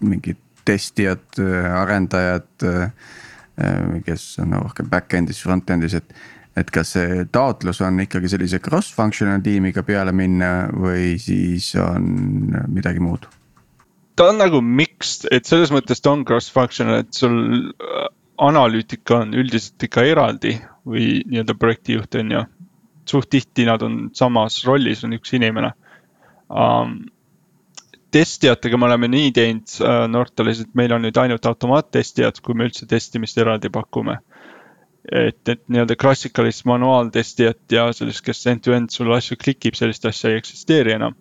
mingid 0.00 0.38
testijad, 0.64 1.26
arendajad 1.42 2.70
kes 4.06 4.38
on 4.40 4.54
rohkem 4.56 4.88
back-end'is, 4.90 5.42
front-end'is, 5.44 5.98
et. 6.00 6.14
et 6.56 6.68
kas 6.68 6.90
see 6.92 7.22
taotlus 7.32 7.78
on 7.80 8.00
ikkagi 8.04 8.28
sellise 8.28 8.58
cross-functional 8.60 9.40
tiimiga 9.40 9.80
peale 9.88 10.12
minna 10.12 10.68
või 10.68 11.14
siis 11.20 11.70
on 11.80 12.10
midagi 12.68 13.00
muud? 13.00 13.24
ta 14.16 14.26
on 14.28 14.36
nagu 14.36 14.60
mixed, 14.60 15.24
et 15.32 15.48
selles 15.48 15.72
mõttes 15.72 16.04
ta 16.04 16.12
on 16.12 16.26
cross-functional, 16.28 17.00
et 17.06 17.16
sul 17.16 17.38
analüütika 18.38 19.22
on 19.22 19.32
üldiselt 19.36 19.82
ikka 19.82 20.04
eraldi 20.08 20.56
või 20.88 21.22
nii-öelda 21.26 21.54
projektijuht 21.58 22.14
on 22.20 22.30
ju. 22.30 22.44
suht 23.06 23.30
tihti 23.30 23.64
nad 23.66 23.82
on 23.82 24.10
samas 24.14 24.64
rollis, 24.64 25.04
on 25.04 25.12
üks 25.12 25.32
inimene 25.34 25.72
um, 26.48 27.00
testijatega 28.12 28.76
me 28.76 28.86
oleme 28.86 29.08
nii 29.08 29.32
teinud 29.32 29.74
äh, 29.80 30.04
Nortalis, 30.10 30.60
et 30.62 30.74
meil 30.78 30.92
on 30.92 31.04
nüüd 31.06 31.16
ainult 31.18 31.46
automaattestijad, 31.48 32.40
kui 32.44 32.56
me 32.58 32.68
üldse 32.68 32.86
testimist 32.88 33.38
eraldi 33.40 33.72
pakume. 33.72 34.18
et, 35.02 35.48
et 35.48 35.62
nii-öelda 35.66 35.96
klassikalist 35.98 36.62
manuaaltestijat 36.70 37.74
ja 37.74 37.88
sellist, 37.96 38.22
kes 38.22 38.44
end-to-end 38.46 38.92
sulle 38.94 39.16
asju 39.16 39.34
klikib, 39.40 39.74
sellist 39.74 40.04
asja 40.06 40.30
ei 40.30 40.38
eksisteeri 40.38 40.92
enam. 40.94 41.16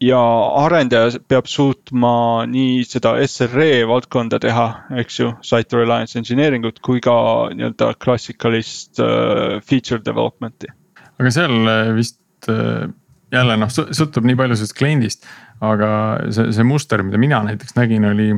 Ja 0.00 0.20
arendaja 0.64 1.20
peab 1.28 1.48
suutma 1.50 2.46
nii 2.48 2.84
seda 2.88 3.14
SRE 3.28 3.84
valdkonda 3.88 4.40
teha, 4.42 4.66
eks 5.02 5.20
ju, 5.20 5.32
site 5.44 5.76
reliance 5.76 6.18
engineering 6.18 6.64
ut, 6.68 6.80
kui 6.84 7.02
ka 7.04 7.14
nii-öelda 7.54 7.92
klassikalist 8.00 9.02
uh, 9.04 9.58
feature 9.66 10.00
development'i. 10.04 10.72
aga 11.20 11.34
seal 11.34 11.60
äh, 11.68 11.92
vist 11.98 12.48
uh 12.48 12.88
jälle 13.30 13.54
noh, 13.60 13.70
sõltub 13.70 14.26
nii 14.26 14.34
palju 14.34 14.56
sellest 14.58 14.74
kliendist, 14.74 15.26
aga 15.62 15.90
see, 16.34 16.48
see 16.56 16.64
muster, 16.66 17.02
mida 17.06 17.20
mina 17.20 17.38
näiteks 17.46 17.76
nägin, 17.78 18.08
oli 18.10 18.32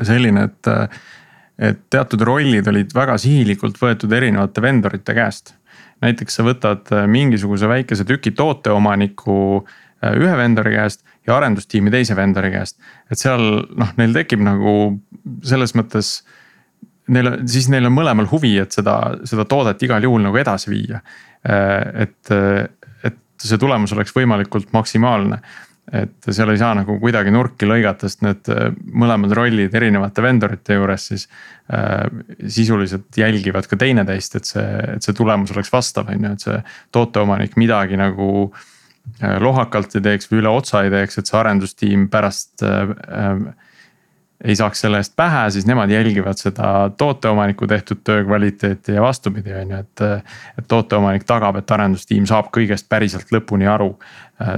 selline, 0.00 0.48
et. 0.48 0.98
et 1.58 1.80
teatud 1.90 2.22
rollid 2.22 2.68
olid 2.70 2.92
väga 2.94 3.16
sihilikult 3.18 3.80
võetud 3.82 4.12
erinevate 4.14 4.62
vendorite 4.62 5.14
käest. 5.14 5.52
näiteks 6.00 6.38
sa 6.38 6.44
võtad 6.46 6.92
mingisuguse 7.10 7.68
väikese 7.68 8.04
tüki 8.06 8.30
tooteomaniku 8.30 9.36
äh, 9.58 9.72
ühe 10.06 10.34
vendori 10.38 10.74
käest 10.76 11.04
ja 11.26 11.36
arendustiimi 11.36 11.90
teise 11.90 12.16
vendori 12.16 12.52
käest. 12.54 12.78
et 13.10 13.18
seal 13.18 13.44
noh, 13.76 13.94
neil 13.98 14.14
tekib 14.14 14.42
nagu 14.44 14.74
selles 15.46 15.74
mõttes 15.78 16.20
neil, 17.14 17.32
siis 17.48 17.68
neil 17.72 17.88
on 17.88 17.96
mõlemal 17.96 18.28
huvi, 18.30 18.56
et 18.62 18.74
seda, 18.74 18.98
seda 19.28 19.46
toodet 19.48 19.82
igal 19.82 20.04
juhul 20.04 20.22
nagu 20.24 20.38
edasi 20.38 20.72
viia. 20.72 21.02
Äh, 21.48 22.06
et, 22.06 22.34
see 23.38 23.54
tulemus 23.54 23.92
oleks 23.94 24.10
võimalikult 24.16 24.72
maksimaalne. 24.74 25.36
et 25.88 26.26
seal 26.28 26.50
ei 26.52 26.58
saa 26.60 26.74
nagu 26.76 26.98
kuidagi 27.00 27.30
nurki 27.32 27.64
lõigata, 27.64 28.10
sest 28.10 28.24
need 28.26 28.48
äh, 28.52 28.74
mõlemad 28.92 29.30
rollid 29.32 29.72
erinevate 29.74 30.20
vendorite 30.22 30.74
juures 30.74 31.06
siis 31.08 31.28
äh,. 31.72 32.10
sisuliselt 32.46 33.16
jälgivad 33.16 33.66
ka 33.70 33.76
teineteist, 33.76 34.36
et 34.36 34.44
see, 34.44 34.66
et 34.96 35.02
see 35.02 35.16
tulemus 35.16 35.54
oleks 35.54 35.72
vastav, 35.72 36.10
on 36.12 36.26
ju, 36.26 36.32
et 36.34 36.44
see 36.44 36.58
tooteomanik 36.92 37.56
midagi 37.56 37.96
nagu 37.96 38.28
äh, 38.50 38.66
lohakalt 39.42 39.96
ei 39.98 40.04
teeks 40.04 40.30
või 40.30 40.42
üle 40.42 40.52
otsa 40.52 40.84
ei 40.84 40.92
teeks, 40.92 41.18
et 41.18 41.30
see 41.30 41.38
arendustiim 41.38 42.06
pärast 42.12 42.66
äh, 42.66 42.94
äh 43.08 43.66
ei 44.44 44.54
saaks 44.56 44.84
selle 44.84 45.00
eest 45.02 45.16
pähe, 45.18 45.48
siis 45.50 45.66
nemad 45.66 45.90
jälgivad 45.90 46.38
seda 46.38 46.90
tooteomaniku 46.96 47.66
tehtud 47.66 48.04
töö 48.06 48.22
kvaliteeti 48.24 48.94
ja 48.94 49.02
vastupidi, 49.02 49.54
on 49.54 49.72
ju, 49.74 49.80
et. 49.82 50.02
et 50.58 50.68
tooteomanik 50.68 51.24
tagab, 51.26 51.58
et 51.58 51.70
arendustiim 51.74 52.26
saab 52.26 52.52
kõigest 52.54 52.86
päriselt 52.88 53.32
lõpuni 53.34 53.66
aru. 53.70 53.96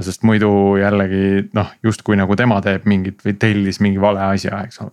sest 0.05 0.21
muidu 0.23 0.77
jällegi 0.77 1.49
noh, 1.57 1.73
justkui 1.83 2.17
nagu 2.17 2.35
tema 2.37 2.59
teeb 2.61 2.85
mingit 2.85 3.25
või 3.25 3.33
tellis 3.33 3.81
mingi 3.81 4.01
vale 4.01 4.21
asja, 4.21 4.61
eks 4.67 4.81
ole. 4.85 4.91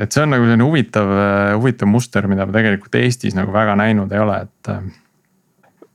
et 0.00 0.12
see 0.12 0.24
on 0.24 0.32
nagu 0.32 0.48
selline 0.48 0.64
huvitav, 0.64 1.12
huvitav 1.58 1.88
muster, 1.88 2.26
mida 2.28 2.46
ma 2.46 2.56
tegelikult 2.56 2.96
Eestis 2.96 3.36
nagu 3.36 3.52
väga 3.52 3.76
näinud 3.76 4.12
ei 4.12 4.24
ole, 4.24 4.40
et 4.48 4.72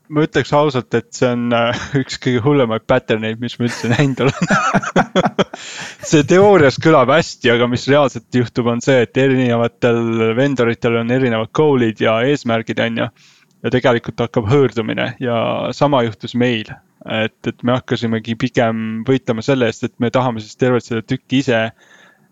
ma 0.10 0.24
ütleks 0.26 0.52
ausalt, 0.58 0.94
et 0.98 1.10
see 1.16 1.30
on 1.30 1.54
äh, 1.56 1.82
üks 2.02 2.20
kõige 2.22 2.42
hullemaid 2.46 2.86
pattern 2.90 3.26
eid, 3.28 3.40
mis 3.42 3.58
ma 3.60 3.68
üldse 3.68 3.92
näinud 3.92 4.24
olen 4.26 4.50
see 6.10 6.26
teoorias 6.30 6.80
kõlab 6.82 7.14
hästi, 7.14 7.52
aga 7.54 7.70
mis 7.72 7.88
reaalselt 7.90 8.40
juhtub, 8.42 8.72
on 8.74 8.84
see, 8.86 9.04
et 9.06 9.22
erinevatel 9.22 10.34
vendoritel 10.38 11.00
on 11.04 11.14
erinevad 11.14 11.54
goal'id 11.56 12.02
ja 12.04 12.20
eesmärgid, 12.26 12.82
on 12.86 13.04
ju. 13.04 13.10
ja 13.66 13.74
tegelikult 13.76 14.26
hakkab 14.26 14.50
hõõrdumine 14.50 15.14
ja 15.22 15.40
sama 15.76 16.04
juhtus 16.08 16.36
meil. 16.36 16.74
et, 17.06 17.38
et 17.48 17.64
me 17.64 17.78
hakkasimegi 17.78 18.36
pigem 18.36 19.06
võitlema 19.08 19.46
selle 19.46 19.70
eest, 19.70 19.86
et 19.88 19.96
me 20.04 20.10
tahame 20.12 20.42
siis 20.44 20.58
tervet 20.60 20.84
seda 20.84 21.06
tükki 21.06 21.44
ise 21.44 21.62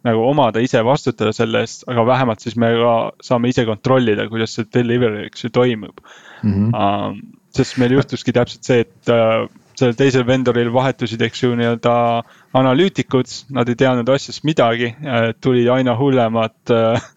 nagu 0.07 0.23
omada, 0.27 0.61
ise 0.63 0.81
vastutada 0.85 1.31
selle 1.35 1.61
eest, 1.65 1.85
aga 1.89 2.03
vähemalt 2.07 2.43
siis 2.43 2.57
me 2.59 2.69
ka 2.79 2.93
saame 3.23 3.51
ise 3.51 3.65
kontrollida, 3.67 4.27
kuidas 4.31 4.53
see 4.55 4.67
delivery, 4.73 5.25
eks 5.27 5.45
ju, 5.45 5.53
toimub 5.53 6.01
mm. 6.43 6.53
-hmm. 6.53 6.71
Um, 6.77 7.36
sest 7.55 7.77
meil 7.81 7.95
juhtuski 7.95 8.33
täpselt 8.35 8.67
see, 8.67 8.83
et 8.85 9.11
äh, 9.13 9.47
sellel 9.77 9.97
teisel 9.97 10.25
vendoril 10.27 10.71
vahetusid, 10.73 11.21
eks 11.27 11.43
ju, 11.43 11.53
nii-öelda 11.57 11.93
analüütikud, 12.57 13.29
nad 13.55 13.69
ei 13.69 13.77
teadnud 13.77 14.09
asjast 14.09 14.45
midagi, 14.47 14.93
tulid 15.43 15.69
aina 15.73 15.93
hullemad 15.99 16.73
äh, 16.73 17.09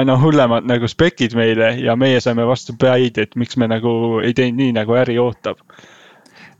aina 0.00 0.16
hullemad 0.18 0.66
nagu 0.68 0.88
spec'id 0.90 1.36
meile 1.38 1.72
ja 1.82 1.94
meie 1.98 2.20
saime 2.24 2.46
vastu 2.48 2.74
päid, 2.80 3.20
et 3.22 3.36
miks 3.38 3.58
me 3.60 3.68
nagu 3.70 3.92
ei 4.24 4.34
teinud 4.34 4.58
nii, 4.62 4.76
nagu 4.80 4.96
äri 4.98 5.18
ootab. 5.22 5.62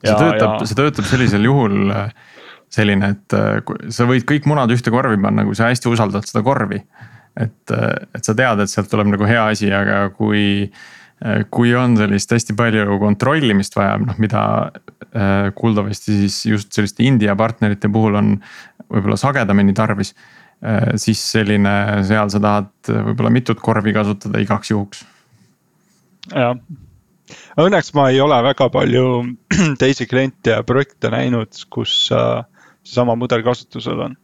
see 0.03 0.15
töötab, 0.15 0.63
see 0.67 0.79
töötab 0.79 1.09
sellisel 1.11 1.49
juhul 1.49 1.95
äh, 1.95 2.15
selline, 2.73 3.15
et 3.17 3.39
sa 3.93 4.07
võid 4.09 4.25
kõik 4.29 4.47
munad 4.49 4.71
ühte 4.73 4.95
korvi 4.95 5.19
panna, 5.21 5.45
kui 5.45 5.59
sa 5.59 5.69
hästi 5.69 5.91
usaldad 5.91 6.25
seda 6.29 6.45
korvi. 6.47 6.81
et, 7.37 7.73
et 7.73 8.25
sa 8.25 8.35
tead, 8.37 8.63
et 8.63 8.71
sealt 8.71 8.91
tuleb 8.93 9.11
nagu 9.11 9.27
hea 9.29 9.45
asi, 9.51 9.71
aga 9.75 10.05
kui 10.15 10.69
Äh, 10.71 10.93
kui 11.55 11.71
on 11.79 11.95
sellist 11.99 12.33
hästi 12.35 12.55
palju 12.59 12.99
kontrollimist 13.03 13.77
vaja, 13.79 13.97
noh 14.03 14.19
mida 14.23 14.43
äh, 15.15 15.51
kuuldavasti 15.55 16.17
siis 16.25 16.39
just 16.49 16.73
selliste 16.75 17.05
India 17.07 17.37
partnerite 17.39 17.91
puhul 17.93 18.19
on 18.19 18.33
võib-olla 18.89 19.19
sagedamini 19.21 19.75
tarvis. 19.77 20.15
Äh, 20.63 20.95
siis 21.01 21.23
selline, 21.35 21.75
seal 22.09 22.33
sa 22.33 22.43
tahad 22.43 22.73
võib-olla 23.11 23.33
mitut 23.35 23.63
korvi 23.63 23.95
kasutada 23.95 24.43
igaks 24.43 24.73
juhuks. 24.73 25.05
jah, 26.33 26.59
õnneks 27.59 27.95
ma 27.99 28.09
ei 28.11 28.21
ole 28.23 28.41
väga 28.51 28.69
palju 28.75 29.07
teisi 29.83 30.09
kliente 30.11 30.57
ja 30.57 30.67
projekte 30.67 31.11
näinud, 31.13 31.55
kus 31.71 31.95
seesama 32.09 33.15
mudel 33.19 33.47
kasutusel 33.47 34.09
on 34.09 34.19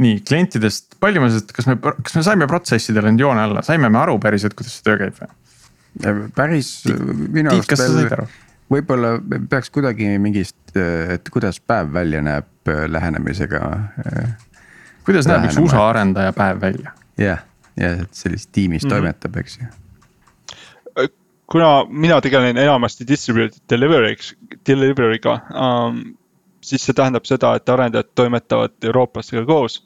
nii 0.00 0.20
klientidest, 0.24 0.94
palju 1.02 1.20
me, 1.20 1.28
kas 1.52 1.66
me, 1.68 1.76
kas 1.76 2.14
me 2.16 2.22
saime 2.24 2.46
protsessidele 2.48 3.10
nüüd 3.12 3.26
joone 3.26 3.42
alla, 3.42 3.62
saime 3.66 3.90
me 3.92 4.00
aru 4.00 4.16
päriselt, 4.22 4.54
kuidas 4.56 4.78
see 4.78 4.86
töö 4.86 4.96
käib 5.02 5.18
või? 5.18 5.28
Päris 6.36 6.70
minu 7.28 7.50
arust 7.52 7.74
veel 7.78 8.26
võib-olla 8.70 9.16
peaks 9.50 9.72
kuidagi 9.74 10.12
mingist, 10.22 10.56
et 10.76 11.28
kuidas 11.34 11.58
päev 11.60 11.92
välja 11.92 12.22
näeb 12.22 12.70
lähenemisega. 12.86 13.60
kuidas 15.04 15.26
näeb 15.26 15.48
üks 15.48 15.58
USA 15.58 15.88
arendaja 15.88 16.32
päev 16.36 16.60
välja? 16.62 16.94
jah, 17.18 17.42
ja 17.76 17.94
et 18.04 18.14
sellises 18.14 18.46
tiimis 18.46 18.84
mm 18.84 18.86
-hmm. 18.86 18.94
toimetab, 18.94 19.36
eks 19.36 19.58
ju 19.58 19.70
kuna 21.50 21.84
mina 21.88 22.20
tegelen 22.20 22.56
enamasti 22.56 23.04
distributed 23.08 23.58
delivery'ks, 23.72 24.34
delivery'ga 24.68 25.40
um,. 25.50 26.00
siis 26.60 26.84
see 26.84 26.94
tähendab 26.94 27.24
seda, 27.24 27.54
et 27.56 27.68
arendajad 27.72 28.10
toimetavad 28.14 28.84
eurooplastega 28.84 29.46
koos. 29.48 29.78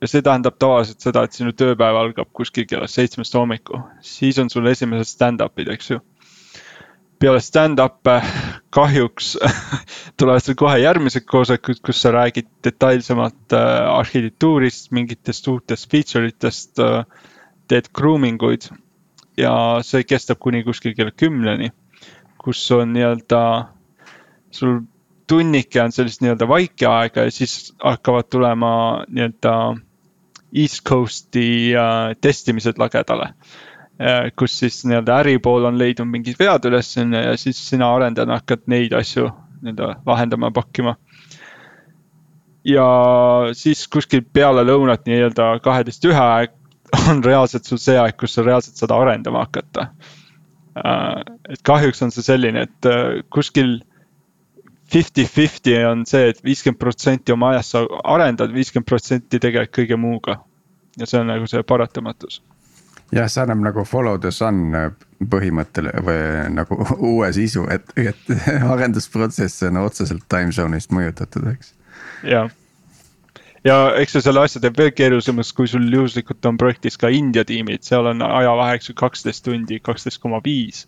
Ja 0.00 0.08
see 0.10 0.22
tähendab 0.22 0.58
tavaliselt 0.60 1.02
seda, 1.02 1.24
et 1.26 1.34
sinu 1.34 1.52
tööpäev 1.56 1.98
algab 1.98 2.30
kuskil 2.36 2.66
kella 2.70 2.86
seitsmest 2.90 3.34
hommikul, 3.34 3.82
siis 4.04 4.38
on 4.38 4.50
sul 4.52 4.66
esimesed 4.70 5.10
stand-up'id, 5.10 5.70
eks 5.74 5.92
ju. 5.94 6.00
Peale 7.18 7.40
stand-up'e 7.42 8.20
kahjuks 8.74 9.32
tulevad 10.20 10.44
seal 10.44 10.58
kohe 10.58 10.76
järgmised 10.78 11.26
koosolekud, 11.26 11.80
kus 11.82 12.02
sa 12.04 12.12
räägid 12.14 12.46
detailsemalt 12.64 13.56
äh, 13.58 13.88
arhitektuurist, 13.90 14.92
mingitest 14.94 15.50
uutest 15.50 15.90
feature 15.90 16.30
itest 16.30 16.78
äh,, 16.82 17.02
teed 17.68 17.90
grooming 17.94 18.38
uid. 18.46 18.68
Ja 19.38 19.52
see 19.86 20.06
kestab 20.06 20.38
kuni 20.42 20.62
kuskil 20.66 20.94
kella 20.98 21.10
kümneni, 21.14 21.72
kus 22.38 22.62
on 22.74 22.94
nii-öelda, 22.94 23.42
sul 24.54 24.80
tunnike 25.28 25.82
on 25.82 25.92
sellist 25.94 26.22
nii-öelda 26.22 26.48
vaikeaega 26.48 27.26
ja 27.26 27.34
siis 27.34 27.74
hakkavad 27.82 28.30
tulema 28.30 28.70
nii-öelda 29.10 29.52
East 30.54 30.84
Coast'i 30.88 31.74
äh, 31.76 32.14
testimised 32.20 32.78
lagedale 32.80 33.34
Äh, 33.98 34.30
kus 34.38 34.52
siis 34.60 34.84
nii-öelda 34.86 35.16
äripool 35.24 35.64
on 35.66 35.78
leidnud 35.78 36.06
mingid 36.06 36.36
vead 36.38 36.68
üles 36.68 36.92
ja 36.94 37.32
siis 37.34 37.58
sina 37.66 37.88
arendajana 37.96 38.36
hakkad 38.38 38.68
neid 38.70 38.92
asju 38.94 39.24
nii-öelda 39.64 39.88
lahendama, 40.06 40.52
pakkima. 40.54 40.92
ja 42.62 42.84
siis 43.58 43.88
kuskil 43.90 44.22
peale 44.22 44.62
lõunat 44.68 45.02
nii-öelda 45.10 45.48
kaheteist 45.64 46.06
ühe 46.06 46.22
aeg 46.36 46.54
on 47.10 47.24
reaalselt 47.26 47.66
sul 47.66 47.82
see 47.82 47.98
aeg, 47.98 48.14
kus 48.20 48.38
sa 48.38 48.46
reaalselt 48.46 48.78
saad 48.78 48.94
arendama 48.94 49.42
hakata. 49.48 49.88
Äh, 50.78 51.18
et 51.50 51.66
kahjuks 51.66 52.06
on 52.06 52.14
see 52.14 52.22
selline, 52.22 52.68
et 52.68 52.90
kuskil 53.34 53.80
fifty-fifty 54.92 55.74
on 55.84 56.04
see 56.08 56.30
et, 56.30 56.38
et 56.38 56.44
viiskümmend 56.44 56.80
protsenti 56.80 57.34
oma 57.34 57.54
ajast 57.54 57.76
sa 57.76 57.84
arendad, 58.04 58.52
viiskümmend 58.54 58.88
protsenti 58.88 59.40
tegeled 59.42 59.72
kõige 59.74 59.98
muuga. 60.00 60.40
ja 60.98 61.06
see 61.06 61.20
on 61.20 61.28
nagu 61.30 61.46
see 61.46 61.62
paratamatus 61.62 62.40
jah, 63.12 63.28
see 63.28 63.42
annab 63.42 63.62
nagu 63.64 63.84
follow 63.88 64.18
the 64.20 64.32
sun 64.34 64.72
põhimõttele 65.32 65.92
või 66.04 66.22
nagu 66.54 66.78
uue 67.12 67.30
sisu, 67.36 67.66
et, 67.72 67.92
et 67.96 68.32
arendusprotsess 68.72 69.66
on 69.68 69.82
otseselt 69.84 70.26
time 70.30 70.54
zone'ist 70.54 70.94
mõjutatud, 70.94 71.48
eks. 71.54 71.72
jah, 72.28 72.50
ja 73.66 73.78
eks 74.00 74.16
see 74.16 74.26
selle 74.28 74.44
asja 74.44 74.62
teeb 74.64 74.78
veel 74.78 74.92
keerulisemaks, 74.96 75.54
kui 75.56 75.70
sul 75.70 75.88
juhuslikult 75.92 76.50
on 76.50 76.60
projektis 76.60 77.00
ka 77.00 77.10
India 77.12 77.46
tiimid, 77.48 77.84
seal 77.86 78.10
on 78.10 78.24
ajavahe, 78.24 78.78
eks 78.78 78.92
ju, 78.92 78.98
kaksteist 78.98 79.46
tundi, 79.46 79.80
kaksteist 79.84 80.22
koma 80.22 80.42
viis. 80.44 80.86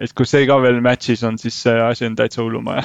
Et 0.00 0.14
kui 0.16 0.28
see 0.28 0.46
ka 0.48 0.58
veel 0.62 0.80
match'is 0.84 1.24
on, 1.28 1.38
siis 1.40 1.56
see 1.66 1.76
asi 1.84 2.08
on 2.08 2.18
täitsa 2.18 2.42
hullumaja 2.42 2.84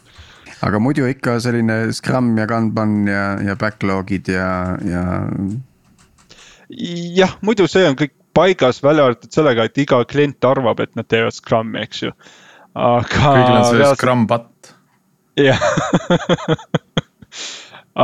aga 0.66 0.82
muidu 0.82 1.08
ikka 1.10 1.38
selline 1.40 1.82
Scrum 1.96 2.34
ja 2.38 2.46
Kanban 2.50 3.02
ja, 3.08 3.24
ja 3.44 3.56
backlog'id 3.60 4.30
ja, 4.34 4.48
ja 4.84 5.04
jah, 7.16 7.36
muidu 7.46 7.68
see 7.70 7.86
on 7.88 7.98
kõik 7.98 8.14
paigas, 8.36 8.78
välja 8.82 9.08
arvatud 9.08 9.32
sellega, 9.34 9.66
et 9.66 9.78
iga 9.82 10.04
klient 10.08 10.46
arvab, 10.46 10.80
et 10.84 10.94
nad 10.98 11.08
teevad 11.08 11.34
Scrumi, 11.34 11.80
eks 11.82 12.04
ju. 12.04 12.12
aga. 12.78 13.08
kõigil 13.10 13.56
on 13.56 13.64
see 13.66 13.80
reaalselt... 13.80 13.98
Scrum 13.98 14.26
patt. 14.30 14.74
jah 15.40 15.58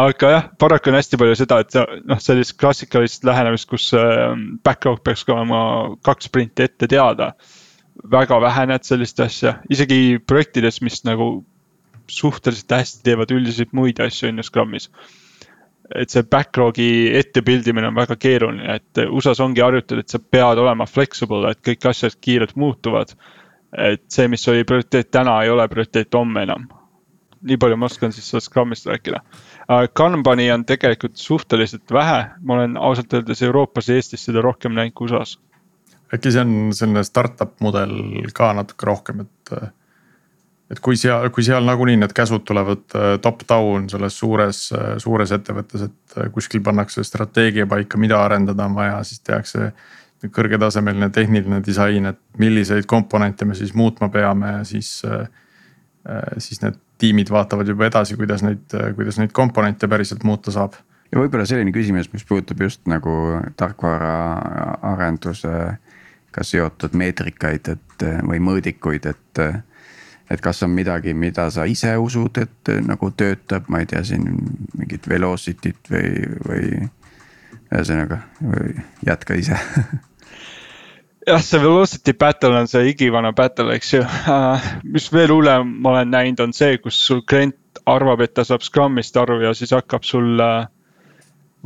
aga 0.02 0.32
jah, 0.32 0.48
paraku 0.58 0.90
on 0.90 0.98
hästi 0.98 1.20
palju 1.20 1.38
seda, 1.38 1.60
et 1.62 1.78
noh, 2.10 2.20
sellist 2.22 2.56
klassikalist 2.60 3.26
lähenemist, 3.26 3.68
kus 3.70 3.92
ähm, 3.96 4.48
backlog 4.66 5.02
peaks 5.06 5.24
olema 5.30 5.60
kaks 6.06 6.30
sprinti 6.30 6.66
ette 6.66 6.90
teada. 6.90 7.32
Väga 8.04 8.40
vähe 8.40 8.66
näed 8.70 8.84
sellist 8.84 9.20
asja, 9.20 9.58
isegi 9.70 10.18
projektides, 10.26 10.80
mis 10.84 11.02
nagu 11.04 11.44
suhteliselt 12.06 12.70
hästi 12.70 13.02
teevad 13.02 13.32
üldiselt 13.34 13.72
muid 13.74 14.00
asju 14.00 14.28
on 14.28 14.42
ju 14.42 14.46
Scrumis 14.46 14.90
et 15.94 16.10
see 16.10 16.24
backlog'i 16.26 16.88
ette 17.18 17.42
pildimine 17.46 17.90
on 17.90 17.98
väga 17.98 18.16
keeruline, 18.18 18.78
et 18.78 19.02
USA-s 19.06 19.42
ongi 19.44 19.62
harjutatud, 19.62 20.02
et 20.02 20.12
sa 20.12 20.18
pead 20.18 20.58
olema 20.62 20.86
flexible, 20.90 21.50
et 21.50 21.62
kõik 21.64 21.86
asjad 21.90 22.16
kiirelt 22.20 22.56
muutuvad. 22.56 23.14
et 23.76 24.02
see, 24.08 24.28
mis 24.30 24.46
oli 24.48 24.64
prioriteet 24.64 25.10
täna, 25.10 25.42
ei 25.42 25.50
ole 25.50 25.66
prioriteet 25.68 26.14
homme 26.14 26.42
enam. 26.42 26.68
nii 27.46 27.58
palju 27.60 27.76
ma 27.76 27.86
oskan 27.86 28.12
siis 28.12 28.30
sellest 28.30 28.48
Scrumist 28.48 28.86
rääkida. 28.86 29.20
Kanbani 29.92 30.50
on 30.52 30.64
tegelikult 30.64 31.16
suhteliselt 31.16 31.92
vähe, 31.92 32.30
ma 32.42 32.54
olen 32.54 32.76
ausalt 32.76 33.12
öeldes 33.12 33.42
Euroopas 33.42 33.88
ja 33.88 33.94
Eestis 33.94 34.24
seda 34.24 34.42
rohkem 34.42 34.72
näinud 34.72 34.94
kui 34.94 35.06
USA-s. 35.06 35.38
Äkki 36.14 36.30
see 36.32 36.44
on 36.44 36.54
selline 36.76 37.02
startup 37.06 37.56
mudel 37.64 37.96
ka 38.34 38.52
natuke 38.54 38.86
rohkem, 38.86 39.26
et 39.26 39.72
et 40.70 40.80
kui 40.82 40.98
seal, 40.98 41.28
kui 41.34 41.44
seal 41.46 41.66
nagunii 41.66 41.98
need 42.00 42.14
käsud 42.16 42.42
tulevad 42.46 42.96
äh, 42.98 43.12
top-down 43.22 43.86
selles 43.90 44.16
suures, 44.18 44.62
äh, 44.74 44.88
suures 45.02 45.32
ettevõttes, 45.36 45.86
et 45.86 46.18
äh, 46.18 46.30
kuskil 46.34 46.62
pannakse 46.66 47.04
strateegia 47.06 47.68
paika, 47.70 48.00
mida 48.02 48.18
arendada 48.24 48.66
on 48.66 48.74
vaja, 48.78 48.98
siis 49.06 49.22
tehakse. 49.26 49.72
kõrgetasemeline 50.32 51.10
tehniline 51.12 51.58
disain, 51.62 52.06
et 52.08 52.18
milliseid 52.40 52.86
komponente 52.88 53.44
me 53.44 53.54
siis 53.54 53.74
muutma 53.76 54.08
peame 54.08 54.64
siis, 54.64 54.88
siis 56.40 56.62
need 56.62 56.78
tiimid 56.98 57.28
vaatavad 57.30 57.68
juba 57.68 57.84
edasi, 57.86 58.16
kuidas 58.16 58.42
neid, 58.42 58.64
kuidas 58.96 59.20
neid 59.20 59.34
komponente 59.36 59.86
päriselt 59.86 60.24
muuta 60.24 60.50
saab. 60.50 60.72
ja 61.12 61.20
võib-olla 61.20 61.44
selline 61.46 61.70
küsimus, 61.70 62.08
mis 62.14 62.24
puudutab 62.24 62.64
just 62.64 62.80
nagu 62.88 63.12
tarkvaraarendusega 66.36 66.44
seotud 66.44 66.96
meetrikaid, 66.96 67.68
et 67.68 68.04
või 68.26 68.40
mõõdikuid, 68.40 69.06
et 69.06 69.62
et 70.30 70.40
kas 70.40 70.62
on 70.62 70.70
midagi, 70.70 71.14
mida 71.14 71.50
sa 71.50 71.64
ise 71.64 71.96
usud, 71.96 72.38
et 72.38 72.68
äh, 72.68 72.80
nagu 72.82 73.10
töötab, 73.10 73.68
ma 73.68 73.78
ei 73.78 73.86
tea, 73.86 74.02
siin 74.02 74.24
mingit 74.74 75.06
Velocity't 75.08 75.86
või, 75.90 76.08
või 76.48 76.88
ühesõnaga, 77.70 78.18
jätka 79.06 79.34
ise 79.38 79.54
jah, 81.30 81.42
see 81.42 81.62
Velocity 81.62 82.12
battle 82.18 82.58
on 82.58 82.66
see 82.66 82.90
igivana 82.90 83.32
battle, 83.32 83.70
eks 83.74 83.94
ju 83.94 84.02
uh,. 84.02 84.66
mis 84.82 85.06
veel 85.12 85.30
hullem 85.30 85.76
ma 85.82 85.94
olen 85.94 86.10
näinud, 86.10 86.42
on 86.42 86.52
see, 86.52 86.78
kus 86.82 86.98
sul 87.06 87.22
klient 87.22 87.78
arvab, 87.86 88.20
et 88.26 88.34
ta 88.34 88.42
saab 88.44 88.66
Scrumist 88.66 89.16
aru 89.16 89.38
ja 89.44 89.54
siis 89.54 89.70
hakkab 89.70 90.02
sul 90.02 90.42
uh, 90.42 90.66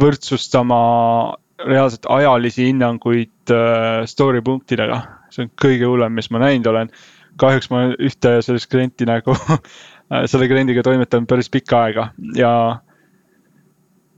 võrdsustama 0.00 0.80
reaalselt 1.64 2.06
ajalisi 2.08 2.68
hinnanguid 2.68 3.32
story 4.10 4.42
punktidega. 4.44 5.00
see 5.30 5.46
on 5.46 5.50
kõige 5.62 5.88
hullem, 5.88 6.14
mis 6.18 6.30
ma 6.30 6.42
näinud 6.42 6.66
olen 6.70 6.90
kahjuks 7.40 7.70
ma 7.72 7.82
ühte 7.94 8.36
sellist 8.44 8.70
klienti 8.70 9.06
nagu 9.08 9.34
selle 10.30 10.48
kliendiga 10.50 10.84
toimetan 10.86 11.26
päris 11.30 11.50
pikka 11.52 11.84
aega 11.86 12.06
ja. 12.36 12.52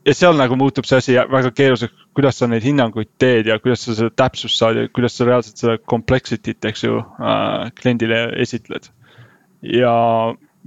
ja 0.06 0.14
seal 0.16 0.38
nagu 0.38 0.56
muutub 0.58 0.88
see 0.88 1.00
asi 1.02 1.16
väga 1.34 1.52
keeruliseks, 1.56 2.06
kuidas 2.16 2.40
sa 2.40 2.48
neid 2.50 2.64
hinnanguid 2.66 3.12
teed 3.22 3.50
ja 3.50 3.58
kuidas 3.62 3.84
sa 3.86 3.96
seda 3.98 4.14
täpsust 4.24 4.60
saad 4.60 4.80
ja 4.80 4.88
kuidas 4.88 5.18
sa 5.18 5.28
reaalselt 5.28 5.62
seda 5.62 5.76
complexity't, 5.94 6.70
eks 6.70 6.86
ju 6.86 6.98
äh,, 7.02 7.68
kliendile 7.80 8.24
esitled. 8.42 8.88
ja 9.62 9.94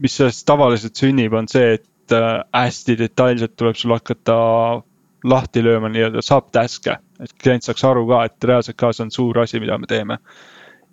mis 0.02 0.18
sellest 0.20 0.46
tavaliselt 0.48 1.00
sünnib, 1.00 1.34
on 1.34 1.48
see, 1.52 1.78
et 1.78 2.16
äh, 2.16 2.42
hästi 2.54 2.98
detailselt 3.00 3.56
tuleb 3.56 3.78
sul 3.80 3.94
hakata 3.96 4.36
lahti 5.26 5.64
lööma 5.66 5.90
nii-öelda 5.90 6.22
subtask'e, 6.22 7.00
et 7.24 7.36
klient 7.42 7.64
saaks 7.64 7.84
aru 7.88 8.06
ka, 8.10 8.26
et 8.30 8.50
reaalselt 8.52 8.78
ka 8.80 8.92
see 8.94 9.06
on 9.06 9.14
suur 9.14 9.40
asi, 9.44 9.60
mida 9.64 9.78
me 9.78 9.88
teeme 9.90 10.20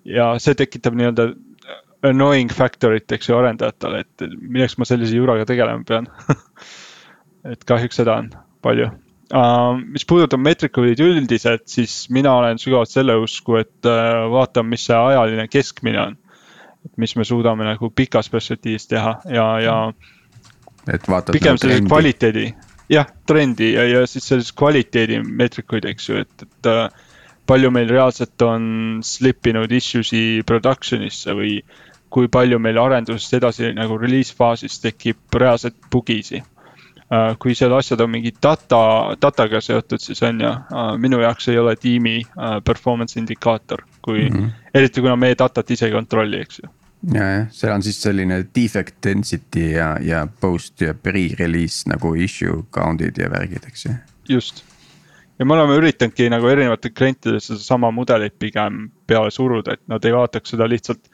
ja 0.05 0.33
see 0.43 0.55
tekitab 0.59 0.97
nii-öelda 0.99 1.33
annoying 2.03 2.51
factor'it, 2.51 3.11
eks 3.15 3.31
ju, 3.31 3.37
arendajatele, 3.39 4.03
et 4.03 4.27
milleks 4.43 4.75
ma 4.79 4.87
sellise 4.89 5.15
juraga 5.17 5.47
tegelema 5.49 5.87
pean 5.87 6.09
et 7.53 7.65
kahjuks 7.69 8.01
seda 8.03 8.19
on 8.23 8.31
palju 8.65 8.89
uh,. 8.89 9.79
mis 9.95 10.07
puudutab 10.09 10.43
meetrikuid 10.43 11.01
üldiselt, 11.03 11.67
siis 11.71 12.07
mina 12.15 12.35
olen 12.41 12.61
sügavalt 12.63 12.91
selle 12.93 13.17
usku, 13.23 13.61
et 13.63 13.89
uh, 13.89 14.27
vaatame, 14.33 14.75
mis 14.75 14.89
see 14.89 14.99
ajaline 14.99 15.47
keskmine 15.51 16.03
on. 16.09 16.19
et 16.87 16.99
mis 16.99 17.15
me 17.17 17.25
suudame 17.25 17.67
nagu 17.67 17.91
pikas 17.95 18.31
perspektiivis 18.33 18.89
teha 18.91 19.17
ja, 19.31 19.47
ja. 19.63 19.79
et 20.89 21.07
vaatad. 21.09 21.33
pigem 21.33 21.55
nagu 21.55 21.65
sellise 21.65 21.87
kvaliteedi, 21.87 22.47
jah, 22.93 23.09
trendi 23.27 23.73
ja, 23.73 23.87
ja 23.89 24.05
siis 24.07 24.27
sellise 24.29 24.55
kvaliteedi 24.59 25.23
meetrikuid, 25.25 25.87
eks 25.89 26.09
ju, 26.11 26.23
et, 26.25 26.45
et 26.47 26.71
uh, 26.71 26.87
palju 27.49 27.71
meil 27.75 27.91
reaalselt 27.91 28.43
on 28.47 29.01
slip 29.07 29.47
inud 29.51 29.73
issue'si 29.73 30.43
production'isse 30.49 31.35
või 31.37 31.59
kui 32.13 32.29
palju 32.29 32.59
meil 32.61 32.79
arendusest 32.79 33.39
edasi 33.39 33.73
nagu 33.77 33.97
release 34.01 34.35
faasis 34.37 34.81
tekib 34.83 35.41
reaalselt 35.41 35.79
bugisi. 35.91 36.43
Äh, 37.13 37.35
kui 37.41 37.57
seal 37.57 37.73
asjad 37.77 38.01
on 38.05 38.13
mingi 38.13 38.33
data, 38.43 38.83
dataga 39.21 39.61
seotud, 39.61 40.01
siis 40.01 40.23
on 40.25 40.41
ju, 40.41 40.53
äh, 40.53 40.93
minu 41.01 41.21
jaoks 41.21 41.49
ei 41.53 41.59
ole 41.61 41.75
tiimi 41.77 42.19
äh, 42.21 42.59
performance 42.65 43.19
indikaator, 43.21 43.85
kui 44.05 44.29
mm, 44.29 44.37
-hmm. 44.37 44.71
eriti 44.75 45.01
kuna 45.01 45.17
meie 45.17 45.37
datat 45.39 45.71
ise 45.71 45.87
ei 45.87 45.93
kontrolli, 45.93 46.41
eks 46.41 46.63
ju 46.63 46.73
ja, 47.11 47.29
jah, 47.35 47.47
seal 47.51 47.75
on 47.75 47.83
siis 47.83 47.99
selline 48.03 48.43
defect 48.55 49.01
density 49.05 49.73
ja, 49.77 49.95
ja 50.03 50.27
post 50.41 50.81
ja 50.85 50.95
pre-release 50.95 51.91
nagu 51.91 52.15
issue 52.15 52.63
count'id 52.75 53.19
ja 53.19 53.31
värgid, 53.33 53.67
eks 53.69 53.87
ju. 53.87 53.97
just 54.37 54.65
ja 55.39 55.47
me 55.47 55.57
oleme 55.57 55.77
üritanudki 55.81 56.29
nagu 56.31 56.49
erinevatel 56.49 56.93
klientidel 56.95 57.41
sedasama 57.43 57.91
mudelit 57.91 58.37
pigem 58.39 58.85
peale 59.07 59.33
suruda, 59.35 59.75
et 59.75 59.83
nad 59.91 60.05
ei 60.07 60.15
vaataks 60.15 60.55
seda 60.55 60.69
lihtsalt 60.71 61.09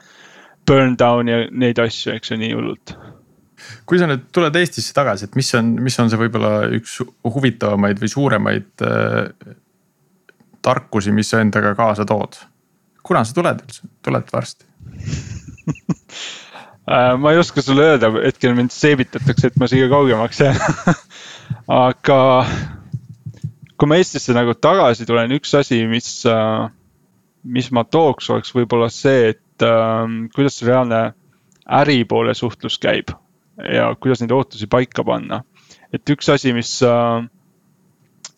burn 0.68 0.99
down 1.01 1.30
ja 1.30 1.47
neid 1.51 1.80
asju, 1.80 2.12
eks 2.12 2.34
ju, 2.34 2.41
nii 2.43 2.53
hullult. 2.53 2.93
kui 3.89 3.99
sa 3.99 4.07
nüüd 4.11 4.28
tuled 4.34 4.61
Eestisse 4.61 4.93
tagasi, 4.95 5.28
et 5.28 5.39
mis 5.39 5.49
on, 5.57 5.72
mis 5.82 5.97
on 5.99 6.12
see 6.12 6.20
võib-olla 6.20 6.68
üks 6.76 6.99
huvitavamaid 7.24 8.03
või 8.03 8.12
suuremaid 8.12 8.84
äh, 8.84 9.57
tarkusi, 10.62 11.14
mis 11.14 11.32
sa 11.32 11.41
endaga 11.45 11.74
kaasa 11.78 12.07
tood? 12.09 12.36
kuna 13.09 13.24
sa 13.24 13.32
tuled 13.32 13.64
üldse, 13.64 13.89
tuled 14.05 14.32
varsti 14.34 14.68
ma 17.20 17.32
ei 17.32 17.38
oska 17.38 17.62
sulle 17.62 17.84
öelda, 17.92 18.10
hetkel 18.24 18.54
mind 18.56 18.72
seebitatakse, 18.72 19.50
et 19.50 19.56
ma 19.60 19.68
siia 19.70 19.88
kaugemaks 19.92 20.40
jään 20.40 20.60
aga 21.86 22.20
kui 23.78 23.88
ma 23.90 23.98
Eestisse 24.00 24.34
nagu 24.34 24.54
tagasi 24.58 25.06
tulen, 25.06 25.32
üks 25.38 25.54
asi, 25.58 25.82
mis, 25.90 26.10
äh, 26.26 26.66
mis 27.44 27.70
ma 27.74 27.84
tooks, 27.86 28.30
oleks 28.34 28.54
võib-olla 28.56 28.90
see, 28.92 29.34
et 29.34 29.66
äh, 29.66 30.04
kuidas 30.34 30.60
reaalne 30.66 31.02
äri 31.78 32.02
poole 32.08 32.34
suhtlus 32.34 32.78
käib 32.82 33.12
ja 33.58 33.90
kuidas 34.00 34.22
neid 34.22 34.32
ootusi 34.34 34.68
paika 34.70 35.04
panna. 35.04 35.42
et 35.92 36.10
üks 36.10 36.28
asi, 36.32 36.52
mis 36.56 36.78
äh, 36.86 37.22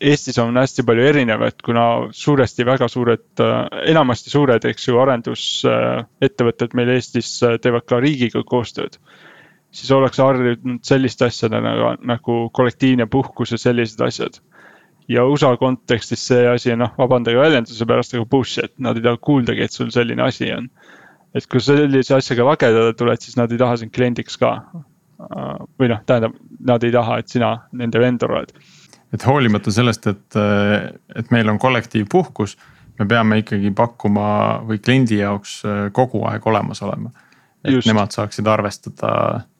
Eestis 0.01 0.39
on 0.41 0.57
hästi 0.57 0.83
palju 0.89 1.05
erinevaid, 1.11 1.59
kuna 1.65 1.83
suuresti 2.17 2.65
väga 2.65 2.87
suured, 2.89 3.27
äh, 3.45 3.57
enamasti 3.93 4.33
suured, 4.33 4.65
eks 4.65 4.89
ju, 4.89 4.97
arendusettevõtted 5.03 6.77
meil 6.79 6.95
Eestis 6.95 7.35
äh, 7.45 7.59
teevad 7.61 7.85
ka 7.89 8.01
riigiga 8.01 8.41
koostööd. 8.47 8.97
siis 9.71 9.91
ollakse 9.95 10.23
harjunud 10.23 10.81
selliste 10.83 11.29
asjadega 11.29 11.61
nagu, 11.63 11.91
nagu 12.03 12.39
kollektiivne 12.59 13.07
puhkus 13.07 13.53
ja 13.53 13.59
sellised 13.59 14.01
asjad. 14.01 14.41
ja 15.09 15.25
USA 15.27 15.57
kontekstis 15.57 16.27
see 16.27 16.49
asi 16.49 16.77
noh, 16.77 16.95
vabandage 16.99 17.37
väljenduse 17.37 17.87
pärast, 17.87 18.15
aga 18.15 18.25
bullshit, 18.25 18.73
nad 18.79 18.97
ei 18.97 19.03
taha 19.03 19.17
kuuldagi, 19.17 19.63
et 19.63 19.73
sul 19.73 19.91
selline 19.91 20.23
asi 20.23 20.53
on. 20.53 20.71
et 21.35 21.47
kui 21.47 21.61
sellise 21.61 22.15
asjaga 22.15 22.45
lagedale 22.45 22.95
tuled, 22.95 23.21
siis 23.21 23.37
nad 23.37 23.53
ei 23.53 23.59
taha 23.59 23.77
sind 23.77 23.93
kliendiks 23.93 24.41
ka 24.41 24.57
või 25.79 25.93
noh, 25.93 26.01
tähendab, 26.07 26.37
nad 26.67 26.85
ei 26.85 26.93
taha, 26.93 27.19
et 27.21 27.29
sina 27.29 27.57
nende 27.77 28.01
vendor 28.01 28.33
oled. 28.39 28.55
Et 29.15 29.27
hoolimata 29.27 29.73
sellest, 29.75 30.07
et, 30.07 30.37
et 31.17 31.33
meil 31.35 31.49
on 31.51 31.59
kollektiivpuhkus, 31.59 32.57
me 33.01 33.07
peame 33.09 33.41
ikkagi 33.41 33.73
pakkuma 33.77 34.29
või 34.69 34.79
kliendi 34.83 35.19
jaoks 35.19 35.61
kogu 35.97 36.23
aeg 36.29 36.47
olemas 36.47 36.83
olema. 36.87 37.11
et 37.65 37.75
Just. 37.75 37.89
nemad 37.89 38.13
saaksid 38.13 38.47
arvestada 38.49 39.11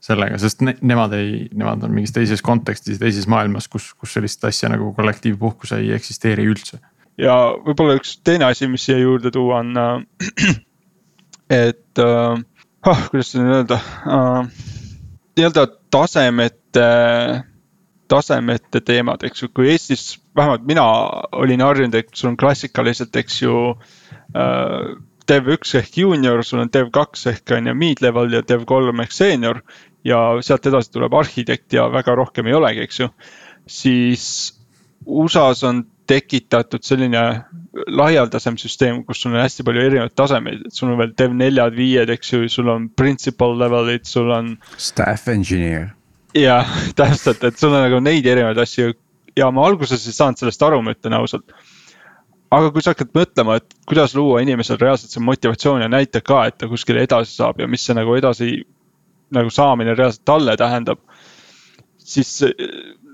sellega, 0.01 0.39
sest 0.41 0.63
ne, 0.65 0.77
nemad 0.81 1.13
ei, 1.19 1.49
nemad 1.53 1.83
on 1.85 1.93
mingis 1.93 2.15
teises 2.17 2.41
kontekstis, 2.43 3.01
teises 3.01 3.27
maailmas, 3.29 3.69
kus, 3.69 3.91
kus 3.93 4.15
sellist 4.17 4.45
asja 4.49 4.71
nagu 4.73 4.93
kollektiivpuhkus 4.97 5.75
ei 5.77 5.93
eksisteeri 5.97 6.47
üldse. 6.49 6.81
ja 7.21 7.37
võib-olla 7.67 7.99
üks 8.01 8.17
teine 8.25 8.49
asi, 8.49 8.69
mis 8.73 8.87
siia 8.89 8.99
juurde 9.03 9.33
tuua 9.35 9.61
on 9.61 9.77
äh,, 9.77 10.57
et 11.67 12.01
äh, 12.01 12.41
oh, 12.87 13.07
kuidas 13.11 13.35
seda 13.35 13.61
öelda 13.61 13.81
äh, 14.07 14.69
nii-öelda 15.37 15.67
tasemete, 15.91 16.89
tasemete 18.11 18.83
teemad, 18.85 19.23
eks 19.27 19.45
ju, 19.45 19.51
kui 19.55 19.71
Eestis 19.73 20.19
vähemalt 20.37 20.67
mina 20.67 20.85
olin 21.37 21.63
harjunud, 21.65 21.95
et 21.95 22.11
sul 22.15 22.33
on 22.33 22.41
klassikaliselt, 22.41 23.17
eks 23.23 23.43
ju 23.45 23.63
äh,. 24.35 24.99
Dev 25.31 25.47
üks 25.53 25.77
ehk 25.79 25.95
juunior, 25.95 26.41
sul 26.43 26.59
on 26.59 26.71
Dev 26.75 26.89
kaks 26.91 27.29
ehk 27.31 27.53
on 27.55 27.69
ju 27.69 27.75
mid-level 27.79 28.33
ja 28.35 28.41
Dev 28.43 28.65
kolm 28.67 28.99
ehk 29.05 29.13
seenior. 29.15 29.61
ja 30.05 30.19
sealt 30.43 30.65
edasi 30.67 30.91
tuleb 30.91 31.15
arhitekt 31.15 31.75
ja 31.77 31.85
väga 31.93 32.15
rohkem 32.19 32.49
ei 32.49 32.57
olegi, 32.57 32.83
eks 32.83 33.01
ju. 33.01 33.09
siis 33.69 34.25
USA-s 35.07 35.63
on 35.69 35.85
tekitatud 36.11 36.83
selline 36.83 37.23
laialdasem 37.87 38.57
süsteem, 38.59 39.05
kus 39.07 39.23
sul 39.23 39.37
on 39.37 39.45
hästi 39.45 39.65
palju 39.67 39.85
erinevaid 39.87 40.17
tasemeid, 40.19 40.67
et 40.67 40.75
sul 40.75 40.91
on 40.91 40.99
veel 40.99 41.15
dev 41.19 41.37
neljad, 41.37 41.77
viied, 41.77 42.11
eks 42.11 42.33
ju, 42.33 42.49
sul 42.51 42.73
on 42.73 42.89
principal 42.99 43.55
level'id, 43.61 44.09
sul 44.09 44.33
on. 44.35 44.57
Staff 44.77 45.31
engineer. 45.31 45.93
Jah, 46.37 46.75
täpselt, 46.99 47.45
et 47.45 47.59
sul 47.59 47.75
on 47.75 47.85
nagu 47.87 48.01
neid 48.05 48.27
erinevaid 48.27 48.59
asju 48.63 48.95
ja 49.39 49.51
ma 49.55 49.67
alguses 49.67 50.07
ei 50.07 50.17
saanud 50.17 50.41
sellest 50.41 50.63
aru, 50.67 50.81
ma 50.83 50.95
ütlen 50.97 51.17
ausalt. 51.19 51.55
aga 52.51 52.73
kui 52.75 52.83
sa 52.83 52.95
hakkad 52.95 53.13
mõtlema, 53.15 53.61
et 53.61 53.77
kuidas 53.87 54.15
luua 54.19 54.41
inimesel 54.43 54.79
reaalselt 54.81 55.15
see 55.15 55.23
motivatsioon 55.23 55.85
ja 55.85 55.91
näitab 55.91 56.27
ka, 56.27 56.45
et 56.51 56.59
ta 56.59 56.69
kuskile 56.71 57.05
edasi 57.07 57.37
saab 57.37 57.61
ja 57.63 57.69
mis 57.71 57.85
see 57.87 57.95
nagu 57.95 58.17
edasi 58.19 58.51
nagu 59.31 59.53
saamine 59.55 59.95
reaalselt 59.95 60.27
talle 60.27 60.57
tähendab. 60.59 60.99
siis 61.99 62.41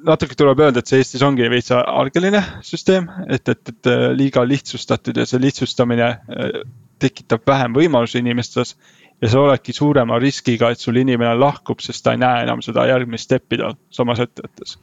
natuke 0.07 0.35
tuleb 0.39 0.61
öelda, 0.63 0.81
et 0.81 0.89
see 0.89 1.03
Eestis 1.03 1.25
ongi 1.27 1.49
veits 1.53 1.73
algeline 1.75 2.41
süsteem, 2.65 3.11
et, 3.29 3.49
et, 3.49 3.73
et 3.73 3.91
liiga 4.17 4.45
lihtsustatud 4.47 5.17
ja 5.17 5.27
see 5.29 5.41
lihtsustamine 5.43 6.07
äh, 6.07 6.61
tekitab 7.03 7.45
vähem 7.49 7.75
võimalusi 7.77 8.23
inimestes. 8.23 8.77
Ja 9.23 9.29
sa 9.33 9.41
oledki 9.41 9.73
suurema 9.73 10.19
riskiga, 10.19 10.71
et 10.71 10.81
sul 10.81 10.97
inimene 11.01 11.35
lahkub, 11.39 11.81
sest 11.81 12.05
ta 12.05 12.15
ei 12.15 12.23
näe 12.23 12.43
enam 12.45 12.63
seda 12.65 12.87
järgmist 12.91 13.31
step'i 13.31 13.61
tal 13.61 13.77
samas 13.91 14.21
ettevõttes. 14.25 14.79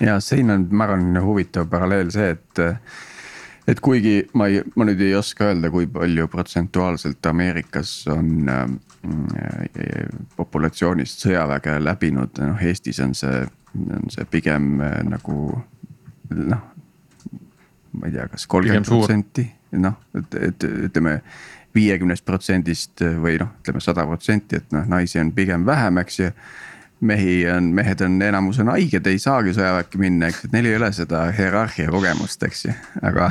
ja 0.00 0.18
siin 0.20 0.50
on, 0.50 0.66
ma 0.70 0.88
arvan, 0.88 1.22
huvitav 1.24 1.68
paralleel 1.70 2.10
see, 2.14 2.30
et 2.36 2.64
et 3.68 3.80
kuigi 3.84 4.22
ma 4.34 4.48
ei, 4.48 4.62
ma 4.76 4.86
nüüd 4.88 5.00
ei 5.04 5.14
oska 5.16 5.50
öelda, 5.50 5.70
kui 5.70 5.86
palju 5.92 6.28
protsentuaalselt 6.32 7.26
Ameerikas 7.26 7.92
on 8.12 8.48
äh, 8.48 8.66
populatsioonist 10.36 11.24
sõjaväge 11.26 11.76
läbinud, 11.82 12.40
noh 12.44 12.64
Eestis 12.64 13.00
on 13.04 13.14
see 13.14 13.44
on 13.74 14.10
see 14.10 14.24
pigem 14.30 14.80
äh, 14.80 15.02
nagu 15.06 15.62
noh, 16.34 16.64
ma 17.92 18.08
ei 18.08 18.12
tea 18.14 18.26
kas, 18.28 18.42
kas 18.42 18.50
kolmkümmend 18.52 18.88
protsenti, 18.88 19.44
noh, 19.80 19.96
et, 20.16 20.34
et 20.48 20.66
ütleme 20.88 21.18
viiekümnest 21.78 22.26
protsendist 22.26 23.04
või 23.22 23.38
noh, 23.40 23.54
ütleme 23.62 23.82
sada 23.84 24.06
protsenti, 24.08 24.58
et 24.58 24.72
noh, 24.74 24.86
naisi 24.90 25.22
on 25.22 25.32
pigem 25.36 25.66
vähem, 25.68 26.02
eks 26.02 26.24
ju 26.24 26.32
mehi 27.00 27.46
on, 27.50 27.70
mehed 27.74 28.00
on, 28.02 28.16
enamus 28.22 28.58
on 28.58 28.72
haiged, 28.72 29.06
ei 29.06 29.20
saagi 29.22 29.52
sõjaväkke 29.54 30.00
minna, 30.02 30.30
eks, 30.32 30.48
et 30.48 30.54
neil 30.54 30.66
ei 30.66 30.76
ole 30.78 30.88
seda 30.94 31.22
hierarhia 31.34 31.92
kogemust, 31.94 32.42
eks 32.42 32.64
ju. 32.66 32.74
aga, 33.06 33.28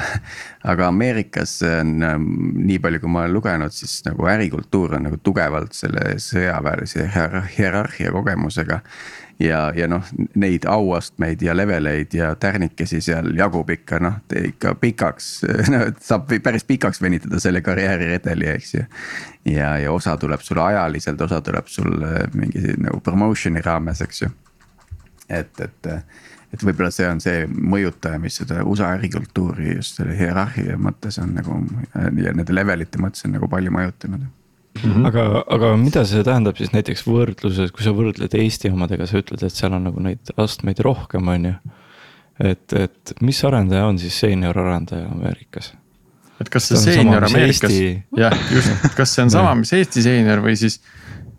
aga 0.71 0.87
Ameerikas 0.87 1.57
on 1.67 1.97
nii 1.99 2.79
palju, 2.83 3.03
kui 3.03 3.11
ma 3.11 3.25
olen 3.25 3.35
lugenud, 3.35 3.75
siis 3.75 3.99
nagu 4.07 4.29
ärikultuur 4.31 4.95
on 4.97 5.07
nagu 5.09 5.19
tugevalt 5.23 5.75
selle 5.75 6.15
sõjaväelise 6.23 7.09
hierarhia 7.57 8.13
kogemusega 8.15 8.79
ja, 9.39 9.71
ja 9.75 9.87
noh, 9.87 10.05
neid 10.35 10.65
auastmeid 10.69 11.41
ja 11.41 11.55
leveleid 11.57 12.13
ja 12.13 12.31
tärnikesi 12.35 13.01
seal 13.01 13.31
jagub 13.37 13.69
ikka 13.69 13.99
noh, 14.01 14.19
ikka 14.43 14.75
pikaks, 14.81 15.29
no 15.73 15.83
saab 16.01 16.31
päris 16.43 16.65
pikaks 16.67 17.01
venitada 17.01 17.41
selle 17.43 17.61
karjääriredeli, 17.65 18.49
eks 18.55 18.73
ju. 18.73 18.85
ja, 19.53 19.75
ja 19.77 19.91
osa 19.91 20.17
tuleb 20.17 20.41
sul 20.45 20.61
ajaliselt, 20.63 21.21
osa 21.21 21.41
tuleb 21.41 21.69
sul 21.71 22.01
äh, 22.03 22.23
mingi 22.33 22.77
nagu 22.81 23.01
promotion'i 23.03 23.61
raames, 23.65 24.01
eks 24.05 24.21
ju. 24.25 24.31
et, 25.29 25.61
et, 25.61 25.91
et 26.53 26.63
võib-olla 26.63 26.91
see 26.93 27.09
on 27.09 27.21
see 27.21 27.45
mõjutaja, 27.47 28.19
mis 28.23 28.41
seda 28.41 28.63
USA 28.65 28.95
ärikultuuri 28.97 29.75
just 29.75 30.01
selle 30.01 30.17
hierarhia 30.17 30.79
mõttes 30.81 31.21
on 31.21 31.37
nagu 31.37 31.61
ja 31.93 32.33
nende 32.33 32.55
levelite 32.55 33.01
mõttes 33.01 33.27
on 33.27 33.37
nagu 33.37 33.49
palju 33.51 33.73
mõjutanud 33.75 34.27
Mm 34.83 34.93
-hmm. 34.93 35.07
aga, 35.07 35.43
aga 35.47 35.71
mida 35.77 36.05
see 36.05 36.23
tähendab 36.23 36.57
siis 36.57 36.71
näiteks 36.73 37.03
võrdluses, 37.07 37.71
kui 37.73 37.83
sa 37.85 37.93
võrdled 37.95 38.33
Eesti 38.37 38.69
omadega, 38.69 39.07
sa 39.07 39.21
ütled, 39.21 39.43
et 39.43 39.53
seal 39.53 39.73
on 39.73 39.83
nagu 39.89 40.03
neid 40.03 40.31
astmeid 40.37 40.79
rohkem, 40.85 41.27
on 41.27 41.45
ju. 41.45 41.53
et, 42.39 42.73
et 42.73 43.13
mis 43.21 43.43
arendaja 43.43 43.85
on 43.89 43.99
siis 43.99 44.19
seenior 44.19 44.59
arendaja 44.59 45.09
Ameerikas? 45.09 45.73
et 46.41 46.49
kas 46.49 46.67
see 46.69 46.77
seenior 46.77 47.25
Ameerikas, 47.25 47.73
jah, 48.17 48.35
just, 48.53 48.89
kas 48.95 49.15
see 49.15 49.23
on 49.25 49.33
sama, 49.37 49.55
mis 49.55 49.73
Eesti 49.73 50.03
seenior 50.05 50.43
või 50.45 50.55
siis 50.59 50.81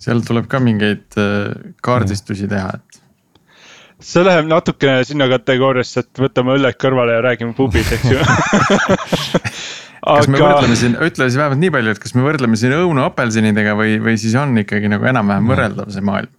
seal 0.02 0.22
tuleb 0.26 0.48
ka 0.50 0.60
mingeid 0.62 1.18
äh, 1.18 1.74
kaardistusi 1.82 2.48
teha, 2.50 2.72
et 2.78 3.02
see 4.00 4.22
läheb 4.24 4.46
natukene 4.50 5.04
sinna 5.06 5.28
kategooriasse, 5.30 6.06
et 6.06 6.22
võtame 6.22 6.54
õlled 6.58 6.78
kõrvale 6.78 7.18
ja 7.18 7.22
räägime 7.30 7.54
pubis, 7.58 7.92
eks 7.94 8.10
ju 8.12 8.18
kas 10.02 10.28
aga... 10.28 10.32
me 10.34 10.42
võrdleme 10.42 10.78
siin, 10.78 10.94
ütle 10.96 11.28
siis 11.28 11.38
vähemalt 11.40 11.62
nii 11.62 11.72
palju, 11.74 11.94
et 11.94 12.02
kas 12.02 12.14
me 12.16 12.24
võrdleme 12.26 12.58
siin 12.60 12.76
õunu 12.76 13.04
apelsinidega 13.06 13.74
või, 13.78 13.98
või 14.02 14.16
siis 14.20 14.36
on 14.38 14.56
ikkagi 14.62 14.90
nagu 14.92 15.08
enam-vähem 15.10 15.50
võrreldav 15.52 15.92
see 15.94 16.04
maailm? 16.04 16.32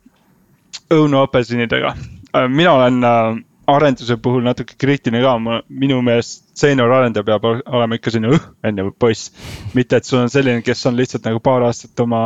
õunu 0.93 1.21
apelsinidega, 1.21 1.93
äh, 2.33 2.47
mina 2.49 2.73
olen 2.77 3.05
äh, 3.05 3.39
arenduse 3.69 4.17
puhul 4.21 4.43
natuke 4.45 4.77
kriitiline 4.79 5.21
ka, 5.23 5.35
ma, 5.41 5.59
minu 5.69 5.99
meelest 6.05 6.47
seenior 6.57 6.91
arendaja 6.93 7.25
peab 7.27 7.45
olema 7.49 7.99
ikka 7.99 8.13
selline 8.13 8.33
õh, 8.37 8.47
enne 8.65 8.87
poiss. 8.99 9.31
mitte, 9.77 9.99
et 9.99 10.07
sul 10.07 10.23
on 10.23 10.31
selline, 10.33 10.63
kes 10.65 10.85
on 10.89 10.97
lihtsalt 10.97 11.27
nagu 11.27 11.41
paar 11.43 11.65
aastat 11.67 11.99
oma 12.05 12.23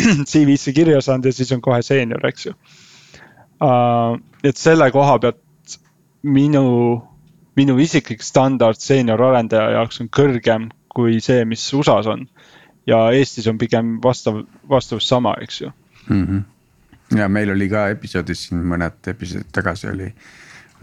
CV-sse 0.30 0.74
kirja 0.76 1.02
saanud 1.04 1.28
ja 1.28 1.36
siis 1.36 1.52
on 1.56 1.62
kohe 1.64 1.82
seenior, 1.86 2.24
eks 2.30 2.48
ju 2.48 2.54
uh,. 2.54 4.16
et 4.44 4.56
selle 4.56 4.90
koha 4.94 5.18
pealt 5.20 5.78
minu 6.22 6.64
minu 7.60 7.76
isiklik 7.82 8.24
standard 8.24 8.80
seenior 8.80 9.22
arendaja 9.30 9.76
jaoks 9.76 10.00
on 10.00 10.08
kõrgem 10.16 10.70
kui 10.90 11.20
see, 11.22 11.44
mis 11.48 11.62
USA-s 11.76 12.08
on. 12.10 12.26
ja 12.88 13.04
Eestis 13.14 13.46
on 13.50 13.58
pigem 13.60 13.98
vastav, 14.02 14.40
vastavus 14.68 15.08
sama, 15.08 15.34
eks 15.42 15.60
ju 15.60 15.72
mm. 16.08 16.26
-hmm. 16.26 17.18
ja 17.18 17.28
meil 17.28 17.50
oli 17.50 17.68
ka 17.68 17.88
episoodis 17.88 18.48
siin 18.48 18.64
mõned 18.64 19.10
episoodid 19.12 19.52
tagasi 19.52 19.88
oli, 19.88 20.12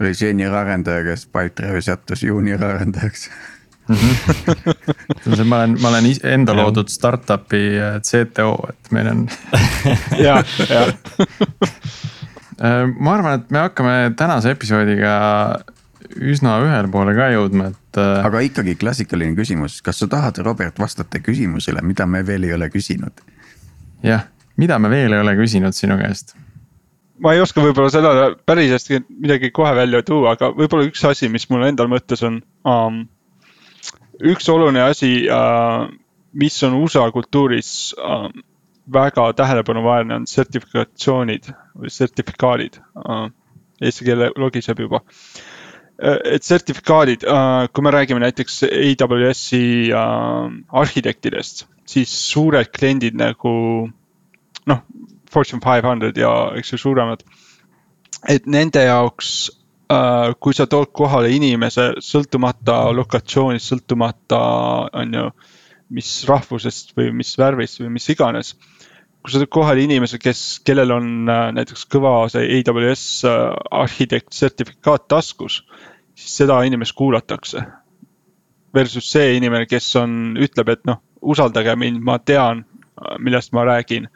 oli 0.00 0.14
seenior 0.14 0.54
arendaja, 0.54 1.04
kes 1.04 1.26
Pipedrive'is 1.26 1.90
sattus 1.90 2.22
juunior 2.22 2.64
arendajaks 2.64 3.30
mm. 3.88 3.96
-hmm. 3.96 5.44
ma 5.44 5.56
olen, 5.56 5.76
ma 5.80 5.88
olen 5.88 6.04
enda 6.22 6.56
loodud 6.56 6.88
startup'i 6.88 7.64
äh, 7.78 8.00
CTO, 8.00 8.68
et 8.68 8.90
meil 8.90 9.08
on 9.08 9.28
ja, 10.26 10.44
ja 10.68 10.86
ma 12.98 13.14
arvan, 13.14 13.40
et 13.40 13.50
me 13.50 13.58
hakkame 13.58 14.12
tänase 14.16 14.50
episoodiga 14.50 15.10
üsna 16.16 16.56
ühele 16.64 16.90
poole 16.92 17.14
ka 17.16 17.28
jõudma, 17.34 17.70
et. 17.72 18.00
aga 18.00 18.42
ikkagi 18.46 18.76
klassikaline 18.80 19.36
küsimus, 19.36 19.80
kas 19.84 20.00
sa 20.02 20.08
tahad, 20.10 20.40
Robert, 20.46 20.78
vastata 20.80 21.20
küsimusele, 21.22 21.82
mida 21.84 22.06
me 22.06 22.24
veel 22.26 22.48
ei 22.48 22.54
ole 22.56 22.70
küsinud? 22.72 23.24
jah, 24.04 24.28
mida 24.56 24.78
me 24.78 24.90
veel 24.92 25.12
ei 25.12 25.22
ole 25.22 25.34
küsinud 25.38 25.76
sinu 25.76 25.98
käest? 26.00 26.34
ma 27.22 27.34
ei 27.34 27.42
oska 27.42 27.62
võib-olla 27.62 27.90
seda 27.92 28.30
päris 28.46 28.72
hästi 28.74 29.02
midagi 29.10 29.50
kohe 29.54 29.74
välja 29.76 30.02
tuua, 30.06 30.36
aga 30.36 30.52
võib-olla 30.54 30.88
üks 30.88 31.04
asi, 31.08 31.30
mis 31.32 31.48
mul 31.50 31.66
endal 31.68 31.90
mõttes 31.90 32.22
on 32.26 32.40
um,. 32.68 33.02
üks 34.22 34.48
oluline 34.52 34.84
asi 34.86 35.12
uh,, 35.26 35.88
mis 36.32 36.62
on 36.66 36.78
USA 36.78 37.08
kultuuris 37.14 37.72
uh, 37.98 38.30
väga 38.92 39.32
tähelepanuväärne, 39.36 40.22
on 40.22 40.26
sertifikatsioonid 40.30 41.52
või 41.76 41.92
sertifikaadid 41.92 42.80
uh,. 43.04 43.28
Eesti 43.78 44.08
keele 44.08 44.32
logiseb 44.34 44.80
juba 44.82 45.04
uh,. 45.04 45.47
Et 45.98 46.46
sertifikaadid 46.46 47.24
uh,, 47.26 47.66
kui 47.74 47.82
me 47.82 47.90
räägime 47.90 48.22
näiteks 48.22 48.62
AWS-i 48.68 49.90
uh, 49.90 50.46
arhitektidest, 50.80 51.66
siis 51.88 52.12
suured 52.30 52.70
kliendid 52.74 53.18
nagu 53.18 53.52
noh, 54.70 54.82
Fortune 55.30 55.60
five 55.64 55.82
hundred 55.82 56.16
ja 56.16 56.32
eks 56.56 56.72
ju 56.72 56.78
suuremad. 56.78 57.24
et 58.28 58.46
nende 58.46 58.82
jaoks 58.82 59.50
äh,, 59.90 60.34
kui 60.40 60.54
sa 60.54 60.66
tood 60.66 60.92
kohale 60.92 61.30
inimese 61.34 61.92
sõltumata 62.02 62.92
lokatsioonist, 62.94 63.72
sõltumata 63.72 64.40
on 65.02 65.14
ju, 65.14 65.30
mis 65.90 66.10
rahvusest 66.28 66.94
või 66.96 67.12
mis 67.16 67.34
värvist 67.38 67.80
või 67.80 67.94
mis 67.96 68.08
iganes. 68.12 68.54
Kui 69.28 69.34
sa 69.34 69.42
tood 69.42 69.50
kohale 69.52 69.82
inimese, 69.84 70.16
kes, 70.16 70.42
kellel 70.64 70.94
on 70.94 71.08
äh, 71.28 71.50
näiteks 71.52 71.84
kõva 71.92 72.12
see 72.32 72.46
AWS 72.62 73.02
äh, 73.28 73.42
arhitekt 73.76 74.32
sertifikaat 74.32 75.04
taskus, 75.12 75.58
siis 76.16 76.38
seda 76.40 76.62
inimest 76.64 76.96
kuulatakse. 76.96 77.60
Versus 78.74 79.10
see 79.12 79.34
inimene, 79.36 79.66
kes 79.68 79.90
on, 80.00 80.14
ütleb, 80.40 80.72
et 80.72 80.88
noh, 80.88 81.02
usaldage 81.20 81.74
mind, 81.76 82.00
ma 82.04 82.16
tean, 82.24 82.64
millest 83.20 83.52
ma 83.52 83.66
räägin 83.68 84.08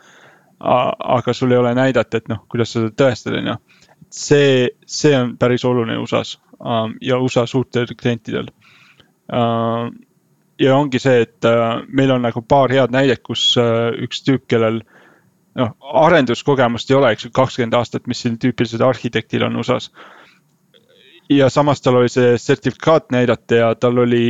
aga 0.62 1.32
sul 1.34 1.52
ei 1.52 1.58
ole 1.58 1.74
näidata, 1.74 2.20
et 2.20 2.28
noh, 2.30 2.44
kuidas 2.50 2.72
seda 2.72 2.92
tõestada, 2.94 3.40
on 3.42 3.50
ju. 3.50 3.84
see, 4.14 4.68
see 4.86 5.12
on 5.18 5.34
päris 5.40 5.64
oluline 5.66 5.98
USA-s 5.98 6.36
um, 6.60 6.94
ja 7.02 7.18
USA 7.18 7.42
suurtel 7.50 7.90
klientidel 7.98 8.46
uh,. 9.32 9.90
ja 10.62 10.76
ongi 10.76 11.00
see, 11.02 11.24
et 11.26 11.48
meil 11.88 12.14
on 12.14 12.22
nagu 12.22 12.44
paar 12.46 12.70
head 12.70 12.94
näidet, 12.94 13.24
kus 13.26 13.56
üks 13.58 14.22
tüüp, 14.22 14.46
kellel 14.46 14.84
noh, 15.58 15.74
arenduskogemust 16.04 16.90
ei 16.90 16.96
ole, 16.96 17.12
eks 17.14 17.28
ju, 17.28 17.32
kakskümmend 17.34 17.76
aastat, 17.76 18.06
mis 18.10 18.22
siin 18.24 18.38
tüüpilisel 18.40 18.84
arhitektil 18.86 19.46
on 19.48 19.58
USA-s. 19.60 19.90
Ja 21.30 21.48
samas 21.50 21.80
tal 21.80 21.96
oli 21.96 22.10
see 22.12 22.34
sertifikaat 22.38 23.12
näidata 23.14 23.60
ja 23.60 23.74
tal 23.74 23.98
oli, 24.02 24.24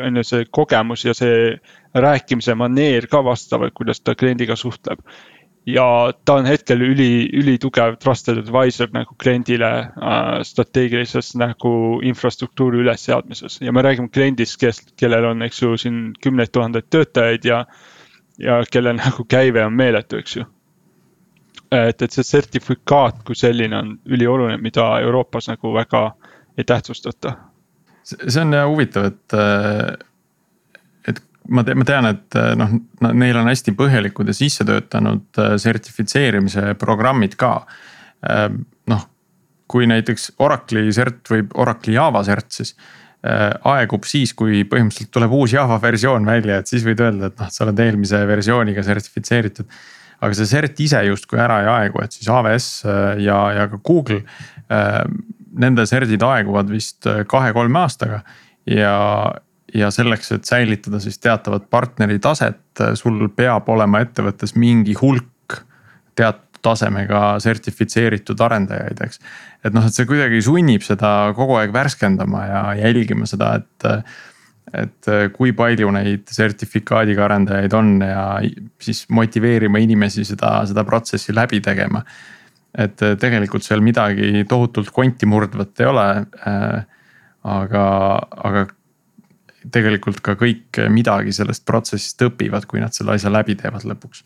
on 0.00 0.20
ju, 0.20 0.24
see 0.24 0.44
kogemus 0.50 1.04
ja 1.04 1.14
see 1.14 1.56
rääkimise 1.94 2.54
maneer 2.56 3.08
ka 3.12 3.24
vastav, 3.24 3.66
et 3.66 3.74
kuidas 3.76 4.00
ta 4.00 4.14
kliendiga 4.14 4.56
suhtleb. 4.56 5.02
Ja 5.66 6.12
ta 6.24 6.36
on 6.38 6.46
hetkel 6.46 6.84
üli, 6.86 7.26
ülitugev 7.34 7.96
trusted 7.98 8.38
advisor 8.38 8.92
nagu 8.94 9.16
kliendile 9.18 9.70
äh, 9.82 10.28
strateegilises 10.46 11.32
nagu 11.34 11.72
infrastruktuuri 12.06 12.84
ülesseadmises. 12.84 13.58
Ja 13.60 13.74
me 13.74 13.82
räägime 13.82 14.08
kliendist, 14.14 14.60
kes, 14.62 14.84
kellel 14.96 15.26
on, 15.26 15.42
eks 15.42 15.62
ju, 15.62 15.74
siin 15.76 16.12
kümneid 16.22 16.54
tuhandeid 16.54 16.86
töötajaid 16.94 17.50
ja, 17.50 17.64
ja 18.38 18.60
kelle 18.70 18.94
nagu 18.94 19.26
käive 19.26 19.66
on 19.66 19.74
meeletu, 19.74 20.22
eks 20.22 20.36
ju. 20.38 20.46
Et, 21.70 22.02
et 22.02 22.12
see 22.12 22.24
sertifikaat 22.24 23.22
kui 23.26 23.36
selline 23.38 23.76
on 23.76 23.94
ülioluline, 24.06 24.58
mida 24.62 24.88
Euroopas 25.02 25.50
nagu 25.50 25.74
väga 25.74 26.10
ei 26.58 26.64
tähtsustata. 26.64 27.36
see 28.04 28.42
on 28.42 28.54
huvitav, 28.70 29.10
et 29.10 29.34
ma 31.48 31.64
tean, 31.64 31.78
ma 31.78 31.86
tean, 31.86 32.08
et 32.10 32.38
eh, 32.38 32.52
noh, 32.58 32.76
neil 33.12 33.38
on 33.40 33.50
hästi 33.50 33.74
põhjalikud 33.78 34.30
ja 34.30 34.36
sisse 34.36 34.66
töötanud 34.66 35.42
eh, 35.42 35.56
sertifitseerimise 35.62 36.74
programmid 36.80 37.36
ka. 37.40 37.58
Noh, 38.90 39.02
kui 39.70 39.84
näiteks 39.86 40.30
Oracle'i 40.42 40.90
cert 40.96 41.28
või 41.30 41.42
Oracle'i 41.62 41.94
Java 41.94 42.22
cert 42.26 42.48
siis 42.56 42.72
aegub 43.68 44.06
siis, 44.08 44.32
kui 44.34 44.62
põhimõtteliselt 44.66 45.12
tuleb 45.14 45.34
uus 45.36 45.52
Java 45.52 45.76
versioon 45.82 46.26
välja, 46.26 46.56
et 46.58 46.70
siis 46.70 46.82
võid 46.86 47.02
öelda, 47.04 47.28
et 47.28 47.42
noh, 47.42 47.50
sa 47.52 47.66
oled 47.66 47.82
eelmise 47.84 48.22
versiooniga 48.26 48.82
sertifitseeritud. 48.86 49.68
Aga 50.20 50.36
see 50.36 50.48
cert 50.50 50.80
ise 50.80 51.02
justkui 51.08 51.40
ära 51.42 51.60
ei 51.62 51.70
aegu, 51.72 52.02
et 52.04 52.16
siis 52.16 52.28
AWS 52.32 52.68
ja, 53.22 53.40
ja 53.56 53.66
ka 53.72 53.80
Google. 53.84 54.22
Nende 55.56 55.86
cerdid 55.88 56.22
aeguvad 56.26 56.70
vist 56.72 57.06
kahe-kolme 57.30 57.80
aastaga 57.80 58.22
ja, 58.68 58.96
ja 59.74 59.90
selleks, 59.94 60.32
et 60.36 60.48
säilitada 60.48 61.00
siis 61.02 61.20
teatavat 61.22 61.68
partneri 61.70 62.18
taset, 62.22 62.82
sul 62.98 63.28
peab 63.36 63.68
olema 63.72 64.02
ettevõttes 64.04 64.56
mingi 64.58 64.96
hulk 65.00 65.60
teatud 66.16 66.44
tasemega 66.66 67.36
sertifitseeritud 67.42 68.40
arendajaid, 68.42 69.02
eks. 69.06 69.20
et 69.62 69.74
noh, 69.76 69.84
et 69.86 69.94
see 69.94 70.08
kuidagi 70.08 70.40
sunnib 70.42 70.82
seda 70.82 71.32
kogu 71.36 71.58
aeg 71.60 71.74
värskendama 71.74 72.46
ja 72.48 72.62
jälgima 72.86 73.28
seda, 73.30 73.58
et. 73.60 73.90
Et 74.74 75.08
kui 75.34 75.52
palju 75.54 75.90
neid 75.94 76.24
sertifikaadiga 76.32 77.24
arendajaid 77.24 77.74
on 77.78 77.92
ja 78.02 78.24
siis 78.82 79.04
motiveerima 79.14 79.78
inimesi 79.78 80.24
seda, 80.26 80.58
seda 80.66 80.84
protsessi 80.84 81.34
läbi 81.34 81.60
tegema. 81.62 82.02
et 82.76 83.00
tegelikult 83.20 83.64
seal 83.64 83.80
midagi 83.80 84.44
tohutult 84.48 84.90
konti 84.92 85.26
murdvat 85.26 85.80
ei 85.80 85.86
ole 85.86 86.08
aga, 87.46 87.84
aga 88.44 88.66
tegelikult 89.72 90.20
ka 90.24 90.36
kõik 90.38 90.80
midagi 90.92 91.34
sellest 91.34 91.64
protsessist 91.66 92.22
õpivad, 92.26 92.66
kui 92.68 92.82
nad 92.82 92.94
selle 92.94 93.16
asja 93.16 93.32
läbi 93.32 93.56
teevad 93.58 93.86
lõpuks. 93.88 94.24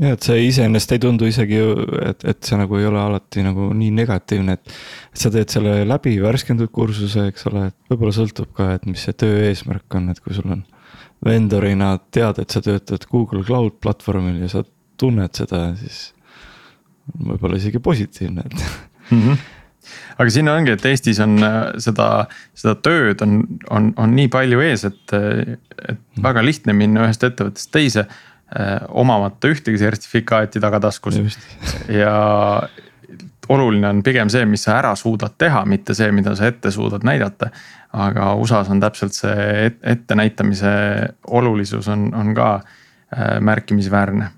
Ja 0.00 0.14
et 0.14 0.24
see 0.26 0.46
iseenesest 0.46 0.94
ei 0.94 1.02
tundu 1.02 1.28
isegi 1.28 1.58
et, 2.06 2.24
et 2.32 2.38
see 2.46 2.58
nagu 2.60 2.78
ei 2.78 2.86
ole 2.88 3.00
alati 3.02 3.42
nagu 3.46 3.70
nii 3.76 3.90
negatiivne, 3.98 4.58
et. 4.58 4.74
et 5.12 5.22
sa 5.24 5.32
teed 5.34 5.50
selle 5.52 5.80
läbi, 5.88 6.16
värskendud 6.22 6.70
kursuse, 6.74 7.28
eks 7.32 7.48
ole, 7.50 7.68
et 7.70 7.92
võib-olla 7.92 8.14
sõltub 8.14 8.52
ka, 8.56 8.70
et 8.76 8.86
mis 8.88 9.02
see 9.08 9.16
töö 9.18 9.42
eesmärk 9.48 9.98
on, 9.98 10.10
et 10.12 10.22
kui 10.22 10.36
sul 10.36 10.50
on. 10.54 10.64
Vendorina 11.24 11.96
tead, 12.14 12.38
et 12.38 12.54
sa 12.54 12.62
töötad 12.62 13.08
Google 13.10 13.42
Cloud 13.42 13.80
platvormil 13.82 14.44
ja 14.44 14.52
sa 14.52 14.62
tunned 14.98 15.34
seda, 15.34 15.64
siis 15.80 16.12
võib-olla 17.18 17.58
isegi 17.58 17.82
positiivne, 17.82 18.44
et 18.46 18.58
mm. 18.58 19.22
-hmm 19.22 19.46
aga 20.18 20.30
siin 20.30 20.48
ongi, 20.52 20.74
et 20.74 20.84
Eestis 20.84 21.20
on 21.24 21.38
äh, 21.40 21.56
seda, 21.80 22.26
seda 22.58 22.74
tööd 22.84 23.22
on, 23.24 23.38
on, 23.72 23.92
on 23.96 24.10
nii 24.12 24.28
palju 24.28 24.60
ees, 24.60 24.84
et, 24.84 25.14
et 25.14 26.20
väga 26.22 26.42
lihtne 26.44 26.74
minna 26.76 27.06
ühest 27.06 27.24
ettevõttest 27.24 27.70
teise 27.72 28.04
omamata 28.88 29.50
ühtegi 29.52 29.78
sertifikaati 29.78 30.60
tagataskus. 30.60 31.18
ja 32.00 32.14
oluline 33.48 33.88
on 33.88 34.00
pigem 34.04 34.30
see, 34.32 34.46
mis 34.48 34.64
sa 34.64 34.78
ära 34.78 34.94
suudad 34.96 35.36
teha, 35.38 35.64
mitte 35.68 35.96
see, 35.96 36.08
mida 36.12 36.32
sa 36.36 36.48
ette 36.48 36.72
suudad 36.72 37.04
näidata. 37.04 37.50
aga 37.92 38.34
USA-s 38.36 38.68
on 38.68 38.80
täpselt 38.80 39.16
see 39.16 39.70
ettenäitamise 39.82 40.72
olulisus 41.26 41.88
on, 41.88 42.10
on 42.14 42.34
ka 42.36 42.48
äh, 42.60 43.38
märkimisväärne 43.40 44.28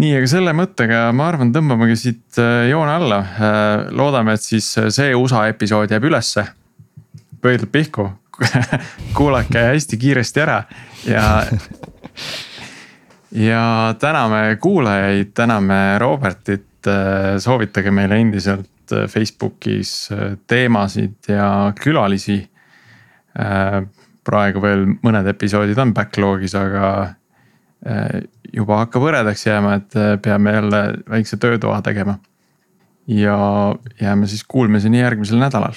nii, 0.00 0.12
aga 0.18 0.28
selle 0.30 0.52
mõttega 0.56 1.06
ma 1.16 1.30
arvan, 1.30 1.52
tõmbamegi 1.54 1.96
siit 2.00 2.40
äh, 2.40 2.66
joone 2.70 2.92
alla. 2.92 3.20
Äh, 3.22 3.86
loodame, 3.96 4.36
et 4.36 4.44
siis 4.44 4.68
äh, 4.80 4.90
see 4.92 5.14
USA 5.16 5.46
episood 5.50 5.92
jääb 5.92 6.08
ülesse. 6.10 6.46
pöidlad 7.40 7.68
pihku 7.70 8.08
kuulake 9.16 9.60
hästi 9.70 9.96
kiiresti 9.96 10.40
ära 10.42 10.62
ja. 11.06 11.24
ja 13.36 13.94
täname 14.00 14.56
kuulajaid, 14.60 15.34
täname 15.36 15.98
Robertit, 16.00 16.86
soovitage 17.42 17.90
meile 17.90 18.20
endiselt 18.22 18.94
Facebookis 19.10 20.08
teemasid 20.46 21.28
ja 21.28 21.72
külalisi. 21.76 22.38
praegu 24.24 24.62
veel 24.62 24.86
mõned 25.02 25.26
episoodid 25.28 25.78
on 25.78 25.92
backlog'is, 25.94 26.54
aga 26.56 26.86
Äh, 27.86 28.24
juba 28.56 28.80
hakkab 28.80 29.04
hõredaks 29.04 29.44
jääma, 29.46 29.76
et 29.78 29.96
äh, 29.98 30.14
peame 30.22 30.54
jälle 30.56 30.80
väikse 31.10 31.36
töötoa 31.36 31.82
tegema. 31.82 32.18
ja 33.06 33.36
jääme 34.00 34.26
siis 34.26 34.42
kuulmiseni 34.44 34.98
järgmisel 34.98 35.38
nädalal 35.38 35.76